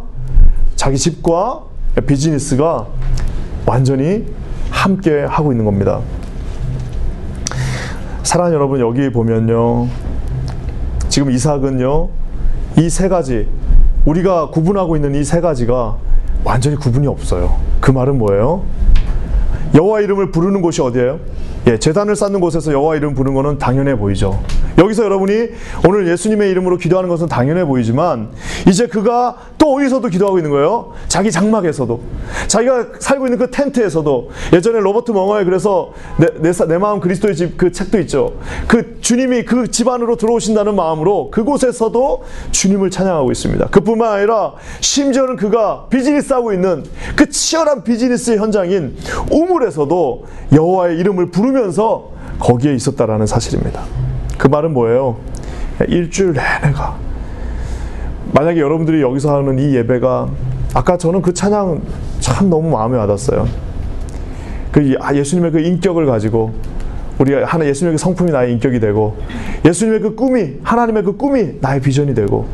자기 0.75 0.97
집과 0.97 1.61
비즈니스가 2.05 2.85
완전히 3.65 4.25
함께 4.69 5.23
하고 5.23 5.51
있는 5.51 5.65
겁니다. 5.65 6.01
사랑 8.25 8.51
여러분 8.53 8.79
여기 8.79 9.09
보면요. 9.11 9.87
지금 11.09 11.29
이삭은요. 11.31 12.09
이 12.77 12.89
세 12.89 13.07
가지 13.07 13.47
우리가 14.05 14.49
구분하고 14.49 14.95
있는 14.95 15.13
이 15.15 15.23
세 15.23 15.41
가지가 15.41 15.95
완전히 16.43 16.75
구분이 16.75 17.05
없어요. 17.07 17.55
그 17.79 17.91
말은 17.91 18.17
뭐예요? 18.17 18.63
여호와 19.75 20.01
이름을 20.01 20.31
부르는 20.31 20.61
곳이 20.63 20.81
어디예요? 20.81 21.19
예, 21.67 21.79
재단을 21.79 22.15
쌓는 22.15 22.39
곳에서 22.41 22.71
여호와 22.71 22.95
이름 22.95 23.15
부르는 23.15 23.33
것은 23.35 23.57
당연해 23.57 23.97
보이죠. 23.97 24.39
여기서 24.77 25.03
여러분이 25.05 25.49
오늘 25.87 26.07
예수님의 26.07 26.51
이름으로 26.51 26.77
기도하는 26.77 27.09
것은 27.09 27.27
당연해 27.27 27.65
보이지만 27.65 28.29
이제 28.67 28.87
그가 28.87 29.37
또 29.57 29.73
어디서도 29.75 30.09
기도하고 30.09 30.37
있는 30.37 30.51
거예요? 30.51 30.91
자기 31.07 31.31
장막에서도 31.31 32.01
자기가 32.47 32.85
살고 32.99 33.25
있는 33.27 33.39
그 33.39 33.49
텐트에서도 33.49 34.29
예전에 34.53 34.79
로버트 34.79 35.11
멍어에 35.11 35.43
그래서 35.45 35.91
내, 36.17 36.27
내, 36.39 36.51
내 36.51 36.77
마음 36.77 36.99
그리스도의 36.99 37.35
집 37.35 37.57
그 37.57 37.71
책도 37.71 37.99
있죠. 38.01 38.33
그 38.67 38.97
주님이 39.01 39.43
그 39.45 39.67
집 39.67 39.87
안으로 39.87 40.15
들어오신다는 40.17 40.75
마음으로 40.75 41.31
그곳에서도 41.31 42.23
주님을 42.51 42.91
찬양하고 42.91 43.31
있습니다. 43.31 43.67
그뿐만 43.67 44.11
아니라 44.13 44.53
심지어는 44.81 45.35
그가 45.37 45.87
비즈니스 45.89 46.31
하고 46.33 46.53
있는 46.53 46.83
그 47.15 47.29
치열한 47.29 47.83
비즈니스 47.83 48.35
현장인 48.37 48.95
우물에서도 49.31 50.25
여호와의 50.53 50.97
이름을 50.99 51.31
부르 51.31 51.54
면서 51.55 52.11
거기에 52.39 52.73
있었다라는 52.75 53.25
사실입니다. 53.25 53.81
그 54.37 54.47
말은 54.47 54.73
뭐예요? 54.73 55.17
일주일 55.87 56.33
내내가 56.33 56.97
만약에 58.31 58.59
여러분들이 58.59 59.01
여기서 59.01 59.35
하는 59.35 59.59
이 59.59 59.75
예배가 59.75 60.29
아까 60.73 60.97
저는 60.97 61.21
그 61.21 61.33
찬양 61.33 61.81
참 62.19 62.49
너무 62.49 62.69
마음에 62.69 62.97
와닿았어요. 62.97 63.47
그 64.71 64.97
예수님의 65.13 65.51
그 65.51 65.59
인격을 65.59 66.05
가지고 66.05 66.53
우리 67.17 67.33
하나 67.33 67.65
예수님의 67.65 67.93
그 67.93 67.97
성품이 67.97 68.31
나의 68.31 68.51
인격이 68.53 68.81
되고 68.81 69.17
예수님의 69.63 70.01
그 70.01 70.15
꿈이 70.15 70.55
하나님의 70.63 71.03
그 71.03 71.15
꿈이 71.15 71.53
나의 71.61 71.79
비전이 71.79 72.13
되고 72.13 72.45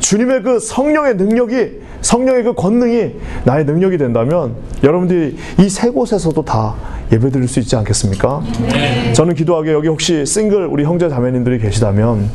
주님의 0.00 0.42
그 0.42 0.58
성령의 0.58 1.14
능력이 1.14 1.80
성령의 2.00 2.44
그 2.44 2.54
권능이 2.54 3.12
나의 3.44 3.64
능력이 3.64 3.98
된다면 3.98 4.54
여러분들이 4.84 5.36
이 5.58 5.68
세 5.68 5.90
곳에서도 5.90 6.42
다 6.44 6.74
예배 7.12 7.30
드릴 7.30 7.48
수 7.48 7.58
있지 7.60 7.74
않겠습니까? 7.76 8.42
네. 8.68 9.12
저는 9.12 9.34
기도하게 9.34 9.72
여기 9.72 9.88
혹시 9.88 10.24
싱글 10.26 10.66
우리 10.66 10.84
형제 10.84 11.08
자매님들이 11.08 11.58
계시다면 11.58 12.28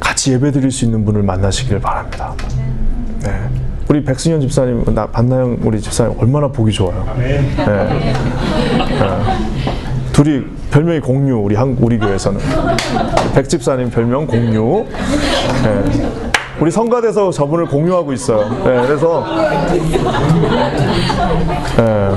같이 0.00 0.32
예배 0.32 0.50
드릴 0.52 0.70
수 0.70 0.84
있는 0.84 1.04
분을 1.04 1.22
만나시길 1.22 1.80
바랍니다. 1.80 2.34
네. 3.22 3.32
우리 3.88 4.02
백승현 4.02 4.40
집사님, 4.40 4.84
나 4.94 5.06
반나영 5.06 5.58
우리 5.62 5.80
집사님 5.80 6.18
얼마나 6.18 6.48
보기 6.48 6.72
좋아요. 6.72 7.06
네. 7.18 7.40
네. 7.56 7.88
둘이 10.12 10.44
별명이 10.70 11.00
공유 11.00 11.36
우리 11.36 11.54
한 11.54 11.76
우리 11.80 11.98
교회에서는 11.98 12.40
백 13.34 13.48
집사님 13.48 13.90
별명 13.90 14.26
공유. 14.26 14.86
네. 16.54 16.60
우리 16.60 16.70
성가대에서 16.70 17.30
저분을 17.30 17.66
공유하고 17.66 18.12
있어요. 18.12 18.48
네, 18.64 18.86
그래서 18.86 19.24
네, 21.76 22.10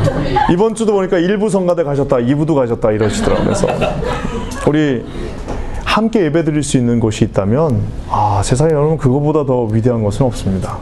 이번 0.51 0.75
주도 0.75 0.93
보니까 0.93 1.17
1부 1.17 1.49
성가대 1.49 1.83
가셨다, 1.83 2.17
2부도 2.17 2.55
가셨다 2.55 2.91
이러시더라고요. 2.91 3.43
그래서 3.45 3.67
우리 4.67 5.05
함께 5.83 6.25
예배 6.25 6.43
드릴 6.43 6.61
수 6.61 6.77
있는 6.77 6.99
곳이 6.99 7.25
있다면 7.25 7.81
아 8.09 8.41
세상에 8.43 8.71
여러분 8.71 8.97
그거보다 8.97 9.45
더 9.45 9.63
위대한 9.63 10.03
것은 10.03 10.25
없습니다. 10.25 10.77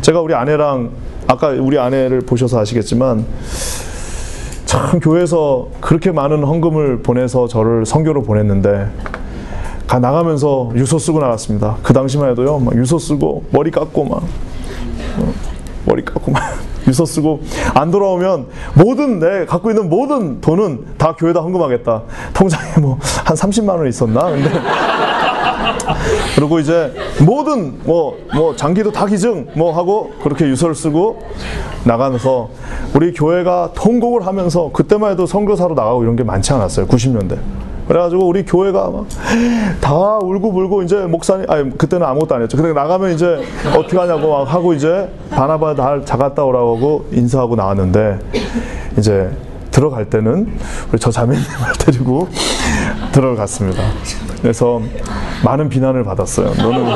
제가 0.00 0.20
우리 0.20 0.34
아내랑 0.34 0.90
아까 1.26 1.48
우리 1.48 1.78
아내를 1.78 2.20
보셔서 2.22 2.58
아시겠지만 2.60 3.26
참 4.64 5.00
교회에서 5.00 5.68
그렇게 5.80 6.12
많은 6.12 6.44
헌금을 6.44 7.02
보내서 7.02 7.48
저를 7.48 7.84
선교로 7.84 8.22
보냈는데 8.22 8.88
가 9.88 9.98
나가면서 9.98 10.70
유서 10.74 10.98
쓰고 10.98 11.18
나갔습니다. 11.18 11.78
그 11.82 11.92
당시만 11.92 12.30
해도요, 12.30 12.58
막 12.58 12.76
유서 12.76 12.98
쓰고 12.98 13.44
머리 13.50 13.70
깎고 13.70 14.04
막 14.04 14.22
어, 15.18 15.32
머리 15.86 16.04
깎고 16.04 16.30
막 16.30 16.42
유서 16.86 17.04
쓰고 17.04 17.40
안 17.74 17.90
돌아오면 17.90 18.46
모든 18.74 19.18
내 19.18 19.46
갖고 19.46 19.70
있는 19.70 19.88
모든 19.88 20.40
돈은 20.40 20.84
다 20.98 21.14
교회다 21.18 21.40
헌금하겠다. 21.40 22.02
통장에 22.34 22.78
뭐 22.80 22.98
한 23.28 23.36
30만 23.36 23.76
원 23.76 23.86
있었나? 23.86 24.30
근데 24.30 24.50
그리고 26.34 26.58
이제 26.60 26.94
모든 27.26 27.78
뭐, 27.84 28.16
뭐 28.34 28.56
장기도 28.56 28.90
다 28.90 29.04
기증 29.04 29.48
뭐 29.54 29.76
하고 29.76 30.12
그렇게 30.22 30.46
유서를 30.46 30.74
쓰고 30.74 31.20
나가면서 31.84 32.48
우리 32.94 33.12
교회가 33.12 33.72
통곡을 33.74 34.26
하면서 34.26 34.70
그때만 34.72 35.12
해도 35.12 35.26
선교사로 35.26 35.74
나가고 35.74 36.02
이런 36.04 36.16
게 36.16 36.24
많지 36.24 36.52
않았어요. 36.54 36.86
90년대. 36.86 37.38
그래가지고 37.88 38.26
우리 38.26 38.44
교회가 38.44 38.90
막 38.90 39.06
다 39.80 39.94
울고 39.94 40.52
불고 40.52 40.82
이제 40.82 40.96
목사님 41.06 41.46
아니 41.50 41.76
그때는 41.78 42.06
아무것도 42.06 42.34
안 42.34 42.42
했죠. 42.42 42.56
근데 42.56 42.72
나가면 42.72 43.12
이제 43.12 43.42
어떻게 43.76 43.96
하냐고 43.98 44.30
막 44.30 44.52
하고 44.52 44.74
이제 44.74 45.08
바나바 45.30 45.74
날 45.74 46.04
자갔다 46.04 46.44
오라고 46.44 46.76
하고 46.76 47.06
인사하고 47.12 47.56
나왔는데 47.56 48.18
이제 48.98 49.30
들어갈 49.70 50.04
때는 50.06 50.52
우리 50.90 50.98
저 50.98 51.10
자매님을 51.10 51.46
데리고 51.78 52.28
들어갔습니다. 53.12 53.82
그래서 54.42 54.80
많은 55.44 55.68
비난을 55.68 56.04
받았어요. 56.04 56.52
너는 56.62 56.84
네. 56.84 56.92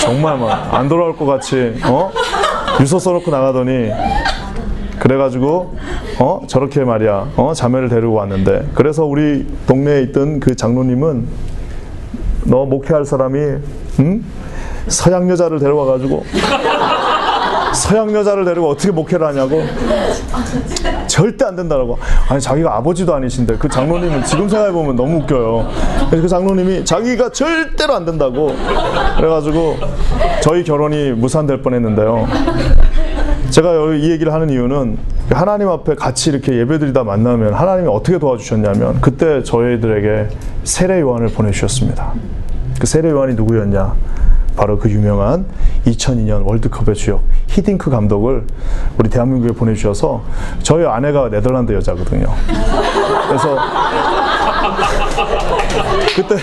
정말 0.00 0.38
막 0.38 0.72
안 0.74 0.88
돌아올 0.88 1.16
것 1.16 1.26
같이 1.26 1.74
어 1.84 2.10
유서 2.80 2.98
써놓고 2.98 3.30
나가더니 3.30 3.90
그래가지고 4.98 5.76
어 6.18 6.42
저렇게 6.46 6.84
말이야 6.84 7.28
어 7.36 7.52
자매를 7.54 7.88
데리고 7.88 8.14
왔는데 8.14 8.70
그래서 8.74 9.04
우리 9.04 9.46
동네에 9.66 10.02
있던 10.02 10.40
그 10.40 10.54
장로님은 10.54 11.26
너 12.44 12.64
목회할 12.64 13.04
사람이 13.04 13.38
응? 14.00 14.24
서양 14.88 15.28
여자를 15.28 15.58
데려와가지고 15.58 16.24
서양 17.74 18.12
여자를 18.14 18.44
데리고 18.44 18.70
어떻게 18.70 18.90
목회를 18.90 19.26
하냐고 19.26 19.62
절대 21.06 21.44
안 21.44 21.56
된다라고 21.56 21.98
아니 22.28 22.40
자기가 22.40 22.76
아버지도 22.76 23.14
아니신데 23.14 23.56
그 23.58 23.68
장로님은 23.68 24.24
지금 24.24 24.48
생각해 24.48 24.72
보면 24.72 24.96
너무 24.96 25.18
웃겨요. 25.18 25.68
그 26.10 26.26
장로님이 26.28 26.84
자기가 26.84 27.30
절대로 27.30 27.94
안 27.94 28.04
된다고 28.04 28.54
그래가지고 29.16 29.76
저희 30.40 30.64
결혼이 30.64 31.12
무산될 31.12 31.62
뻔했는데요. 31.62 32.26
제가 33.50 33.94
이 33.94 34.10
얘기를 34.10 34.32
하는 34.32 34.50
이유는 34.50 34.98
하나님 35.30 35.68
앞에 35.68 35.94
같이 35.94 36.30
이렇게 36.30 36.56
예배드리다 36.58 37.04
만나면 37.04 37.54
하나님이 37.54 37.88
어떻게 37.88 38.18
도와주셨냐면 38.18 39.00
그때 39.00 39.42
저희들에게 39.42 40.28
세례 40.64 41.00
요한을 41.00 41.28
보내주셨습니다. 41.28 42.12
그 42.78 42.86
세례 42.86 43.10
요한이 43.10 43.34
누구였냐? 43.34 43.94
바로 44.56 44.78
그 44.78 44.90
유명한 44.90 45.44
2002년 45.86 46.46
월드컵의 46.46 46.94
주역 46.94 47.22
히딩크 47.48 47.90
감독을 47.90 48.46
우리 48.98 49.10
대한민국에 49.10 49.52
보내주셔서 49.52 50.22
저희 50.62 50.84
아내가 50.86 51.28
네덜란드 51.28 51.72
여자거든요. 51.72 52.26
그래서 53.28 53.58
그때 56.14 56.36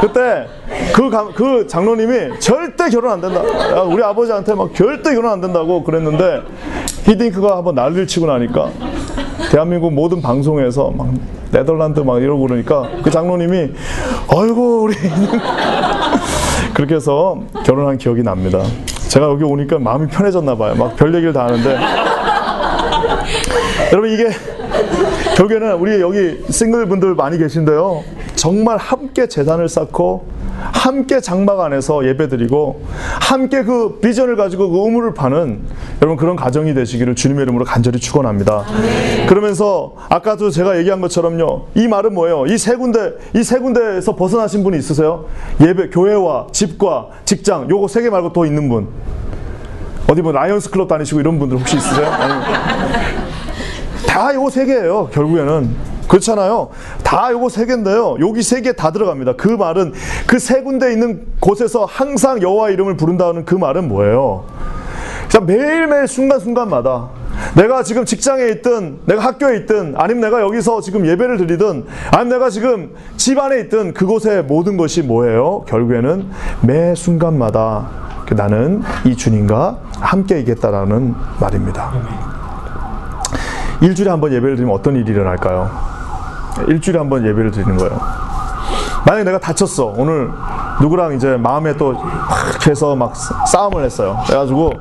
그때 0.00 0.46
그, 0.94 1.10
감, 1.10 1.32
그 1.34 1.66
장로님이 1.66 2.38
절대 2.40 2.88
결혼 2.88 3.12
안 3.12 3.20
된다. 3.20 3.42
우리 3.82 4.02
아버지한테 4.02 4.54
막 4.54 4.74
절대 4.74 5.14
결혼 5.14 5.32
안 5.32 5.40
된다고 5.40 5.82
그랬는데 5.84 6.42
히딩크가 7.04 7.58
한번 7.58 7.74
난리를 7.74 8.06
치고 8.06 8.26
나니까 8.26 8.70
대한민국 9.50 9.92
모든 9.92 10.22
방송에서 10.22 10.90
막 10.96 11.08
네덜란드 11.52 12.00
막 12.00 12.22
이러고 12.22 12.46
그러니까 12.46 12.88
그 13.02 13.10
장로님이 13.10 13.72
아이고 14.28 14.82
우리 14.84 14.94
그렇게 16.74 16.94
해서 16.96 17.40
결혼한 17.64 17.98
기억이 17.98 18.22
납니다. 18.22 18.62
제가 19.08 19.26
여기 19.26 19.44
오니까 19.44 19.78
마음이 19.78 20.08
편해졌나 20.08 20.56
봐요. 20.56 20.74
막 20.76 20.96
별 20.96 21.14
얘기를 21.14 21.32
다 21.32 21.44
하는데 21.44 21.78
여러분 23.92 24.10
이게 24.10 24.28
결국에는 25.36 25.74
우리 25.74 26.00
여기 26.00 26.42
싱글 26.50 26.86
분들 26.86 27.14
많이 27.14 27.38
계신데요. 27.38 28.02
정말 28.34 28.76
함께 28.78 29.28
제단을 29.28 29.68
쌓고 29.68 30.26
함께 30.72 31.20
장막 31.20 31.60
안에서 31.60 32.06
예배드리고 32.06 32.82
함께 33.20 33.62
그 33.64 33.98
비전을 34.00 34.36
가지고 34.36 34.70
그 34.70 34.84
우물을 34.84 35.14
파는 35.14 35.60
여러분 36.02 36.16
그런 36.16 36.36
가정이 36.36 36.74
되시기를 36.74 37.14
주님의 37.14 37.44
이름으로 37.44 37.64
간절히 37.64 37.98
축원합니다. 37.98 38.64
그러면서 39.28 39.94
아까도 40.08 40.50
제가 40.50 40.78
얘기한 40.78 41.00
것처럼요. 41.00 41.66
이 41.74 41.88
말은 41.88 42.14
뭐예요? 42.14 42.46
이 42.46 42.56
세 42.58 42.74
군데 42.76 43.12
이 43.34 43.42
세 43.42 43.58
군데에서 43.58 44.16
벗어나신 44.16 44.62
분이 44.64 44.76
있으세요? 44.78 45.26
예배 45.60 45.90
교회와 45.90 46.48
집과 46.52 47.08
직장 47.24 47.68
요거 47.70 47.88
세 47.88 48.02
개 48.02 48.10
말고 48.10 48.32
또 48.32 48.44
있는 48.46 48.68
분. 48.68 48.88
어디 50.10 50.22
뭐 50.22 50.30
라이언스 50.32 50.70
클럽 50.70 50.86
다니시고 50.88 51.20
이런 51.20 51.38
분들 51.38 51.58
혹시 51.58 51.76
있으세요? 51.76 52.06
다 54.06 54.34
요거 54.34 54.50
세 54.50 54.64
개예요. 54.64 55.08
결국에는 55.12 55.68
그렇잖아요. 56.08 56.68
다 57.02 57.30
요거 57.32 57.48
세 57.48 57.66
개인데요. 57.66 58.16
여기 58.20 58.42
세 58.42 58.60
개 58.62 58.72
다 58.72 58.90
들어갑니다. 58.92 59.34
그 59.36 59.48
말은 59.48 59.92
그 60.26 60.38
세 60.38 60.62
군데 60.62 60.92
있는 60.92 61.26
곳에서 61.40 61.84
항상 61.84 62.40
여호와 62.42 62.70
이름을 62.70 62.96
부른다는 62.96 63.44
그 63.44 63.54
말은 63.54 63.88
뭐예요? 63.88 64.44
그냥 65.30 65.46
매일매일 65.46 66.06
순간순간마다 66.06 67.08
내가 67.56 67.82
지금 67.82 68.04
직장에 68.04 68.44
있든 68.48 69.00
내가 69.06 69.22
학교에 69.22 69.56
있든 69.58 69.94
아니면 69.96 70.22
내가 70.22 70.40
여기서 70.40 70.80
지금 70.80 71.04
예배를 71.06 71.36
드리든 71.38 71.84
아니면 72.12 72.28
내가 72.28 72.48
지금 72.50 72.94
집안에 73.16 73.60
있든 73.60 73.92
그곳의 73.92 74.44
모든 74.44 74.76
것이 74.76 75.02
뭐예요? 75.02 75.64
결국에는 75.68 76.30
매 76.62 76.94
순간마다 76.94 77.88
나는 78.30 78.82
이 79.04 79.16
주님과 79.16 79.78
함께 80.00 80.38
있겠다라는 80.40 81.14
말입니다. 81.40 81.92
일주일에 83.82 84.10
한 84.10 84.20
번 84.20 84.32
예배를 84.32 84.56
드리면 84.56 84.74
어떤 84.74 84.96
일이 84.96 85.12
일어날까요? 85.12 85.95
일주일에 86.68 86.98
한 86.98 87.08
번 87.08 87.24
예배를 87.26 87.50
드리는 87.50 87.76
거예요. 87.76 87.98
만약에 89.06 89.24
내가 89.24 89.38
다쳤어. 89.38 89.94
오늘 89.96 90.30
누구랑 90.80 91.14
이제 91.14 91.36
마음에 91.36 91.76
또 91.76 91.92
막 91.92 92.66
해서 92.66 92.96
막 92.96 93.14
싸움을 93.46 93.84
했어요. 93.84 94.18
그래가지고 94.26 94.72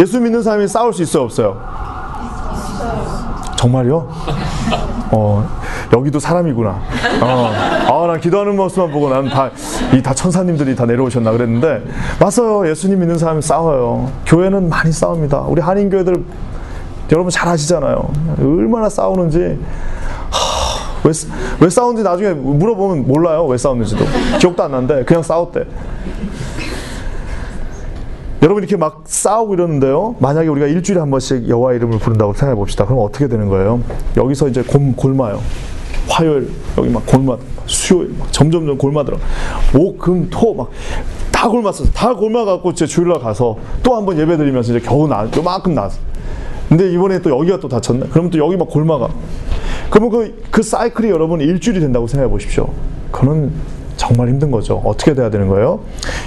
예수 0.00 0.20
믿는 0.20 0.42
사람이 0.42 0.68
싸울 0.68 0.92
수 0.92 1.02
있어요, 1.02 1.24
없어요? 1.24 1.56
정말요? 3.56 4.08
어, 5.12 5.48
여기도 5.92 6.18
사람이구나. 6.18 6.70
어, 7.20 7.52
아, 7.88 8.06
난 8.06 8.20
기도하는 8.20 8.56
모습만 8.56 8.90
보고 8.90 9.08
난 9.10 9.28
다, 9.28 9.50
이 9.94 10.02
다 10.02 10.12
천사님들이 10.14 10.74
다 10.74 10.84
내려오셨나 10.86 11.30
그랬는데, 11.32 11.84
맞아요. 12.18 12.68
예수님 12.68 12.98
믿는 13.00 13.18
사람이 13.18 13.42
싸워요. 13.42 14.10
교회는 14.26 14.68
많이 14.68 14.90
싸웁니다. 14.90 15.40
우리 15.42 15.60
한인교회들, 15.60 16.24
여러분 17.12 17.30
잘 17.30 17.48
아시잖아요. 17.48 18.10
얼마나 18.40 18.88
싸우는지. 18.88 19.60
하, 21.02 21.08
왜, 21.08 21.12
왜 21.60 21.70
싸우는지 21.70 22.02
나중에 22.02 22.30
물어보면 22.32 23.06
몰라요. 23.06 23.46
왜 23.46 23.56
싸웠는지도. 23.58 24.04
기억도 24.40 24.62
안 24.62 24.70
나는데, 24.72 25.04
그냥 25.04 25.22
싸웠대. 25.22 25.64
여러분 28.42 28.62
이렇게 28.62 28.76
막 28.76 29.02
싸우고 29.04 29.54
이러는데요. 29.54 30.16
만약에 30.18 30.48
우리가 30.48 30.66
일주일에 30.66 30.98
한 31.00 31.10
번씩 31.10 31.48
여호와 31.48 31.74
이름을 31.74 31.98
부른다고 32.00 32.32
생각해 32.32 32.56
봅시다. 32.56 32.84
그럼 32.84 33.00
어떻게 33.04 33.28
되는 33.28 33.48
거예요? 33.48 33.80
여기서 34.16 34.48
이제 34.48 34.62
골, 34.62 34.92
골마요. 34.96 35.40
화요일 36.08 36.50
여기 36.76 36.88
막 36.90 37.06
골마, 37.06 37.36
수요일 37.66 38.12
막 38.18 38.32
점점점 38.32 38.76
골마더라. 38.78 39.16
목, 39.72 39.98
금, 39.98 40.28
토 40.28 40.54
막 40.54 40.70
다 41.30 41.48
골맞어. 41.48 41.84
다 41.92 42.14
골마 42.14 42.44
갖고 42.44 42.70
이제 42.70 42.86
주일날 42.86 43.18
가서 43.20 43.56
또 43.82 43.94
한 43.96 44.06
번 44.06 44.16
예배 44.18 44.36
드리면서 44.36 44.76
이제 44.76 44.86
겨우 44.86 45.08
나, 45.08 45.26
요만큼 45.36 45.74
나. 45.74 45.88
근데 46.68 46.92
이번에 46.92 47.20
또 47.20 47.30
여기가 47.30 47.58
또 47.60 47.68
다쳤네. 47.68 48.06
그러면 48.10 48.30
또 48.30 48.38
여기 48.38 48.56
막 48.56 48.68
골마가. 48.68 49.08
그러면 49.92 50.10
그, 50.10 50.42
그 50.50 50.62
사이클이 50.62 51.10
여러분 51.10 51.42
일주일이 51.42 51.78
된다고 51.78 52.06
생각해 52.06 52.30
보십시오. 52.30 52.72
그는 53.10 53.52
정말 54.02 54.28
힘든 54.28 54.50
거죠. 54.50 54.82
어떻게 54.84 55.14
돼야 55.14 55.30
되는 55.30 55.46
거예요? 55.46 55.78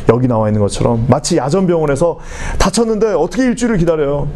여기 0.08 0.30
나와 0.30 0.48
있는 0.48 0.62
것처럼 0.62 1.06
마치 1.10 1.36
야전병원에서 1.36 2.20
다쳤는데 2.58 3.08
어떻게 3.08 3.44
일주일을 3.44 3.78
기다려요? 3.78 4.30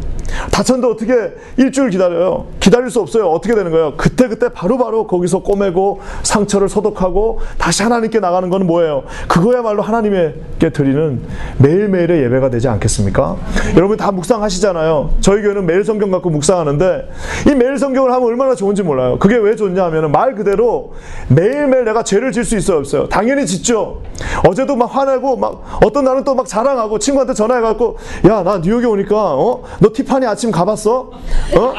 다쳤는데 0.52 0.86
어떻게 0.86 1.32
일주일 1.56 1.88
기다려요? 1.88 2.46
기다릴 2.60 2.90
수 2.90 3.00
없어요. 3.00 3.28
어떻게 3.28 3.54
되는 3.54 3.70
거예요? 3.70 3.94
그때 3.96 4.28
그때 4.28 4.50
바로바로 4.50 5.06
거기서 5.06 5.38
꼬매고 5.38 6.00
상처를 6.22 6.68
소독하고 6.68 7.40
다시 7.56 7.82
하나님께 7.82 8.20
나가는 8.20 8.48
건 8.50 8.66
뭐예요? 8.66 9.04
그거야말로 9.26 9.80
하나님께 9.80 10.70
드리는 10.74 11.22
매일매일의 11.58 12.22
예배가 12.24 12.50
되지 12.50 12.68
않겠습니까? 12.68 13.36
여러분 13.76 13.96
다 13.96 14.12
묵상하시잖아요. 14.12 15.14
저희 15.20 15.40
교회는 15.40 15.64
매일 15.64 15.82
성경 15.84 16.10
갖고 16.10 16.28
묵상하는데 16.28 17.08
이 17.50 17.54
매일 17.54 17.78
성경을 17.78 18.12
하면 18.12 18.28
얼마나 18.28 18.54
좋은지 18.54 18.82
몰라요. 18.82 19.18
그게 19.18 19.36
왜 19.36 19.56
좋냐 19.56 19.82
하면 19.84 20.12
말 20.12 20.34
그대로 20.34 20.92
매일매일 21.28 21.86
내가 21.86 22.02
죄를 22.02 22.32
질 22.32 22.44
수 22.44 22.56
있어요, 22.56 22.78
없어요? 22.78 23.08
당연히 23.08 23.29
짓죠. 23.46 24.02
어제도 24.48 24.76
막 24.76 24.86
화내고 24.94 25.36
막 25.36 25.62
어떤 25.84 26.04
날은 26.04 26.24
또 26.24 26.34
막 26.34 26.46
자랑하고 26.46 26.98
친구한테 26.98 27.34
전화해 27.34 27.60
갖고 27.60 27.96
야, 28.28 28.42
나 28.42 28.58
뉴욕에 28.58 28.86
오니까 28.86 29.34
어? 29.34 29.62
너 29.78 29.90
티파니 29.92 30.26
아침 30.26 30.50
가봤어? 30.50 31.10
어? 31.56 31.74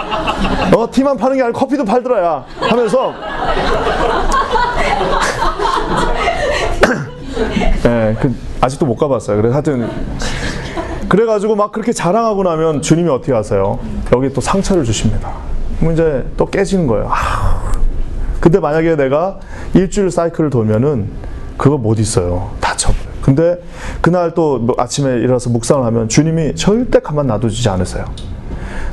어, 0.78 0.91
티만 0.91 1.18
파는 1.18 1.38
게 1.38 1.43
아니고 1.43 1.58
커피도 1.60 1.86
팔더라 1.86 2.24
야. 2.24 2.45
하면서 2.60 3.14
예, 7.86 8.16
그 8.20 8.36
아직도 8.62 8.86
못 8.86 8.95
가봤어요. 8.95 9.38
그래서 9.38 9.54
하여튼 9.56 9.89
그래가지고 11.10 11.56
막 11.56 11.72
그렇게 11.72 11.91
자랑하고 11.91 12.43
나면 12.43 12.82
주님이 12.82 13.10
어떻게 13.10 13.34
하세요? 13.34 13.80
여기 14.14 14.32
또 14.32 14.39
상처를 14.41 14.84
주십니다. 14.84 15.32
이제 15.91 16.26
또 16.38 16.45
깨지는 16.45 16.88
거예요. 16.88 17.08
아, 17.10 17.72
근데 18.39 18.60
만약에 18.60 18.95
내가 18.95 19.39
일주일 19.74 20.12
사이클을 20.12 20.49
돌면은 20.52 21.10
그거 21.62 21.78
못 21.78 21.99
있어요. 21.99 22.49
다쳐버려요. 22.59 23.12
근데 23.22 23.62
그날 24.01 24.34
또 24.34 24.66
아침에 24.80 25.12
일어나서 25.20 25.51
묵상을 25.51 25.86
하면 25.86 26.09
주님이 26.09 26.55
절대 26.55 26.99
가만 26.99 27.28
놔두지 27.28 27.70
않으세요. 27.70 28.03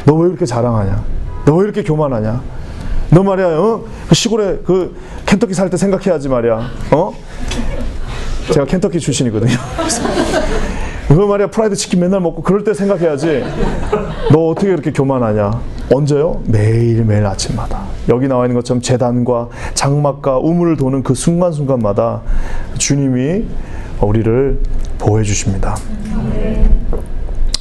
너 0.05 0.15
왜 0.17 0.29
이렇게 0.29 0.45
자랑하냐? 0.45 1.03
너 1.47 1.57
왜 1.57 1.65
이렇게 1.65 1.83
교만하냐? 1.83 2.43
너 3.11 3.23
말이야, 3.23 3.47
어? 3.59 3.85
그 4.11 4.15
시골에 4.15 4.59
그 4.67 4.95
켄터키 5.25 5.55
살 5.55 5.71
때 5.71 5.79
생각해야지 5.79 6.29
말이야. 6.29 6.61
어? 6.91 7.15
제가 8.53 8.67
켄터키 8.67 9.01
출신이거든요. 9.01 9.57
그래서 9.79 10.03
그 11.09 11.15
말이야 11.15 11.47
프라이드 11.47 11.75
치킨 11.75 12.01
맨날 12.01 12.21
먹고 12.21 12.43
그럴 12.43 12.65
때 12.65 12.75
생각해야지. 12.75 13.45
너 14.31 14.49
어떻게 14.49 14.69
이렇게 14.69 14.93
교만하냐? 14.93 15.59
언제요? 15.91 16.43
매일 16.45 17.03
매일 17.07 17.25
아침마다 17.25 17.81
여기 18.09 18.29
나와 18.29 18.45
있는 18.47 18.57
것처럼 18.57 18.81
재단과 18.81 19.49
장막과 19.75 20.39
우물을 20.39 20.77
도는 20.77 21.03
그 21.03 21.15
순간순간마다 21.15 22.23
주님이 22.79 23.45
우리를 24.01 24.61
보호해 24.99 25.23
주십니다. 25.25 25.77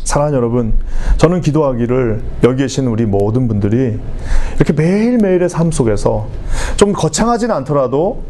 사랑하는 0.04 0.38
여러분, 0.38 0.74
저는 1.18 1.42
기도하기를 1.42 2.22
여기 2.44 2.64
계신 2.64 2.88
우리 2.88 3.06
모든 3.06 3.48
분들이 3.48 4.00
이렇게 4.56 4.74
매일매일의 4.74 5.50
삶 5.50 5.70
속에서 5.70 6.28
좀 6.78 6.94
거창하진 6.94 7.52
않더라도 7.52 8.24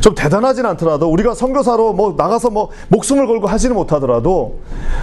좀 0.00 0.14
대단하진 0.14 0.66
않더라도 0.66 1.10
우리가 1.10 1.34
선교사로 1.34 1.92
뭐 1.92 2.14
나가서 2.16 2.50
뭐 2.50 2.70
목숨을 2.88 3.26
걸고 3.26 3.46
하지는 3.46 3.74
못하더라도 3.74 4.60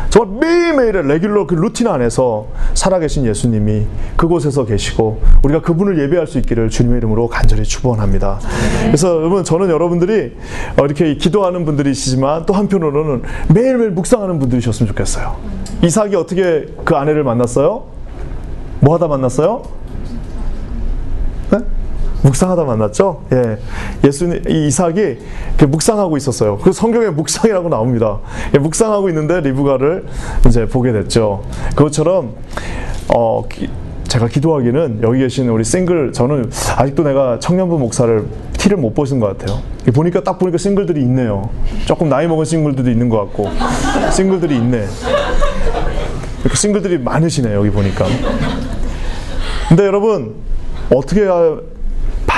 정말 0.09 0.39
매일매일의 0.39 1.07
레귤러 1.07 1.47
그 1.47 1.55
루틴 1.55 1.87
안에서 1.87 2.47
살아계신 2.73 3.25
예수님이 3.25 3.85
그곳에서 4.15 4.65
계시고 4.65 5.21
우리가 5.43 5.61
그분을 5.61 5.99
예배할 5.99 6.27
수 6.27 6.37
있기를 6.39 6.69
주님의 6.69 6.97
이름으로 6.97 7.27
간절히 7.27 7.63
축원합니다. 7.63 8.39
그래서 8.85 9.15
여러분 9.15 9.43
저는 9.43 9.69
여러분들이 9.69 10.33
어, 10.79 10.85
이렇게 10.85 11.15
기도하는 11.15 11.65
분들이시지만 11.65 12.45
또 12.45 12.53
한편으로는 12.53 13.23
매일매일 13.53 13.91
묵상하는 13.91 14.39
분들이셨으면 14.39 14.87
좋겠어요. 14.89 15.35
이삭이 15.83 16.15
어떻게 16.15 16.67
그 16.83 16.95
아내를 16.95 17.23
만났어요? 17.23 17.83
뭐 18.79 18.95
하다 18.95 19.07
만났어요? 19.07 19.80
네? 22.21 22.27
묵상하다 22.27 22.63
만났죠? 22.63 23.23
예. 23.33 23.57
예수님, 24.03 24.43
이 24.47 24.67
이삭이 24.67 25.17
그 25.57 25.65
묵상하고 25.65 26.17
있었어요. 26.17 26.57
그 26.57 26.71
성경에 26.71 27.07
묵상이라고 27.07 27.69
나옵니다. 27.69 28.19
예, 28.53 28.59
묵상하고 28.59 29.09
있는데 29.09 29.41
리브가를 29.41 30.05
이제 30.47 30.65
보게 30.67 30.91
됐죠. 30.91 31.43
그것처럼, 31.75 32.35
어, 33.13 33.43
기, 33.49 33.69
제가 34.07 34.27
기도하기는 34.27 34.99
여기 35.03 35.19
계신 35.19 35.49
우리 35.49 35.63
싱글, 35.63 36.11
저는 36.11 36.51
아직도 36.77 37.03
내가 37.03 37.39
청년부 37.39 37.79
목사를 37.79 38.25
티를 38.53 38.77
못 38.77 38.93
보신 38.93 39.19
것 39.19 39.37
같아요. 39.37 39.59
보니까 39.93 40.21
딱 40.21 40.37
보니까 40.37 40.57
싱글들이 40.57 41.01
있네요. 41.01 41.49
조금 41.85 42.09
나이 42.09 42.27
먹은 42.27 42.45
싱글들도 42.45 42.89
있는 42.89 43.09
것 43.09 43.17
같고, 43.17 43.49
싱글들이 44.11 44.55
있네. 44.57 44.85
이렇게 46.41 46.55
싱글들이 46.55 46.97
많으시네, 46.99 47.53
여기 47.53 47.69
보니까. 47.69 48.05
근데 49.69 49.85
여러분 49.85 50.35
어떻게 50.93 51.25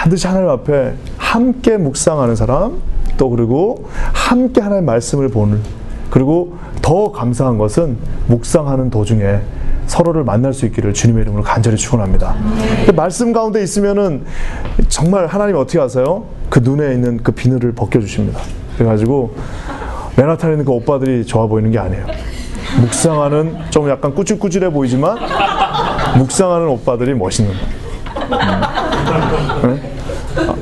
반드시 0.04 0.28
하나님 0.28 0.50
앞에 0.50 0.96
함께 1.18 1.78
묵상하는 1.78 2.36
사람 2.36 2.82
또 3.16 3.30
그리고 3.30 3.88
함께 4.12 4.60
하나님의 4.60 4.86
말씀을 4.86 5.30
보는 5.30 5.62
그리고 6.10 6.58
더 6.82 7.14
감사한 7.14 7.58
것은 7.58 7.98
묵상하는 8.28 8.90
도중에 8.90 9.40
서로를 9.88 10.26
만날 10.26 10.54
수 10.54 10.66
있기를 10.66 10.94
주님의 10.94 11.22
이름으로 11.24 11.44
간절히 11.44 11.78
축원합니다. 11.78 12.36
근데 12.80 12.92
말씀 12.92 13.32
가운데 13.32 13.64
있으면은 13.64 14.26
정말 14.90 15.26
하나님 15.26 15.56
어떻게 15.56 15.80
하세요? 15.80 16.26
그 16.50 16.60
눈에 16.60 16.94
있는 16.94 17.24
그 17.24 17.32
비늘을 17.32 17.72
벗겨 17.72 18.02
주십니다. 18.02 18.42
그래가지고 18.76 19.34
맨하탄에 20.18 20.54
있는 20.54 20.66
그 20.66 20.72
오빠들이 20.74 21.26
좋아 21.26 21.48
보이는 21.48 21.72
게 21.72 21.80
아니에요. 21.80 22.06
묵상하는 22.82 23.56
좀 23.70 23.90
약간 23.90 24.14
꾸질꾸질해 24.14 24.70
보이지만 24.70 25.18
묵상하는 26.18 26.68
오빠들이 26.68 27.14
멋있는 27.14 27.54
거예요. 27.54 27.84
음. 28.42 28.83
네? 29.64 29.94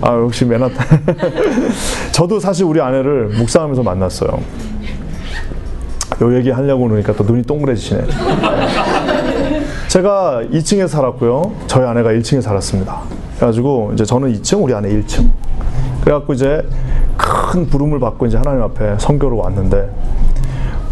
아, 0.01 0.09
아, 0.09 0.17
역시 0.17 0.45
맨하탄. 0.45 1.05
저도 2.11 2.39
사실 2.39 2.65
우리 2.65 2.81
아내를 2.81 3.27
묵상하면서 3.29 3.83
만났어요. 3.83 4.39
요 6.21 6.35
얘기 6.35 6.51
하려고 6.51 6.87
그러니까 6.87 7.13
또 7.13 7.23
눈이 7.23 7.43
동그래지시네. 7.43 8.05
제가 9.87 10.41
2층에 10.51 10.87
살았고요. 10.87 11.51
저희 11.67 11.85
아내가 11.85 12.11
1층에 12.11 12.41
살았습니다. 12.41 13.01
그래가지고 13.35 13.91
이제 13.93 14.05
저는 14.05 14.31
2층, 14.33 14.63
우리 14.63 14.73
아내 14.73 14.89
1층. 14.89 15.29
그래갖고 16.03 16.33
이제 16.33 16.65
큰 17.17 17.65
부름을 17.67 17.99
받고 17.99 18.25
이제 18.25 18.37
하나님 18.37 18.61
앞에 18.63 18.95
선교로 18.99 19.37
왔는데 19.37 19.89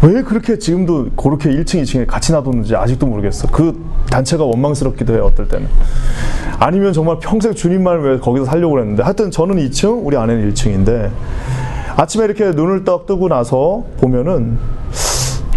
왜 0.02 0.22
그렇게 0.22 0.58
지금도 0.58 1.10
그렇게 1.10 1.50
1층, 1.50 1.82
2층에 1.82 2.06
같이 2.06 2.32
놔뒀는지 2.32 2.74
아직도 2.74 3.06
모르겠어. 3.06 3.48
그 3.48 3.84
단체가 4.10 4.44
원망스럽기도 4.44 5.12
해요, 5.12 5.26
어떨 5.26 5.46
때는. 5.46 5.68
아니면 6.58 6.92
정말 6.92 7.18
평생 7.20 7.54
주님만 7.54 8.00
왜 8.00 8.18
거기서 8.18 8.46
살려고 8.46 8.74
그랬는데 8.74 9.02
하여튼 9.02 9.30
저는 9.30 9.56
2층, 9.56 10.06
우리 10.06 10.16
아내는 10.16 10.52
1층인데 10.52 11.10
아침에 11.96 12.24
이렇게 12.24 12.50
눈을 12.50 12.84
딱 12.84 13.04
뜨고 13.06 13.28
나서 13.28 13.84
보면은 13.98 14.58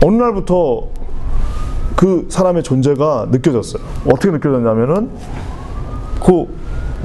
어느 0.03 0.15
날부터 0.17 0.89
그 1.95 2.27
사람의 2.29 2.63
존재가 2.63 3.27
느껴졌어요. 3.31 3.81
어떻게 4.05 4.31
느껴졌냐면은 4.31 5.09
그 6.21 6.47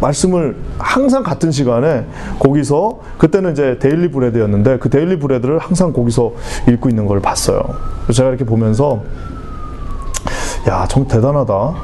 말씀을 0.01 0.57
항상 0.78 1.22
같은 1.22 1.51
시간에 1.51 2.07
거기서 2.38 3.01
그때는 3.18 3.53
이제 3.53 3.78
Daily 3.78 4.11
Bread였는데 4.11 4.78
그 4.78 4.90
Daily 4.91 5.18
Bread를 5.18 5.59
항상 5.59 5.92
거기서 5.92 6.32
읽고 6.68 6.88
있는 6.88 7.07
걸 7.07 7.20
봤어요. 7.20 7.61
그래서 8.05 8.18
제가 8.18 8.28
이렇게 8.30 8.44
보면서 8.44 9.01
야, 10.68 10.86
정 10.88 11.07
대단하다. 11.07 11.74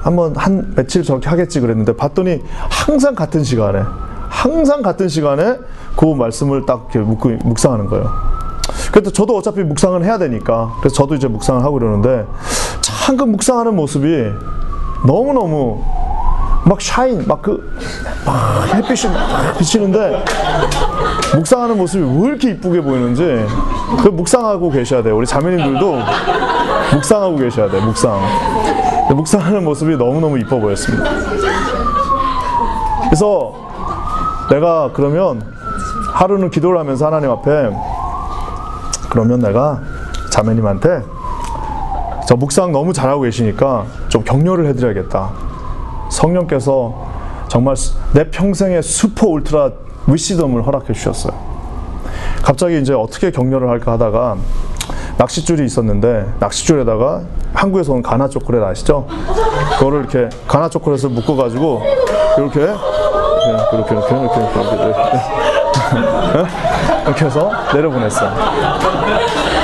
한번 0.00 0.34
한 0.36 0.72
며칠 0.76 1.02
저렇게 1.02 1.28
하겠지 1.28 1.60
그랬는데 1.60 1.96
봤더니 1.96 2.42
항상 2.70 3.14
같은 3.14 3.42
시간에 3.44 3.82
항상 4.28 4.82
같은 4.82 5.08
시간에 5.08 5.58
그 5.96 6.04
말씀을 6.04 6.66
딱 6.66 6.88
이렇게 6.94 7.00
묵, 7.00 7.26
묵상하는 7.44 7.86
거예요. 7.86 8.08
그래도 8.92 9.10
저도 9.10 9.36
어차피 9.36 9.62
묵상을 9.62 10.02
해야 10.04 10.18
되니까 10.18 10.72
그래서 10.80 10.94
저도 10.94 11.14
이제 11.14 11.26
묵상을 11.28 11.62
하고 11.62 11.78
이러는데 11.78 12.26
참 12.80 13.16
그 13.16 13.24
묵상하는 13.24 13.74
모습이 13.74 14.06
너무너무 15.06 15.82
막 16.64 16.80
샤인 16.80 17.24
막 17.26 17.40
그 17.42 17.62
막 18.26 18.66
햇빛이 18.74 19.12
막 19.12 19.56
비치는데 19.58 20.24
묵상하는 21.34 21.76
모습이 21.78 22.04
왜 22.20 22.28
이렇게 22.28 22.50
이쁘게 22.50 22.80
보이는지 22.82 23.46
그 24.02 24.08
묵상하고 24.08 24.70
계셔야 24.70 25.02
돼요. 25.02 25.16
우리 25.16 25.26
자매님들도 25.26 25.98
묵상하고 26.94 27.36
계셔야 27.36 27.70
돼요. 27.70 27.82
묵상. 27.82 28.20
묵상하는 29.10 29.64
모습이 29.64 29.96
너무너무 29.96 30.38
이뻐 30.38 30.58
보였습니다. 30.58 31.04
그래서 33.04 33.54
내가 34.50 34.90
그러면 34.92 35.42
하루는 36.12 36.50
기도를 36.50 36.78
하면서 36.78 37.06
하나님 37.06 37.30
앞에 37.30 37.70
그러면 39.08 39.38
내가 39.40 39.80
자매님한테 40.30 41.02
저 42.26 42.36
묵상 42.36 42.72
너무 42.72 42.92
잘하고 42.92 43.22
계시니까 43.22 43.84
좀 44.08 44.22
격려를 44.24 44.66
해드려야겠다. 44.66 45.30
성령께서 46.08 47.06
정말 47.48 47.74
내 48.12 48.30
평생의 48.30 48.82
슈퍼 48.82 49.28
울트라 49.28 49.70
위시덤을 50.06 50.66
허락해 50.66 50.92
주셨어요. 50.92 51.32
갑자기 52.42 52.78
이제 52.80 52.94
어떻게 52.94 53.30
격려를 53.30 53.68
할까 53.68 53.92
하다가 53.92 54.36
낚싯줄이 55.18 55.64
있었는데 55.64 56.26
낚싯줄에다가 56.38 57.22
한국에서 57.52 57.92
온 57.92 58.02
가나 58.02 58.28
초콜릿 58.28 58.62
아시죠? 58.62 59.06
그거를 59.78 60.00
이렇게 60.00 60.28
가나 60.46 60.68
초콜릿을 60.68 61.10
묶어 61.10 61.36
가지고 61.36 61.82
이렇게 62.36 62.60
이렇게 62.60 62.76
이렇게 63.72 63.94
이렇게 63.94 64.14
이렇게 64.14 64.14
이렇게, 64.14 64.84
이렇게, 64.84 65.08
이렇게 67.06 67.24
해서 67.24 67.50
내려보냈어요. 67.74 68.32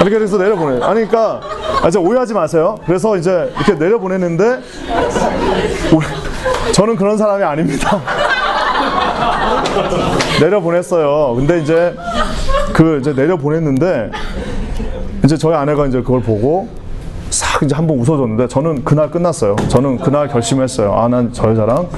이렇게 0.01 0.23
해서 0.23 0.39
내려보내. 0.39 0.85
아니 0.85 1.07
그러니까 1.07 1.41
아, 1.83 1.89
이제 1.89 1.99
오해하지 1.99 2.35
마세요. 2.35 2.77
그래서 2.87 3.17
이제 3.17 3.53
이렇게 3.57 3.75
내려보냈는데 3.75 4.61
저는 6.73 6.97
그런 6.97 7.17
사람이 7.17 7.43
아닙니다. 7.45 8.01
내려보냈어요. 10.41 11.35
근데 11.37 11.61
이제 11.61 11.95
그 12.73 12.99
이제 13.01 13.13
내려보냈는데 13.13 14.11
이제 15.25 15.37
저희 15.37 15.55
아내가 15.55 15.87
이제 15.87 16.01
그걸 16.01 16.21
보고 16.21 16.69
싹 17.31 17.63
이제 17.63 17.75
한번 17.75 17.99
웃어줬는데 17.99 18.49
저는 18.49 18.85
그날 18.85 19.11
끝났어요. 19.11 19.57
저는 19.69 19.99
그날 19.99 20.29
결심했어요. 20.29 20.93
아, 20.93 21.09
난 21.09 21.31
저 21.33 21.49
여자랑 21.51 21.89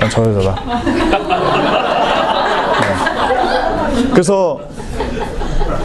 난 0.00 0.10
저 0.10 0.22
여자다. 0.22 0.54
네. 0.84 0.92
그래서 4.12 4.60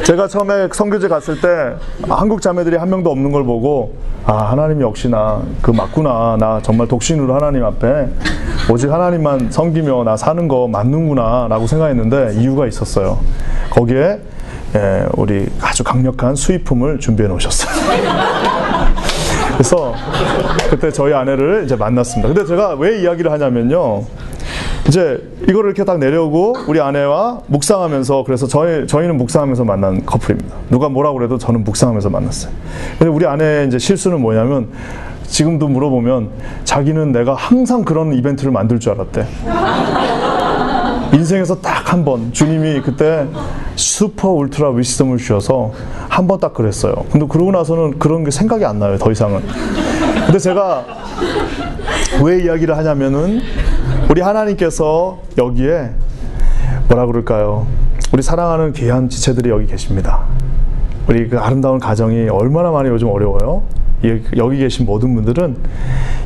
제가 0.08 0.30
처음에 0.30 0.70
선교제 0.72 1.10
갔을 1.10 1.42
때 1.42 1.76
한국 2.08 2.42
자매들이 2.42 2.78
한 2.78 2.90
명도 2.90 3.12
없는 3.12 3.34
걸 3.34 3.44
보고 3.44 3.94
아 4.26 4.52
하나님 4.52 4.80
역시나 4.80 5.42
그 5.62 5.72
맞구나 5.72 6.38
나 6.40 6.62
정말 6.64 6.88
독신으로 6.88 7.36
하나님 7.36 7.66
앞에 7.66 8.08
오직 8.72 8.90
하나님만 8.90 9.52
섬기며 9.52 10.06
나 10.06 10.16
사는 10.16 10.48
거 10.48 10.70
맞는구나라고 10.70 11.68
생각했는데 11.68 12.36
이유가 12.40 12.68
있었어요. 12.68 13.20
거기에 13.70 14.22
예, 14.76 15.06
우리 15.18 15.46
아주 15.60 15.84
강력한 15.84 16.36
수입품을 16.36 17.00
준비해 17.00 17.28
놓으셨어요. 17.28 17.76
그래서 19.58 19.94
그때 20.70 20.90
저희 20.90 21.14
아내를 21.14 21.64
이제 21.66 21.76
만났습니다. 21.76 22.34
근데 22.34 22.46
제가 22.46 22.76
왜 22.76 23.02
이야기를 23.02 23.30
하냐면요. 23.30 24.06
이제 24.88 25.22
이거를 25.44 25.70
이렇게 25.72 25.84
딱 25.84 25.98
내려오고 26.00 26.56
우리 26.68 26.80
아내와 26.80 27.42
묵상하면서 27.48 28.24
그래서 28.26 28.48
저희 28.48 28.88
저희는 28.88 29.18
묵상하면서 29.18 29.66
만난 29.66 30.06
커플입니다. 30.06 30.56
누가 30.70 30.88
뭐라 30.90 31.12
그래도 31.12 31.38
저는 31.38 31.64
묵상하면서 31.64 32.10
만났어요. 32.10 32.54
근데 32.98 33.12
우리 33.12 33.26
아내의 33.26 33.68
이제 33.68 33.78
실수는 33.80 34.22
뭐냐면 34.22 34.70
지금도 35.28 35.68
물어보면 35.68 36.30
자기는 36.64 37.12
내가 37.12 37.34
항상 37.36 37.84
그런 37.84 38.14
이벤트를 38.14 38.52
만들 38.52 38.80
줄 38.80 38.94
알았대. 38.94 39.26
인생에서 41.14 41.60
딱 41.62 41.88
한 41.94 42.04
번 42.04 42.34
주님이 42.34 42.82
그때 42.82 43.26
슈퍼 43.76 44.30
울트라 44.32 44.72
위시덤을 44.72 45.18
주셔서 45.18 45.72
한 46.10 46.28
번 46.28 46.40
딱 46.40 46.54
그랬어요. 46.54 46.94
근데 47.12 47.26
그러고 47.28 47.52
나서는 47.52 48.00
그런 48.00 48.24
게 48.24 48.32
생각이 48.32 48.64
안 48.66 48.80
나요. 48.80 48.98
더 48.98 49.12
이상은. 49.12 49.42
근데 50.26 50.40
제가 50.40 50.86
왜 52.24 52.44
이야기를 52.44 52.78
하냐면은 52.78 53.42
우리 54.10 54.22
하나님께서 54.22 55.20
여기에 55.38 55.92
뭐라 56.88 57.06
그럴까요? 57.06 57.68
우리 58.14 58.22
사랑하는 58.22 58.72
귀한 58.74 59.10
지체들이 59.10 59.50
여기 59.50 59.66
계십니다. 59.66 60.22
우리 61.08 61.28
그 61.28 61.38
아름다운 61.40 61.80
가정이 61.80 62.30
얼마나 62.30 62.72
많이 62.72 62.90
요즘 62.90 63.10
어려워요? 63.10 63.64
이- 64.04 64.22
여기 64.38 64.58
계신 64.60 64.86
모든 64.86 65.14
분들은 65.16 65.58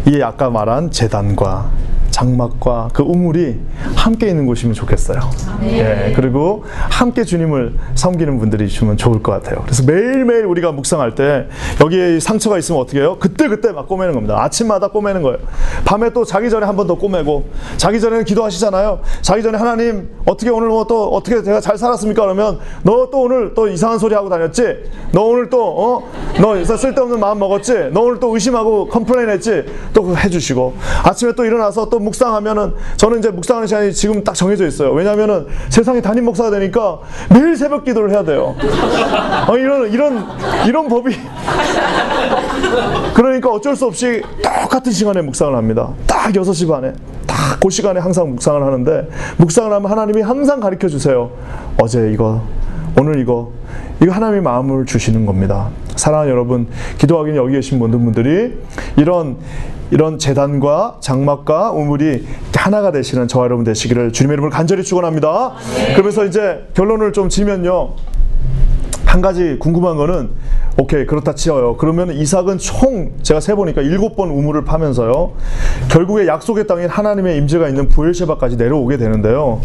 이 0.07 0.21
아까 0.21 0.49
말한 0.49 0.91
재단과 0.91 1.69
장막과 2.11 2.89
그 2.93 3.03
우물이 3.03 3.59
함께 3.95 4.27
있는 4.29 4.45
곳이면 4.45 4.73
좋겠어요. 4.75 5.19
예, 5.63 6.13
그리고 6.15 6.63
함께 6.89 7.23
주님을 7.23 7.75
섬기는 7.95 8.37
분들이 8.37 8.65
있으면 8.65 8.97
좋을 8.97 9.23
것 9.23 9.31
같아요. 9.31 9.61
그래서 9.63 9.83
매일매일 9.83 10.45
우리가 10.45 10.71
묵상할 10.71 11.15
때 11.15 11.47
여기에 11.81 12.19
상처가 12.19 12.57
있으면 12.57 12.81
어떻게 12.81 12.99
해요? 12.99 13.17
그때그때 13.19 13.71
막 13.71 13.87
꼬매는 13.87 14.13
겁니다. 14.13 14.41
아침마다 14.43 14.89
꼬매는 14.89 15.21
거예요. 15.23 15.37
밤에 15.85 16.11
또 16.11 16.25
자기 16.25 16.49
전에 16.49 16.65
한 16.65 16.75
번 16.75 16.81
더 16.87 16.95
꼬매고 16.95 17.45
자기 17.77 17.99
전에는 18.01 18.25
기도하시잖아요. 18.25 19.01
자기 19.21 19.43
전에 19.43 19.57
하나님 19.57 20.09
어떻게 20.25 20.49
오늘 20.49 20.67
뭐 20.69 20.81
또 20.85 21.09
어떻게 21.09 21.41
제가 21.43 21.61
잘 21.61 21.77
살았습니까? 21.77 22.23
그러면 22.23 22.59
너 22.83 23.09
또 23.11 23.21
오늘 23.21 23.53
또 23.53 23.67
이상한 23.67 23.99
소리 23.99 24.13
하고 24.15 24.29
다녔지? 24.29 24.63
너 25.11 25.21
오늘 25.23 25.49
또 25.49 25.63
어? 25.63 26.11
너 26.41 26.63
쓸데없는 26.63 27.19
마음 27.19 27.39
먹었지? 27.39 27.89
너 27.93 28.01
오늘 28.01 28.19
또 28.19 28.33
의심하고 28.33 28.87
complain 28.87 29.29
했지? 29.29 29.63
또 29.93 30.15
해주시고. 30.17 30.73
아침에 31.03 31.33
또 31.33 31.45
일어나서 31.45 31.89
또 31.89 31.99
묵상하면은, 32.01 32.73
저는 32.97 33.19
이제 33.19 33.29
묵상하는 33.29 33.67
시간이 33.67 33.93
지금 33.93 34.23
딱 34.23 34.33
정해져 34.33 34.67
있어요. 34.67 34.91
왜냐면은 34.91 35.47
세상에 35.69 36.01
담임 36.01 36.25
목사가 36.25 36.49
되니까 36.51 36.99
매일 37.29 37.55
새벽 37.55 37.83
기도를 37.83 38.11
해야 38.11 38.23
돼요. 38.23 38.55
어, 39.47 39.57
이런, 39.57 39.91
이런, 39.91 40.25
이런 40.67 40.87
법이. 40.87 41.15
그러니까 43.13 43.49
어쩔 43.49 43.75
수 43.75 43.85
없이 43.85 44.21
똑같은 44.43 44.91
시간에 44.91 45.21
묵상을 45.21 45.55
합니다. 45.55 45.89
딱 46.07 46.31
6시 46.31 46.67
반에. 46.67 46.93
딱 47.25 47.51
그 47.61 47.69
시간에 47.69 47.99
항상 47.99 48.31
묵상을 48.31 48.63
하는데, 48.63 49.07
묵상을 49.37 49.71
하면 49.71 49.91
하나님이 49.91 50.21
항상 50.21 50.59
가르쳐 50.59 50.87
주세요. 50.87 51.29
어제 51.79 52.11
이거, 52.11 52.41
오늘 52.99 53.19
이거, 53.19 53.51
이거 54.01 54.11
하나님의 54.11 54.41
마음을 54.41 54.85
주시는 54.85 55.25
겁니다. 55.25 55.69
사랑하는 55.95 56.31
여러분, 56.31 56.67
기도하기는 56.97 57.37
여기 57.37 57.53
계신 57.53 57.79
모든 57.79 58.03
분들이 58.03 58.57
이런 58.97 59.37
이런 59.91 60.17
재단과 60.17 60.97
장막과 61.01 61.71
우물이 61.71 62.25
하나가 62.55 62.91
되시는 62.91 63.27
저와 63.27 63.45
여러분 63.45 63.65
되시기를 63.65 64.13
주님의 64.13 64.35
이름으로 64.35 64.51
간절히 64.51 64.83
축원합니다. 64.83 65.53
그러면서 65.93 66.25
이제 66.25 66.65
결론을 66.73 67.11
좀 67.11 67.27
지면요. 67.27 67.89
한 69.05 69.19
가지 69.19 69.57
궁금한 69.59 69.97
거는 69.97 70.29
오케이 70.77 71.05
그렇다 71.05 71.35
치어요. 71.35 71.75
그러면 71.75 72.11
이삭은 72.13 72.57
총 72.59 73.11
제가 73.21 73.41
세 73.41 73.53
보니까 73.53 73.81
일곱 73.81 74.15
번 74.15 74.29
우물을 74.29 74.63
파면서요. 74.63 75.33
결국에 75.89 76.27
약속의 76.27 76.67
땅인 76.67 76.87
하나님의 76.87 77.37
임재가 77.39 77.67
있는 77.67 77.89
부엘셰바까지 77.89 78.55
내려오게 78.55 78.95
되는데요. 78.95 79.59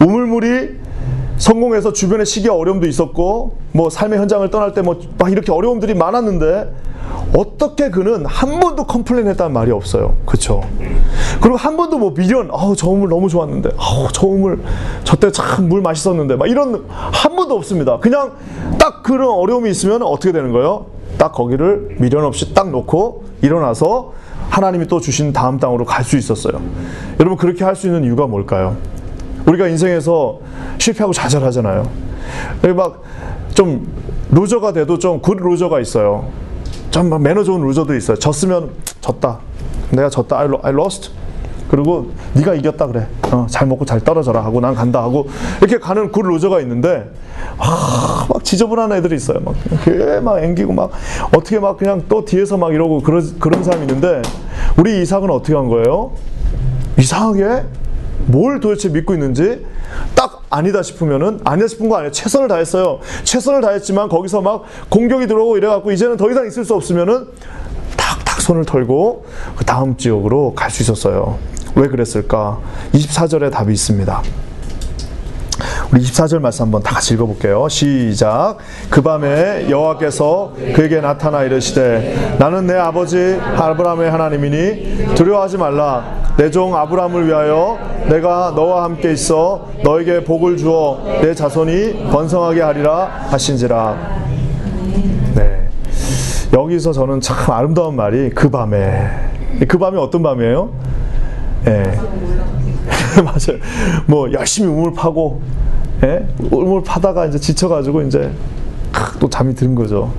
우물물이 0.00 0.80
성공해서 1.42 1.92
주변에 1.92 2.24
시기 2.24 2.48
어려움도 2.48 2.86
있었고 2.86 3.56
뭐 3.72 3.90
삶의 3.90 4.20
현장을 4.20 4.48
떠날 4.50 4.74
때 4.74 4.80
뭐 4.82 4.94
막 5.18 5.32
이렇게 5.32 5.50
어려움들이 5.50 5.92
많았는데 5.94 6.72
어떻게 7.36 7.90
그는 7.90 8.24
한 8.26 8.60
번도 8.60 8.84
complain 8.84 9.26
했다는 9.26 9.52
말이 9.52 9.72
없어요. 9.72 10.14
그렇죠? 10.24 10.60
그리고 11.40 11.56
한 11.56 11.76
번도 11.76 11.98
뭐 11.98 12.14
미련, 12.14 12.48
아우 12.52 12.76
저 12.76 12.88
우물 12.88 13.08
너무 13.08 13.28
좋았는데, 13.28 13.70
아우 13.76 14.06
저 14.12 14.26
우물 14.26 14.62
저때 15.02 15.32
참 15.32 15.68
물 15.68 15.80
맛있었는데, 15.82 16.36
막 16.36 16.48
이런 16.48 16.84
한 16.88 17.34
번도 17.36 17.56
없습니다. 17.56 17.98
그냥 17.98 18.32
딱 18.78 19.02
그런 19.02 19.30
어려움이 19.30 19.68
있으면 19.70 20.02
어떻게 20.02 20.30
되는 20.32 20.52
거예요? 20.52 20.86
딱 21.18 21.32
거기를 21.32 21.96
미련 21.98 22.24
없이 22.24 22.54
딱 22.54 22.70
놓고 22.70 23.24
일어나서 23.42 24.12
하나님이 24.50 24.86
또 24.86 25.00
주신 25.00 25.32
다음 25.32 25.58
땅으로 25.58 25.84
갈 25.86 26.04
수 26.04 26.16
있었어요. 26.16 26.60
여러분 27.18 27.36
그렇게 27.36 27.64
할 27.64 27.74
수 27.74 27.86
있는 27.88 28.04
이유가 28.04 28.26
뭘까요? 28.26 28.76
우리가 29.46 29.68
인생에서 29.68 30.38
실패하고 30.78 31.12
좌절하잖아요. 31.12 31.88
막 32.76 33.02
좀 33.54 33.86
loser가 34.30 34.72
돼도 34.72 34.98
좀 34.98 35.20
good 35.20 35.36
loser가 35.36 35.78
있어요. 35.80 36.24
좀 36.90 37.08
막 37.10 37.20
매너 37.20 37.44
좋은 37.44 37.60
loser도 37.60 37.94
있어요. 37.94 38.16
졌으면 38.18 38.70
졌다. 39.02 39.38
내가 39.90 40.08
졌다. 40.08 40.38
I, 40.38 40.48
I 40.62 40.72
lost. 40.72 41.10
그리고 41.68 42.10
네가 42.34 42.54
이겼다 42.54 42.86
그래. 42.86 43.06
어, 43.30 43.46
잘 43.50 43.66
먹고 43.66 43.84
잘 43.84 44.00
떨어져라 44.00 44.42
하고 44.44 44.60
난 44.60 44.74
간다 44.74 45.02
하고 45.02 45.26
이렇게 45.60 45.78
가는 45.78 46.10
good 46.12 46.22
loser가 46.22 46.60
있는데 46.62 47.10
아, 47.58 48.26
막 48.32 48.42
지저분한 48.44 48.92
애들이 48.92 49.16
있어요. 49.16 49.40
막 49.40 49.54
이렇게 49.86 50.20
막 50.20 50.42
앵기고 50.42 50.72
막 50.72 50.90
어떻게 51.36 51.58
막 51.58 51.76
그냥 51.76 52.02
또 52.08 52.24
뒤에서 52.24 52.56
막 52.56 52.72
이러고 52.72 53.00
그런 53.02 53.38
그런 53.38 53.62
사람이 53.64 53.82
있는데 53.84 54.22
우리 54.78 55.02
이삭은 55.02 55.30
어떻게 55.30 55.54
한 55.54 55.68
거예요? 55.68 56.12
이상하게 56.98 57.64
뭘 58.26 58.60
도대체 58.60 58.88
믿고 58.88 59.14
있는지 59.14 59.64
딱 60.14 60.42
아니다 60.50 60.82
싶으면은 60.82 61.40
아니다 61.44 61.66
싶은 61.68 61.88
거 61.88 61.96
아니에요. 61.96 62.12
최선을 62.12 62.48
다했어요. 62.48 63.00
최선을 63.24 63.60
다했지만 63.60 64.08
거기서 64.08 64.40
막 64.42 64.64
공격이 64.88 65.26
들어오고 65.26 65.56
이래갖고 65.56 65.92
이제는 65.92 66.16
더 66.16 66.30
이상 66.30 66.46
있을 66.46 66.64
수 66.64 66.74
없으면은 66.74 67.26
탁탁 67.96 68.40
손을 68.40 68.64
털고 68.64 69.24
그 69.56 69.64
다음 69.64 69.96
지역으로 69.96 70.54
갈 70.54 70.70
수 70.70 70.82
있었어요. 70.82 71.38
왜 71.74 71.88
그랬을까? 71.88 72.60
24절에 72.92 73.50
답이 73.50 73.72
있습니다. 73.72 74.22
우리 75.92 76.00
24절 76.00 76.38
말씀 76.40 76.64
한번 76.64 76.82
다 76.82 76.94
같이 76.94 77.12
읽어볼게요. 77.14 77.68
시작. 77.68 78.56
그 78.88 79.02
밤에 79.02 79.68
여호와께서 79.68 80.54
그에게 80.74 81.02
나타나 81.02 81.42
이르시되 81.42 82.36
나는 82.38 82.66
내 82.66 82.74
아버지 82.74 83.38
아브라함의 83.56 84.10
하나님이니 84.10 85.14
두려워하지 85.14 85.58
말라. 85.58 86.22
내 86.38 86.50
종 86.50 86.74
아브라함을 86.74 87.26
위하여 87.26 87.78
내가 88.08 88.52
너와 88.56 88.84
함께 88.84 89.12
있어 89.12 89.68
너에게 89.84 90.24
복을 90.24 90.56
주어 90.56 90.98
내 91.20 91.34
자손이 91.34 92.08
번성하게 92.10 92.62
하리라 92.62 93.26
하신지라. 93.28 93.96
네. 95.34 95.68
여기서 96.54 96.92
저는 96.92 97.20
참 97.20 97.50
아름다운 97.50 97.96
말이 97.96 98.30
그 98.30 98.48
밤에 98.48 99.10
그 99.68 99.76
밤이 99.76 99.98
어떤 99.98 100.22
밤이에요? 100.22 100.70
예. 101.66 101.82
맞아요. 103.22 103.60
뭐 104.06 104.32
열심히 104.32 104.68
우물 104.68 104.94
파고 104.94 105.42
예? 106.04 106.26
우물 106.50 106.82
파다가 106.82 107.26
이제 107.26 107.38
지쳐가지고 107.38 108.02
이제 108.02 108.30
또 109.20 109.28
잠이 109.28 109.54
드는 109.54 109.74
거죠. 109.74 110.12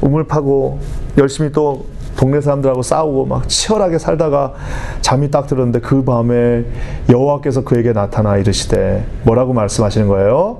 우물 0.00 0.24
파고 0.26 0.78
열심히 1.18 1.50
또 1.52 1.86
동네 2.16 2.40
사람들하고 2.40 2.82
싸우고 2.82 3.24
막 3.24 3.48
치열하게 3.48 3.98
살다가 3.98 4.52
잠이 5.00 5.30
딱 5.30 5.46
들었는데 5.46 5.80
그 5.80 6.04
밤에 6.04 6.64
여호와께서 7.08 7.64
그에게 7.64 7.92
나타나 7.92 8.36
이르시되 8.36 9.04
뭐라고 9.24 9.52
말씀하시는 9.54 10.08
거예요? 10.08 10.58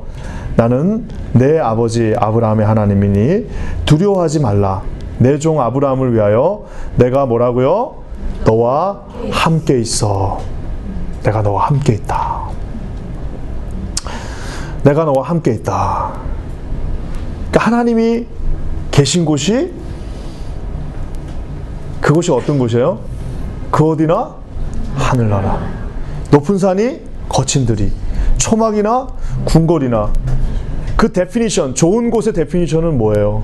나는 0.57 1.09
내 1.33 1.59
아버지 1.59 2.15
아브라함의 2.19 2.67
하나님이니 2.67 3.47
두려워하지 3.85 4.41
말라. 4.41 4.83
내 5.19 5.39
종 5.39 5.61
아브라함을 5.61 6.15
위하여 6.15 6.65
내가 6.97 7.27
뭐라고요? 7.27 7.97
너와 8.45 9.03
함께 9.31 9.79
있어. 9.79 10.41
내가 11.23 11.43
너와 11.43 11.67
함께 11.67 11.93
있다. 11.95 12.49
내가 14.85 15.05
너와 15.05 15.23
함께 15.29 15.53
있다. 15.53 16.13
그러니까 17.51 17.67
하나님이 17.67 18.27
계신 18.91 19.25
곳이 19.25 19.73
그곳이 22.01 22.33
어떤 22.33 22.59
곳이에요? 22.59 23.01
그 23.71 23.89
어디나 23.91 24.35
하늘나라. 24.95 25.61
높은 26.31 26.59
산이 26.59 27.01
거친 27.29 27.65
들이, 27.65 27.93
초막이나 28.37 29.07
궁궐이나 29.45 30.13
그 30.97 31.13
definition, 31.13 31.75
좋은 31.75 32.11
곳의 32.11 32.33
definition은 32.33 32.99
뭐예요? 32.99 33.43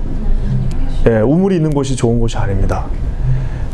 예, 1.07 1.19
우물이 1.21 1.55
있는 1.55 1.71
곳이 1.71 1.95
좋은 1.95 2.19
곳이 2.19 2.37
아닙니다. 2.37 2.87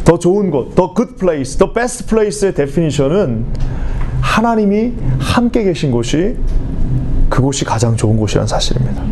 더 0.03 0.19
좋은 0.19 0.51
곳, 0.51 0.75
더 0.75 0.93
good 0.93 1.15
place, 1.15 1.57
the 1.57 1.73
best 1.73 2.05
place의 2.05 2.53
definition은 2.53 3.45
하나님이 4.21 4.93
함께 5.19 5.63
계신 5.63 5.91
곳이 5.91 6.37
그곳이 7.35 7.65
가장 7.65 7.97
좋은 7.97 8.15
곳이라는 8.15 8.47
사실입니다. 8.47 9.03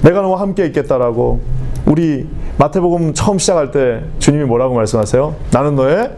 내가 0.00 0.22
너와 0.22 0.40
함께 0.40 0.64
있겠다라고 0.64 1.42
우리 1.84 2.26
마태복음 2.56 3.12
처음 3.12 3.38
시작할 3.38 3.70
때 3.70 4.00
주님이 4.20 4.44
뭐라고 4.44 4.74
말씀하세요? 4.74 5.34
나는 5.50 5.74
너의 5.74 6.12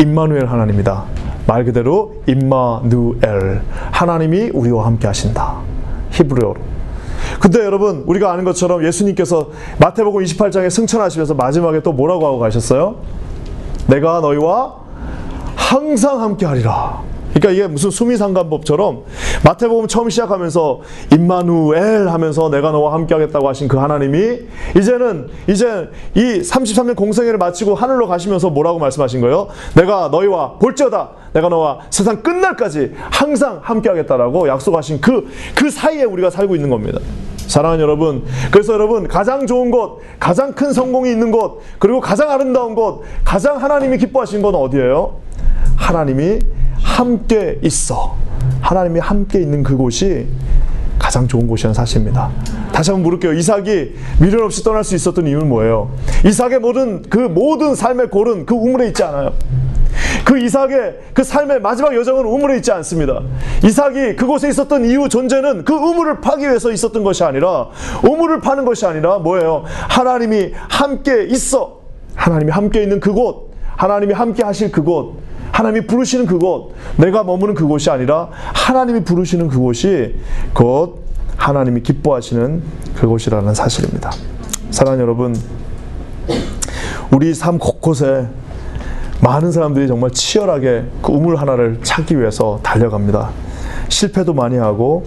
임마누엘 0.00 0.46
하나님이다. 0.46 1.04
말 1.46 1.64
그대로 1.64 2.16
임마누엘 2.26 3.62
하나님이 3.92 4.50
우리와 4.52 4.84
함께 4.84 5.06
하신다. 5.06 5.58
히브리어로. 6.10 6.56
근데 7.38 7.60
여러분 7.60 8.02
우리가 8.04 8.32
아는 8.32 8.44
것처럼 8.44 8.84
예수님께서 8.84 9.50
마태복음 9.78 10.24
28장에 10.24 10.70
승천하시면서 10.70 11.34
마지막에 11.34 11.82
또 11.82 11.92
뭐라고 11.92 12.26
하고 12.26 12.40
가셨어요? 12.40 12.96
내가 13.86 14.18
너희와 14.18 14.74
항상 15.54 16.20
함께 16.20 16.46
하리라. 16.46 17.07
그러니까 17.34 17.50
이게 17.50 17.66
무슨 17.66 17.90
수미상관법처럼 17.90 19.04
마태복음 19.44 19.86
처음 19.86 20.10
시작하면서 20.10 20.80
임마누엘 21.12 22.08
하면서 22.08 22.50
내가 22.50 22.70
너와 22.70 22.94
함께 22.94 23.14
하겠다고 23.14 23.48
하신 23.48 23.68
그 23.68 23.76
하나님이 23.76 24.40
이제는 24.76 25.28
이제 25.46 25.88
이 26.14 26.40
33년 26.40 26.96
공생애를 26.96 27.38
마치고 27.38 27.74
하늘로 27.74 28.08
가시면서 28.08 28.50
뭐라고 28.50 28.78
말씀하신 28.78 29.20
거예요? 29.20 29.48
내가 29.74 30.08
너희와 30.08 30.54
볼지어다 30.58 31.10
내가 31.32 31.48
너와 31.48 31.80
세상 31.90 32.22
끝날까지 32.22 32.92
항상 33.10 33.60
함께 33.62 33.88
하겠다라고 33.88 34.48
약속하신 34.48 35.00
그, 35.00 35.28
그 35.54 35.70
사이에 35.70 36.04
우리가 36.04 36.30
살고 36.30 36.54
있는 36.54 36.70
겁니다. 36.70 36.98
사랑하는 37.46 37.82
여러분, 37.82 38.24
그래서 38.50 38.74
여러분 38.74 39.08
가장 39.08 39.46
좋은 39.46 39.70
곳, 39.70 40.00
가장 40.20 40.52
큰 40.52 40.72
성공이 40.72 41.10
있는 41.10 41.30
곳, 41.30 41.60
그리고 41.78 41.98
가장 41.98 42.30
아름다운 42.30 42.74
곳, 42.74 43.02
가장 43.24 43.56
하나님이 43.62 43.96
기뻐하신 43.96 44.42
건 44.42 44.54
어디예요? 44.54 45.16
하나님이 45.76 46.40
함께 46.82 47.58
있어. 47.62 48.16
하나님이 48.60 49.00
함께 49.00 49.40
있는 49.40 49.62
그곳이 49.62 50.26
가장 50.98 51.26
좋은 51.28 51.46
곳이라는 51.46 51.74
사실입니다. 51.74 52.30
다시 52.72 52.90
한번 52.90 53.04
물을게요. 53.04 53.32
이삭이 53.34 53.94
미련 54.20 54.42
없이 54.42 54.62
떠날 54.64 54.84
수 54.84 54.94
있었던 54.94 55.26
이유는 55.26 55.48
뭐예요? 55.48 55.90
이삭의 56.26 56.58
모든 56.58 57.02
그 57.02 57.18
모든 57.18 57.74
삶의 57.74 58.10
골은 58.10 58.46
그 58.46 58.54
우물에 58.54 58.88
있지 58.88 59.02
않아요. 59.04 59.32
그 60.24 60.38
이삭의 60.38 60.98
그 61.14 61.24
삶의 61.24 61.60
마지막 61.60 61.94
여정은 61.94 62.24
우물에 62.26 62.56
있지 62.56 62.70
않습니다. 62.72 63.22
이삭이 63.64 64.16
그곳에 64.16 64.48
있었던 64.50 64.84
이유 64.84 65.08
존재는 65.08 65.64
그 65.64 65.72
우물을 65.72 66.20
파기 66.20 66.42
위해서 66.42 66.70
있었던 66.70 67.02
것이 67.02 67.24
아니라 67.24 67.68
우물을 68.04 68.40
파는 68.40 68.64
것이 68.64 68.84
아니라 68.84 69.18
뭐예요? 69.18 69.64
하나님이 69.88 70.52
함께 70.68 71.24
있어. 71.24 71.78
하나님이 72.14 72.50
함께 72.50 72.82
있는 72.82 73.00
그곳, 73.00 73.52
하나님이 73.76 74.12
함께 74.12 74.42
하실 74.42 74.70
그곳, 74.70 75.14
하나님이 75.52 75.86
부르시는 75.86 76.26
그곳, 76.26 76.74
내가 76.96 77.24
머무는 77.24 77.54
그곳이 77.54 77.90
아니라 77.90 78.28
하나님이 78.32 79.04
부르시는 79.04 79.48
그곳이 79.48 80.16
곧 80.52 81.04
하나님이 81.36 81.82
기뻐하시는 81.82 82.62
그곳이라는 82.96 83.54
사실입니다. 83.54 84.10
사랑하는 84.70 85.02
여러분, 85.02 85.36
우리 87.10 87.32
삶 87.34 87.58
곳곳에 87.58 88.26
많은 89.20 89.50
사람들이 89.50 89.88
정말 89.88 90.10
치열하게 90.10 90.84
그 91.02 91.12
우물 91.12 91.36
하나를 91.36 91.80
찾기 91.82 92.18
위해서 92.18 92.60
달려갑니다. 92.62 93.30
실패도 93.88 94.34
많이 94.34 94.56
하고 94.56 95.04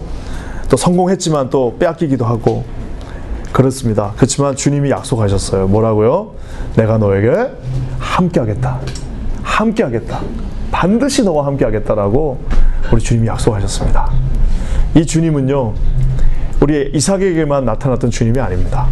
또 0.68 0.76
성공했지만 0.76 1.50
또 1.50 1.76
빼앗기기도 1.78 2.24
하고 2.24 2.64
그렇습니다. 3.52 4.12
그렇지만 4.16 4.56
주님이 4.56 4.90
약속하셨어요. 4.90 5.68
뭐라고요? 5.68 6.32
내가 6.76 6.98
너에게 6.98 7.50
함께 7.98 8.40
하겠다. 8.40 8.80
함께 9.52 9.82
하겠다. 9.82 10.20
반드시 10.70 11.22
너와 11.22 11.46
함께 11.46 11.64
하겠다라고 11.64 12.40
우리 12.90 13.02
주님이 13.02 13.28
약속하셨습니다. 13.28 14.10
이 14.96 15.04
주님은요, 15.04 15.74
우리 16.60 16.90
이삭에게만 16.94 17.66
나타났던 17.66 18.10
주님이 18.10 18.40
아닙니다. 18.40 18.88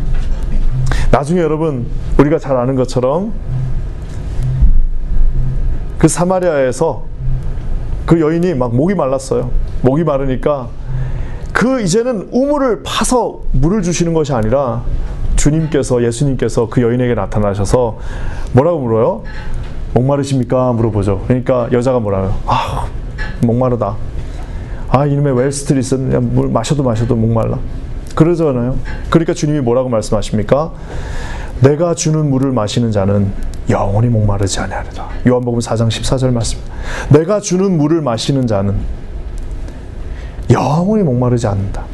나중에 1.11 1.41
여러분, 1.41 1.87
우리가 2.19 2.39
잘 2.39 2.57
아는 2.57 2.77
것처럼 2.77 3.33
그 5.99 6.09
사마리아에서 6.09 7.05
그 8.05 8.21
여인이 8.21 8.55
막 8.55 8.75
목이 8.75 8.95
말랐어요. 8.95 9.51
목이 9.83 10.05
마르니까 10.05 10.69
그 11.53 11.81
이제는 11.81 12.29
우물을 12.33 12.83
파서 12.83 13.41
물을 13.53 13.83
주시는 13.83 14.13
것이 14.13 14.33
아니라 14.33 14.83
주님께서 15.37 16.03
예수님께서 16.05 16.69
그 16.69 16.83
여인에게 16.83 17.15
나타나셔서 17.15 17.99
뭐라고 18.53 18.81
물어요? 18.81 19.23
목마르십니까? 19.95 20.73
물어보죠. 20.73 21.25
그러니까 21.27 21.69
여자가 21.73 21.99
뭐라요? 22.01 22.35
아, 22.47 22.87
목마르다. 23.43 23.97
아, 24.89 25.07
이놈의 25.07 25.35
Well 25.35 25.63
Street는 25.63 26.35
물 26.35 26.49
마셔도 26.49 26.83
마셔도 26.83 27.17
목말라. 27.17 27.59
그러잖아요. 28.15 28.77
그러니까 29.09 29.35
주님이 29.35 29.61
뭐라고 29.61 29.89
말씀하십니까? 29.89 30.73
내가 31.61 31.95
주는 31.95 32.29
물을 32.29 32.53
마시는 32.53 32.91
자는 32.91 33.33
영원히 33.69 34.09
목마르지 34.09 34.59
아니하리라. 34.61 35.09
요한복음 35.27 35.61
4장 35.61 35.89
14절 35.89 36.33
말씀. 36.33 36.59
내가 37.11 37.41
주는 37.41 37.77
물을 37.77 38.01
마시는 38.01 38.47
자는 38.47 38.75
영원히 40.51 41.05
목마르지 41.05 41.47
않는다. 41.47 41.85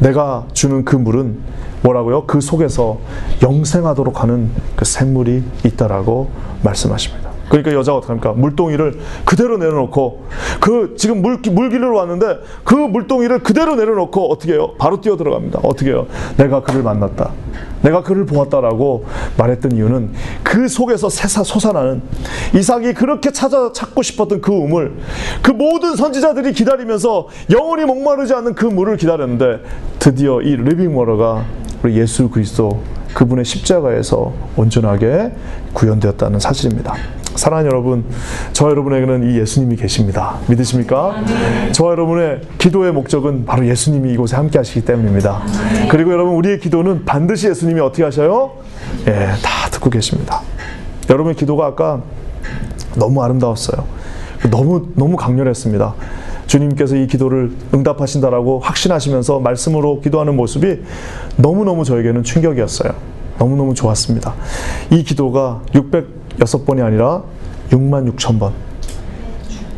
내가 0.00 0.46
주는 0.52 0.84
그 0.84 0.96
물은 0.96 1.38
뭐라고요? 1.82 2.24
그 2.26 2.40
속에서 2.40 2.98
영생하도록 3.42 4.22
하는 4.22 4.50
그 4.76 4.84
샘물이 4.84 5.42
있다라고 5.64 6.30
말씀하십니다. 6.62 7.28
그러니까 7.48 7.72
여자가 7.72 7.98
어떻게 7.98 8.12
합니까? 8.12 8.32
물동이를 8.32 8.98
그대로 9.24 9.56
내려놓고 9.56 10.24
그 10.60 10.94
지금 10.96 11.22
물, 11.22 11.38
물길로 11.38 11.94
왔는데 11.94 12.40
그 12.64 12.74
물동이를 12.74 13.42
그대로 13.42 13.74
내려놓고 13.74 14.30
어떻게 14.30 14.52
해요? 14.52 14.72
바로 14.78 15.00
뛰어 15.00 15.16
들어갑니다. 15.16 15.60
어떻게 15.62 15.90
해요? 15.90 16.06
내가 16.36 16.62
그를 16.62 16.82
만났다. 16.82 17.30
내가 17.82 18.02
그를 18.02 18.26
보았다라고 18.26 19.06
말했던 19.38 19.72
이유는 19.72 20.12
그 20.42 20.68
속에서 20.68 21.08
샘솟아나는 21.08 22.02
이삭이 22.54 22.92
그렇게 22.94 23.30
찾아 23.30 23.72
찾고 23.72 24.02
싶었던 24.02 24.40
그 24.40 24.52
우물 24.52 24.96
그 25.42 25.52
모든 25.52 25.94
선지자들이 25.96 26.52
기다리면서 26.52 27.28
영원히 27.50 27.84
목마르지 27.84 28.34
않는 28.34 28.54
그 28.54 28.66
물을 28.66 28.96
기다렸는데 28.96 29.62
드디어 29.98 30.42
이 30.42 30.56
living 30.56 30.96
water가 30.96 31.44
우리 31.82 31.96
예수 31.96 32.28
그리스도 32.28 32.82
그분의 33.14 33.44
십자가에서 33.44 34.32
온전하게 34.56 35.32
구현되었다는 35.72 36.40
사실입니다. 36.40 36.94
사랑하는 37.34 37.70
여러분, 37.70 38.04
저 38.52 38.68
여러분에게는 38.68 39.30
이 39.30 39.38
예수님이 39.38 39.76
계십니다. 39.76 40.38
믿으십니까? 40.48 41.22
저 41.72 41.84
여러분의 41.86 42.40
기도의 42.58 42.92
목적은 42.92 43.46
바로 43.46 43.66
예수님이 43.66 44.12
이곳에 44.12 44.34
함께 44.34 44.58
하시기 44.58 44.84
때문입니다. 44.84 45.42
그리고 45.88 46.12
여러분, 46.12 46.34
우리의 46.34 46.58
기도는 46.58 47.04
반드시 47.04 47.48
예수님이 47.48 47.80
어떻게 47.80 48.02
하셔요? 48.02 48.52
예, 49.06 49.12
다 49.42 49.70
듣고 49.70 49.88
계십니다. 49.88 50.42
여러분의 51.08 51.36
기도가 51.36 51.66
아까 51.66 52.02
너무 52.96 53.22
아름다웠어요. 53.22 53.84
너무, 54.50 54.88
너무 54.96 55.16
강렬했습니다. 55.16 55.94
주님께서 56.48 56.96
이 56.96 57.06
기도를 57.06 57.52
응답하신다라고 57.72 58.58
확신하시면서 58.60 59.38
말씀으로 59.38 60.00
기도하는 60.00 60.34
모습이 60.34 60.80
너무너무 61.36 61.84
저에게는 61.84 62.24
충격이었어요. 62.24 62.92
너무너무 63.38 63.74
좋았습니다. 63.74 64.34
이 64.90 65.04
기도가 65.04 65.60
606번이 65.74 66.84
아니라 66.84 67.22
6만 67.70 68.12
6천 68.16 68.40
번. 68.40 68.52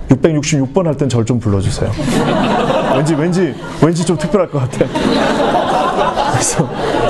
666번 0.09 0.85
할 0.87 0.95
땐 0.97 1.09
절 1.09 1.25
좀 1.25 1.39
불러주세요. 1.39 1.91
왠지, 2.97 3.15
왠지, 3.15 3.55
왠지 3.83 4.05
좀 4.05 4.17
특별할 4.17 4.49
것 4.51 4.59
같아. 4.61 4.87
그래서, 6.33 6.69
예. 6.73 7.10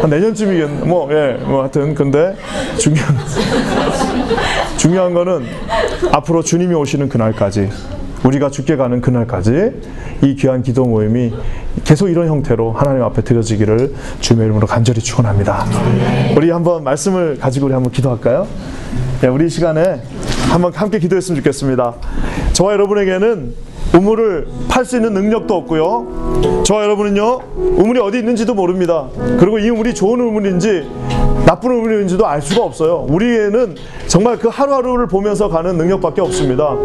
한 0.00 0.10
내년쯤이겠, 0.10 0.70
뭐, 0.86 1.08
예, 1.12 1.38
뭐, 1.44 1.62
하여튼, 1.62 1.94
근데 1.94 2.34
중요한, 2.78 3.16
중요한 4.76 5.14
거는 5.14 5.44
앞으로 6.12 6.42
주님이 6.42 6.74
오시는 6.74 7.08
그날까지 7.08 7.68
우리가 8.24 8.50
죽게 8.50 8.76
가는 8.76 9.00
그날까지 9.00 9.72
이 10.22 10.36
귀한 10.36 10.62
기도 10.62 10.84
모임이 10.84 11.32
계속 11.84 12.08
이런 12.08 12.28
형태로 12.28 12.72
하나님 12.72 13.02
앞에 13.02 13.22
드려지기를 13.22 13.94
주님의 14.20 14.46
이름으로 14.46 14.66
간절히 14.66 15.00
축원합니다. 15.00 15.66
우리 16.36 16.50
한번 16.50 16.84
말씀을 16.84 17.38
가지고 17.38 17.66
우리 17.66 17.74
한번 17.74 17.92
기도할까요? 17.92 18.46
네, 19.20 19.28
우리 19.28 19.46
이 19.46 19.48
시간에 19.48 20.02
한번 20.50 20.72
함께 20.72 20.98
기도했으면 20.98 21.40
좋겠습니다. 21.40 21.94
저와 22.52 22.72
여러분에게는 22.72 23.54
우물을 23.94 24.46
팔 24.68 24.84
수 24.84 24.96
있는 24.96 25.12
능력도 25.12 25.54
없고요. 25.54 26.62
저와 26.64 26.84
여러분은요, 26.84 27.40
우물이 27.56 28.00
어디 28.00 28.18
있는지도 28.18 28.54
모릅니다. 28.54 29.08
그리고 29.38 29.58
이 29.58 29.68
우물이 29.68 29.94
좋은 29.94 30.20
우물인지 30.20 30.88
나쁜 31.52 31.70
우물인지도 31.72 32.26
알 32.26 32.40
수가 32.40 32.64
없어요. 32.64 33.04
우리에는 33.10 33.76
정말 34.06 34.38
그 34.38 34.48
하루하루를 34.48 35.06
보면서 35.06 35.50
가는 35.50 35.76
능력밖에 35.76 36.22
없습니다. 36.22 36.76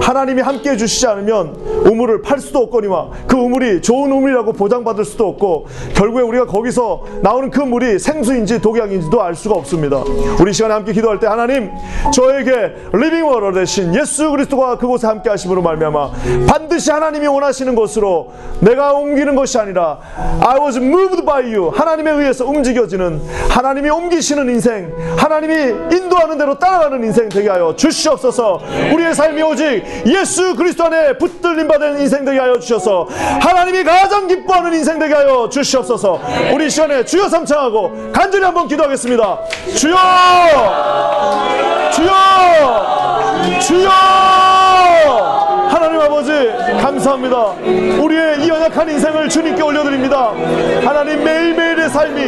하나님이 0.00 0.42
함께 0.42 0.70
해주시지 0.70 1.08
않으면 1.08 1.56
우물을 1.90 2.22
팔 2.22 2.38
수도 2.38 2.60
없거니와 2.60 3.10
그 3.26 3.36
우물이 3.36 3.82
좋은 3.82 4.12
우물이라고 4.12 4.52
보장받을 4.52 5.04
수도 5.04 5.26
없고 5.26 5.66
결국에 5.94 6.22
우리가 6.22 6.46
거기서 6.46 7.02
나오는 7.20 7.50
그 7.50 7.60
물이 7.60 7.98
생수인지 7.98 8.60
독약인지도 8.60 9.20
알 9.20 9.34
수가 9.34 9.56
없습니다. 9.56 10.04
우리 10.40 10.52
시간에 10.52 10.74
함께 10.74 10.92
기도할 10.92 11.18
때 11.18 11.26
하나님 11.26 11.70
저에게 12.12 12.74
living 12.92 13.26
water 13.26 13.52
되신 13.52 13.92
예수 13.92 14.30
그리스도가 14.30 14.78
그곳에 14.78 15.08
함께 15.08 15.30
하심으로 15.30 15.62
말미암아 15.62 16.10
반드시 16.46 16.92
하나님이 16.92 17.26
원하시는 17.26 17.74
곳으로 17.74 18.30
내가 18.60 18.92
옮기는 18.92 19.34
것이 19.34 19.58
아니라 19.58 19.98
I 20.40 20.60
was 20.60 20.78
moved 20.78 21.24
by 21.24 21.42
you 21.52 21.70
하나님에 21.70 22.12
의해서 22.12 22.46
움직여지는 22.46 23.20
하나님이 23.48 23.90
옮기시는 23.90 24.48
인생 24.50 24.92
하나님이 25.16 25.54
인도하는 25.94 26.38
대로 26.38 26.58
따라가는 26.58 27.02
인생 27.04 27.28
되게 27.28 27.48
하여 27.48 27.74
주시옵소서. 27.74 28.60
우리의 28.92 29.14
삶이 29.14 29.42
오직 29.42 29.82
예수 30.06 30.54
그리스도 30.54 30.84
안에 30.84 31.16
붙들림 31.18 31.68
받은 31.68 32.00
인생 32.00 32.24
되게 32.24 32.38
하여 32.38 32.58
주셔서 32.58 33.08
하나님이 33.40 33.84
가장 33.84 34.26
기뻐하는 34.26 34.74
인생 34.74 34.98
되게 34.98 35.14
하여 35.14 35.48
주시옵소서. 35.48 36.20
우리 36.52 36.66
이 36.66 36.70
시간에 36.70 37.04
주여 37.04 37.28
삼창하고 37.28 38.12
간절히 38.12 38.44
한번 38.44 38.68
기도하겠습니다. 38.68 39.38
주여! 39.76 39.96
주여! 41.92 43.60
주여 43.60 45.41
감사합니다. 46.92 47.36
우리의 48.02 48.44
이 48.44 48.48
연약한 48.48 48.88
인생을 48.88 49.28
주님께 49.28 49.62
올려드립니다. 49.62 50.32
하나님 50.84 51.24
매일매일의 51.24 51.88
삶이 51.88 52.22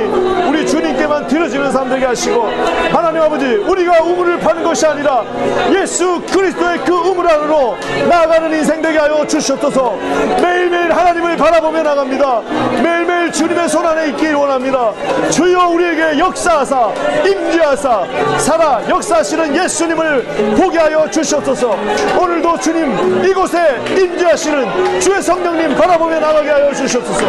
우리 0.48 0.66
주님께만 0.66 1.26
드려지는 1.26 1.70
삶 1.70 1.88
되게 1.88 2.06
하시고 2.06 2.48
하나님 2.90 3.22
아버지 3.22 3.44
우리가 3.44 4.02
우물을 4.02 4.38
파는 4.40 4.62
것이 4.64 4.86
아니라 4.86 5.24
예수 5.72 6.20
그리스도의 6.32 6.78
그 6.84 6.92
우물 6.92 7.28
안으로 7.28 7.76
나아가는 8.08 8.52
인생 8.52 8.80
되게 8.80 8.98
하여 8.98 9.26
주시옵소서 9.26 9.96
매일매일 10.40 10.92
하나님을 10.92 11.36
바라보며 11.36 11.82
나갑니다. 11.82 12.40
매일매일 12.82 13.32
주님의 13.32 13.68
손 13.68 13.86
안에 13.86 14.08
있길 14.08 14.34
원합니다. 14.34 14.92
주여 15.30 15.68
우리에게 15.68 16.18
역사하사 16.18 16.92
임재하사 17.26 18.04
살아 18.38 18.80
역사하시는 18.88 19.56
예수님을 19.56 20.54
보게 20.56 20.78
하여 20.78 21.08
주시옵소서 21.10 21.76
오늘도 22.18 22.58
주님 22.58 23.24
이곳에 23.24 23.82
임재하시는 23.88 24.53
주의 25.00 25.20
성령님 25.20 25.74
바라보며 25.74 26.20
나가게 26.20 26.50
하여 26.50 26.72
주시옵소서. 26.72 27.26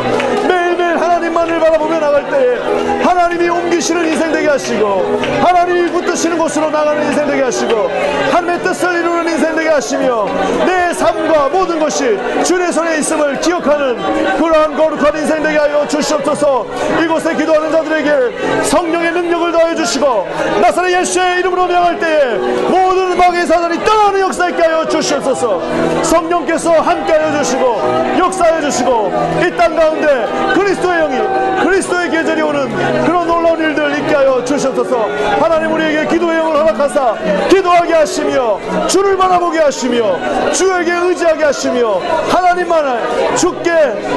매일매일 0.47 0.84
하나님만을 0.97 1.59
바라보며 1.59 1.99
나갈 1.99 2.29
때에 2.29 3.03
하나님이 3.03 3.49
옮기시는 3.49 4.07
인생 4.07 4.31
되게 4.31 4.47
하시고 4.47 5.19
하나님이 5.43 5.91
붙드시는 5.91 6.37
곳으로 6.37 6.69
나가는 6.69 7.03
인생 7.05 7.27
되게 7.27 7.41
하시고 7.43 7.89
하나님의 8.31 8.63
뜻을 8.63 8.95
이루는 8.99 9.31
인생 9.33 9.55
되게 9.55 9.69
하시며 9.69 10.25
내 10.65 10.93
삶과 10.93 11.49
모든 11.49 11.79
것이 11.79 12.17
주의 12.43 12.71
손에 12.71 12.97
있음을 12.99 13.39
기억하는 13.41 13.97
그러한 14.37 14.75
거룩한 14.75 15.15
인생 15.17 15.43
되게 15.43 15.57
하여 15.57 15.87
주시옵소서. 15.87 16.65
이곳에 17.03 17.35
기도하는 17.35 17.71
자들에게 17.71 18.63
성령의 18.63 19.11
능력을 19.11 19.51
더해 19.51 19.75
주시고 19.75 20.27
나사렛 20.61 20.91
예수의 21.01 21.39
이름으로 21.39 21.67
명할 21.67 21.99
때에 21.99 22.35
모든 22.69 23.17
방의 23.17 23.45
사단이 23.45 23.83
떠나는 23.83 24.21
역사 24.21 24.49
있게 24.49 24.61
하여 24.61 24.87
주시옵소서. 24.87 25.61
성령께서 26.03 26.71
함께 26.81 27.13
하여 27.13 27.37
주시고 27.43 28.15
역사해 28.19 28.61
주시고 28.61 29.11
이 29.43 29.55
땅 29.55 29.75
가운데 29.75 30.27
그리스도 30.53 30.84
의 30.91 30.99
영이 30.99 31.63
그리스도의 31.63 32.09
계절이 32.09 32.41
오는 32.41 32.69
그런 33.05 33.27
놀라운 33.27 33.59
일들 33.59 33.99
있게 33.99 34.15
하여 34.15 34.43
주시옵소서. 34.43 35.07
하나님 35.39 35.71
우리에게 35.73 36.07
기도의 36.07 36.37
영을 36.37 36.55
허락하사 36.57 37.15
기도하게 37.49 37.93
하시며 37.93 38.59
주를 38.87 39.17
바라보게 39.17 39.59
하시며 39.59 40.51
주에게 40.51 40.91
의지하게 40.91 41.43
하시며 41.45 41.99
하나님만을 42.29 43.35
주께 43.35 43.71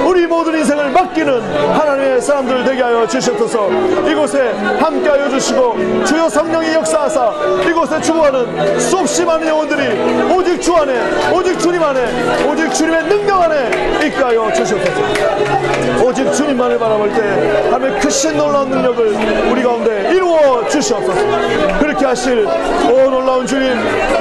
우리 0.06 0.26
모든 0.26 0.58
인생을 0.58 0.90
맡기는 0.90 1.42
하나님의 1.74 2.20
사람들 2.20 2.64
되게 2.64 2.82
하여 2.82 3.06
주시옵소서. 3.06 3.68
이곳에 4.08 4.52
함께 4.80 5.08
하여 5.08 5.28
주시고 5.30 6.04
주여 6.04 6.28
성령이 6.28 6.74
역사하사 6.74 7.32
이곳에 7.68 8.00
주구하는 8.00 8.78
수없이 8.78 9.24
많은 9.24 9.46
영혼들이 9.46 10.32
오직 10.34 10.60
주 10.60 10.74
안에 10.74 11.30
오직 11.32 11.58
주님 11.58 11.82
안에 11.82 12.44
오직 12.46 12.72
주님의 12.72 13.04
능력 13.04 13.42
안에 13.42 14.06
있게 14.06 14.22
하여 14.22 14.52
주시옵소서. 14.52 15.00
오직 16.04 16.32
주님 16.32 16.57
만을 16.58 16.78
바라볼 16.78 17.12
때 17.12 17.20
하나님의 17.70 18.00
크신 18.00 18.36
놀라운 18.36 18.68
능력을 18.68 19.06
우리 19.50 19.62
가운데 19.62 20.10
이루어 20.12 20.66
주시옵소서. 20.68 21.20
그렇게 21.78 22.04
하실 22.04 22.46
오 22.90 23.10
놀라운 23.10 23.46
주님 23.46 23.72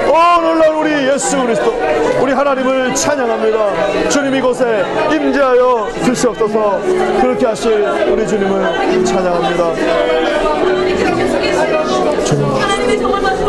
오 0.07 0.41
놀라운 0.41 0.75
우리 0.77 1.07
예수 1.09 1.35
그리스도 1.41 1.73
우리 2.21 2.31
하나님을 2.31 2.93
찬양합니다. 2.93 4.09
주님 4.09 4.35
이곳에 4.35 4.85
임재하여 5.11 5.89
주시옵소서. 6.05 6.79
그렇게 7.21 7.47
하실 7.47 7.83
우리 8.07 8.27
주님을 8.27 9.03
찬양합니다 9.03 9.73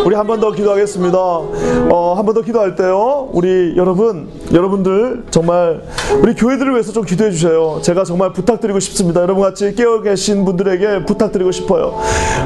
우리 0.05 0.15
한 0.15 0.27
번 0.27 0.41
더 0.41 0.53
기도하겠습니다. 0.53 1.19
어, 1.19 2.15
한 2.17 2.25
번 2.27 2.35
더 2.35 2.43
기도할 2.43 2.75
때요. 2.77 3.29
우리 3.33 3.75
여러분, 3.77 4.29
여러분들 4.53 5.25
정말 5.31 5.83
우리 6.23 6.35
교회들을 6.35 6.73
위해서 6.73 6.93
좀 6.93 7.05
기도해 7.05 7.31
주세요. 7.31 7.79
제가 7.83 8.05
정말 8.05 8.33
부탁드리고 8.33 8.79
싶습니다. 8.81 9.23
여러분 9.23 9.43
같이 9.43 9.75
깨어 9.75 10.03
계신 10.03 10.45
분들에게 10.45 11.05
부탁드리고 11.07 11.51
싶어요. 11.53 11.99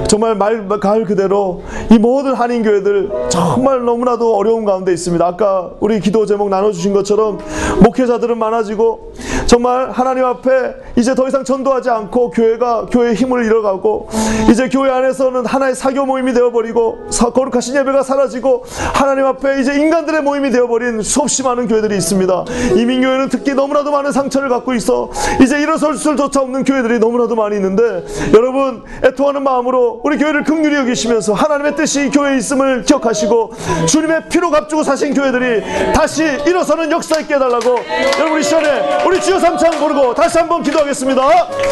정말 0.08 0.34
말 0.36 0.68
가을 0.80 1.04
그대로 1.04 1.62
이 1.90 1.98
모든 1.98 2.34
한인 2.34 2.62
교회들 2.62 3.10
정말 3.28 3.84
너무나도 3.84 4.36
어려운 4.36 4.64
가운데 4.64 4.92
있습니다. 4.92 5.24
아까 5.26 5.70
우리 5.80 6.00
기도 6.00 6.26
제목 6.26 6.48
나눠 6.48 6.70
주신 6.72 6.92
것처럼 6.92 7.38
목회자들은 7.82 8.38
많아지고 8.38 9.12
정말 9.46 9.90
하나님 9.90 10.24
앞에 10.24 10.50
이제 10.96 11.14
더 11.14 11.26
이상 11.28 11.44
전도하지 11.44 11.90
않고 11.90 12.30
교회가 12.30 12.86
교회의 12.90 13.14
힘을 13.14 13.44
잃어가고 13.44 14.08
이제 14.50 14.68
교회 14.68 14.90
안에서는 14.90 15.44
하나의 15.46 15.74
사교 15.74 16.06
모임이 16.06 16.32
되어버리고 16.32 16.91
사- 17.10 17.30
거룩하신 17.30 17.76
예배가 17.76 18.02
사라지고 18.02 18.64
하나님 18.94 19.26
앞에 19.26 19.60
이제 19.60 19.74
인간들의 19.74 20.22
모임이 20.22 20.50
되어버린 20.50 21.02
수없이 21.02 21.42
많은 21.42 21.68
교회들이 21.68 21.96
있습니다. 21.96 22.44
이민교회는 22.76 23.28
특히 23.28 23.54
너무나도 23.54 23.90
많은 23.90 24.12
상처를 24.12 24.48
갖고 24.48 24.74
있어 24.74 25.10
이제 25.40 25.60
일어설 25.60 25.96
수조차 25.96 26.40
없는 26.40 26.64
교회들이 26.64 26.98
너무나도 26.98 27.34
많이 27.34 27.56
있는데 27.56 28.04
여러분 28.34 28.82
애통하는 29.04 29.42
마음으로 29.42 30.00
우리 30.04 30.16
교회를 30.18 30.44
긍휼히 30.44 30.74
여기시면서 30.76 31.32
하나님의 31.34 31.76
뜻이 31.76 32.06
이 32.06 32.10
교회에 32.10 32.36
있음을 32.38 32.82
기억하시고 32.84 33.52
주님의 33.86 34.28
피로 34.28 34.50
값주고 34.50 34.82
사신 34.82 35.14
교회들이 35.14 35.92
다시 35.94 36.24
일어서는 36.46 36.90
역사 36.90 37.18
있게 37.20 37.34
해달라고 37.34 37.76
여러분 38.18 38.40
이 38.40 38.42
시간에 38.42 39.02
우리 39.06 39.20
주여 39.20 39.38
삼창 39.38 39.70
부르고 39.72 40.14
다시 40.14 40.38
한번 40.38 40.62
기도하겠습니다. 40.62 41.22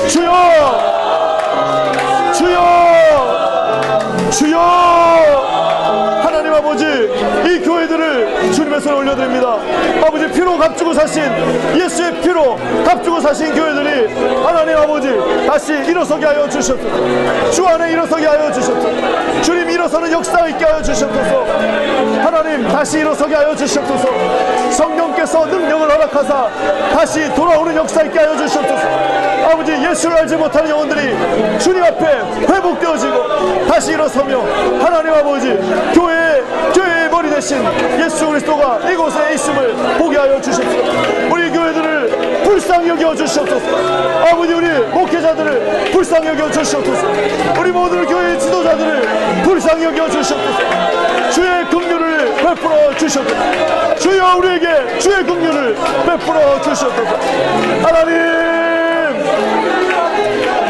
주여 0.09 0.31
주여 2.37 3.50
주여! 4.31 6.21
하나님 6.23 6.55
아버지 6.55 6.85
이 6.85 7.59
교회들을 7.61 8.53
주님의 8.53 8.81
손에 8.81 8.97
올려드립니다. 8.97 9.57
아버지 10.07 10.29
피로 10.31 10.57
값주고 10.57 10.95
사신 10.95 11.25
예수의 11.77 12.21
피로 12.21 12.57
값주고 12.85 13.21
사신 13.21 13.53
교회들이 13.55 14.15
하나님 14.45 14.77
아버지 14.77 15.09
다시 15.47 15.73
일어서게 15.73 16.27
하여 16.27 16.49
주셨소서. 16.49 17.51
주 17.51 17.67
안에 17.67 17.93
일어서게 17.93 18.27
하여 18.27 18.53
주셨소서. 18.53 19.43
주님 19.43 19.71
일어서는 19.71 20.13
역사 20.13 20.47
있게 20.47 20.65
하여 20.65 20.81
주셨소서 20.83 21.47
다시 22.81 23.01
일어서게 23.01 23.35
하여 23.35 23.55
주셨소서 23.55 24.09
성령께서 24.71 25.45
능력을 25.45 25.91
허락하사 25.91 26.49
다시 26.95 27.29
돌아오는 27.35 27.77
역사 27.77 28.03
있게 28.05 28.19
하여 28.19 28.35
주셨소서 28.35 28.89
아버지 29.53 29.73
예수를 29.73 30.17
알지 30.17 30.37
못하는 30.37 30.71
영혼들이 30.71 31.59
주님 31.59 31.85
앞에 31.85 32.07
회복되어지고 32.51 33.67
다시 33.67 33.93
일어서며 33.93 34.41
하나님 34.83 35.13
아버지 35.13 35.59
교회 35.93 36.43
교회의 36.75 37.11
머리 37.11 37.29
대신 37.29 37.63
예수 38.03 38.27
그리스도가 38.27 38.79
이곳에 38.91 39.35
있음을 39.35 39.75
보게 39.99 40.17
하여 40.17 40.41
주십시오. 40.41 40.81
우리 41.31 41.51
교회들을 41.51 42.20
불쌍히 42.61 42.91
여겨 42.91 43.15
주시옵소서. 43.15 43.65
아버지 44.31 44.53
우리 44.53 44.69
목회자들을 44.69 45.93
불쌍히 45.93 46.29
여겨 46.29 46.51
주시옵소서. 46.51 47.07
우리 47.59 47.73
모든 47.73 48.05
교회 48.05 48.37
지도자들을 48.37 49.43
불쌍히 49.43 49.85
여겨 49.85 50.11
주시옵소서. 50.11 51.31
주의 51.31 51.65
긍휼을 51.71 52.35
베풀어 52.37 52.95
주시옵소서. 52.99 53.97
주여 53.97 54.37
우리에게 54.37 54.99
주의 54.99 55.25
긍휼을 55.25 55.75
베풀어 56.05 56.61
주시옵소서. 56.61 57.19
하나님 57.83 59.25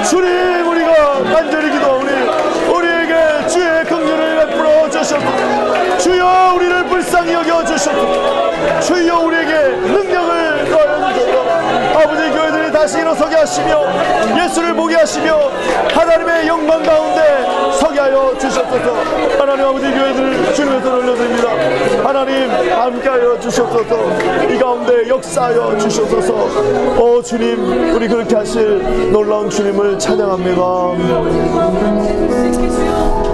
주님 0.09 0.69
우리가 0.69 1.25
간절히 1.25 1.73
기도하오니 1.73 2.11
우리에게 2.73 3.47
주의 3.49 3.85
긍휼을 3.85 4.47
베풀어 4.47 4.89
주시옵소서 4.91 5.99
주여 5.99 6.53
우리를 6.55 6.85
불쌍히 6.85 7.33
여겨 7.33 7.65
주시옵소서 7.65 8.81
주여 8.81 9.19
우리에게 9.19 9.51
주소서 9.89 10.10
아버지 12.03 12.31
교회들이 12.31 12.73
다시 12.73 12.99
일어서게 12.99 13.37
하시며 13.37 13.83
예수를 14.43 14.75
보게 14.75 14.97
하시며 14.97 15.51
하나님의 15.93 16.47
영광 16.49 16.83
가운데 16.83 17.47
서게 17.79 18.01
하여 18.01 18.35
주시옵소서. 18.39 18.95
하나님 19.39 19.67
아버지 19.67 19.87
교회들을 19.91 20.55
주님의 20.55 20.83
손 20.83 20.95
올려드립니다. 20.95 21.51
하나님 22.07 22.51
함께하여 22.51 23.39
주시옵소서. 23.41 23.97
이 24.51 24.59
가운데 24.59 25.09
역사하여 25.09 25.79
주시옵소서. 25.79 26.33
오 27.01 27.23
주님 27.23 27.95
우리 27.95 28.09
그렇게 28.09 28.37
하실 28.37 29.11
놀라운 29.13 29.51
주님을 29.51 29.99
찬양합니다 29.99 30.61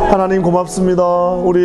하나님 0.09 0.41
고맙습니다. 0.41 1.03
우리 1.05 1.61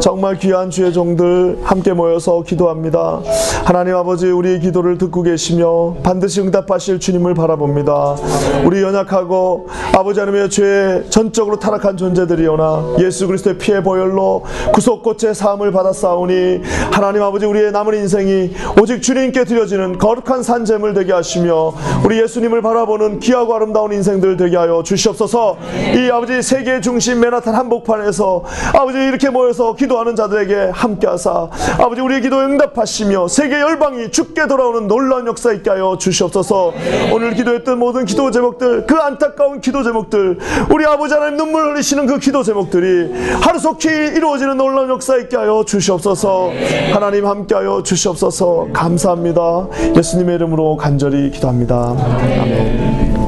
정말 0.00 0.38
귀한 0.38 0.70
주의 0.70 0.92
종들 0.92 1.58
함께 1.62 1.92
모여서 1.92 2.42
기도합니다. 2.42 3.20
하나님 3.64 3.94
아버지 3.94 4.26
우리의 4.26 4.60
기도를 4.60 4.98
듣고 4.98 5.22
계시며 5.22 5.96
반드시 6.02 6.40
응답하실 6.40 6.98
주님을 6.98 7.34
바라봅니다. 7.34 8.16
우리 8.64 8.82
연약하고 8.82 9.68
아버지 9.92 10.20
하나님의 10.20 10.50
죄에 10.50 11.04
전적으로 11.10 11.58
타락한 11.58 11.96
존재들이오나 11.96 12.96
예수 13.00 13.26
그리스도의 13.26 13.58
피의 13.58 13.82
보혈로 13.82 14.44
구속꽃의 14.72 15.34
사함을 15.34 15.70
받았사오니 15.70 16.62
하나님 16.90 17.22
아버지 17.22 17.44
우리의 17.46 17.72
남은 17.72 17.94
인생이 17.94 18.52
오직 18.80 19.02
주님께 19.02 19.44
드려지는 19.44 19.98
거룩한 19.98 20.42
산재물 20.42 20.94
되게 20.94 21.12
하시며 21.12 21.74
우리 22.04 22.20
예수님을 22.22 22.62
바라보는 22.62 23.20
귀하고 23.20 23.54
아름다운 23.54 23.92
인생들 23.92 24.36
되게 24.36 24.56
하여 24.56 24.82
주시옵소서 24.82 25.56
이 25.94 26.10
아버지 26.10 26.42
세계 26.42 26.80
중심 26.80 27.20
맨하탄 27.20 27.54
한복판에서 27.66 28.44
아버지 28.74 28.98
이렇게 28.98 29.30
모여서 29.30 29.74
기도하는 29.74 30.16
자들에게 30.16 30.70
함께하사 30.72 31.48
아버지 31.78 32.00
우리의 32.00 32.22
기도에 32.22 32.44
응답하시며 32.44 33.28
세계 33.28 33.60
열방이 33.60 34.10
죽게 34.10 34.46
돌아오는 34.46 34.86
놀라운 34.86 35.26
역사 35.26 35.52
있게 35.52 35.70
하여 35.70 35.96
주시옵소서. 35.98 36.72
오늘 37.12 37.34
기도했던 37.34 37.78
모든 37.78 38.04
기도 38.04 38.30
제목들 38.30 38.86
그 38.86 38.96
안타까운 38.96 39.60
기도 39.60 39.82
제목들 39.82 40.38
우리 40.70 40.86
아버지 40.86 41.14
하나님 41.14 41.36
눈물 41.36 41.72
흘리시는 41.72 42.06
그 42.06 42.18
기도 42.18 42.42
제목들이 42.42 43.12
하루속히 43.42 43.88
이루어지는 43.88 44.56
놀라운 44.56 44.88
역사 44.88 45.16
있게 45.16 45.36
하여 45.36 45.64
주시옵소서. 45.66 46.50
하나님 46.92 47.26
함께하여 47.26 47.82
주시옵소서. 47.82 48.68
감사합니다. 48.72 49.68
예수님의 49.96 50.36
이름으로 50.36 50.76
간절히 50.76 51.30
기도합니다. 51.30 51.94
아멘 51.98 53.25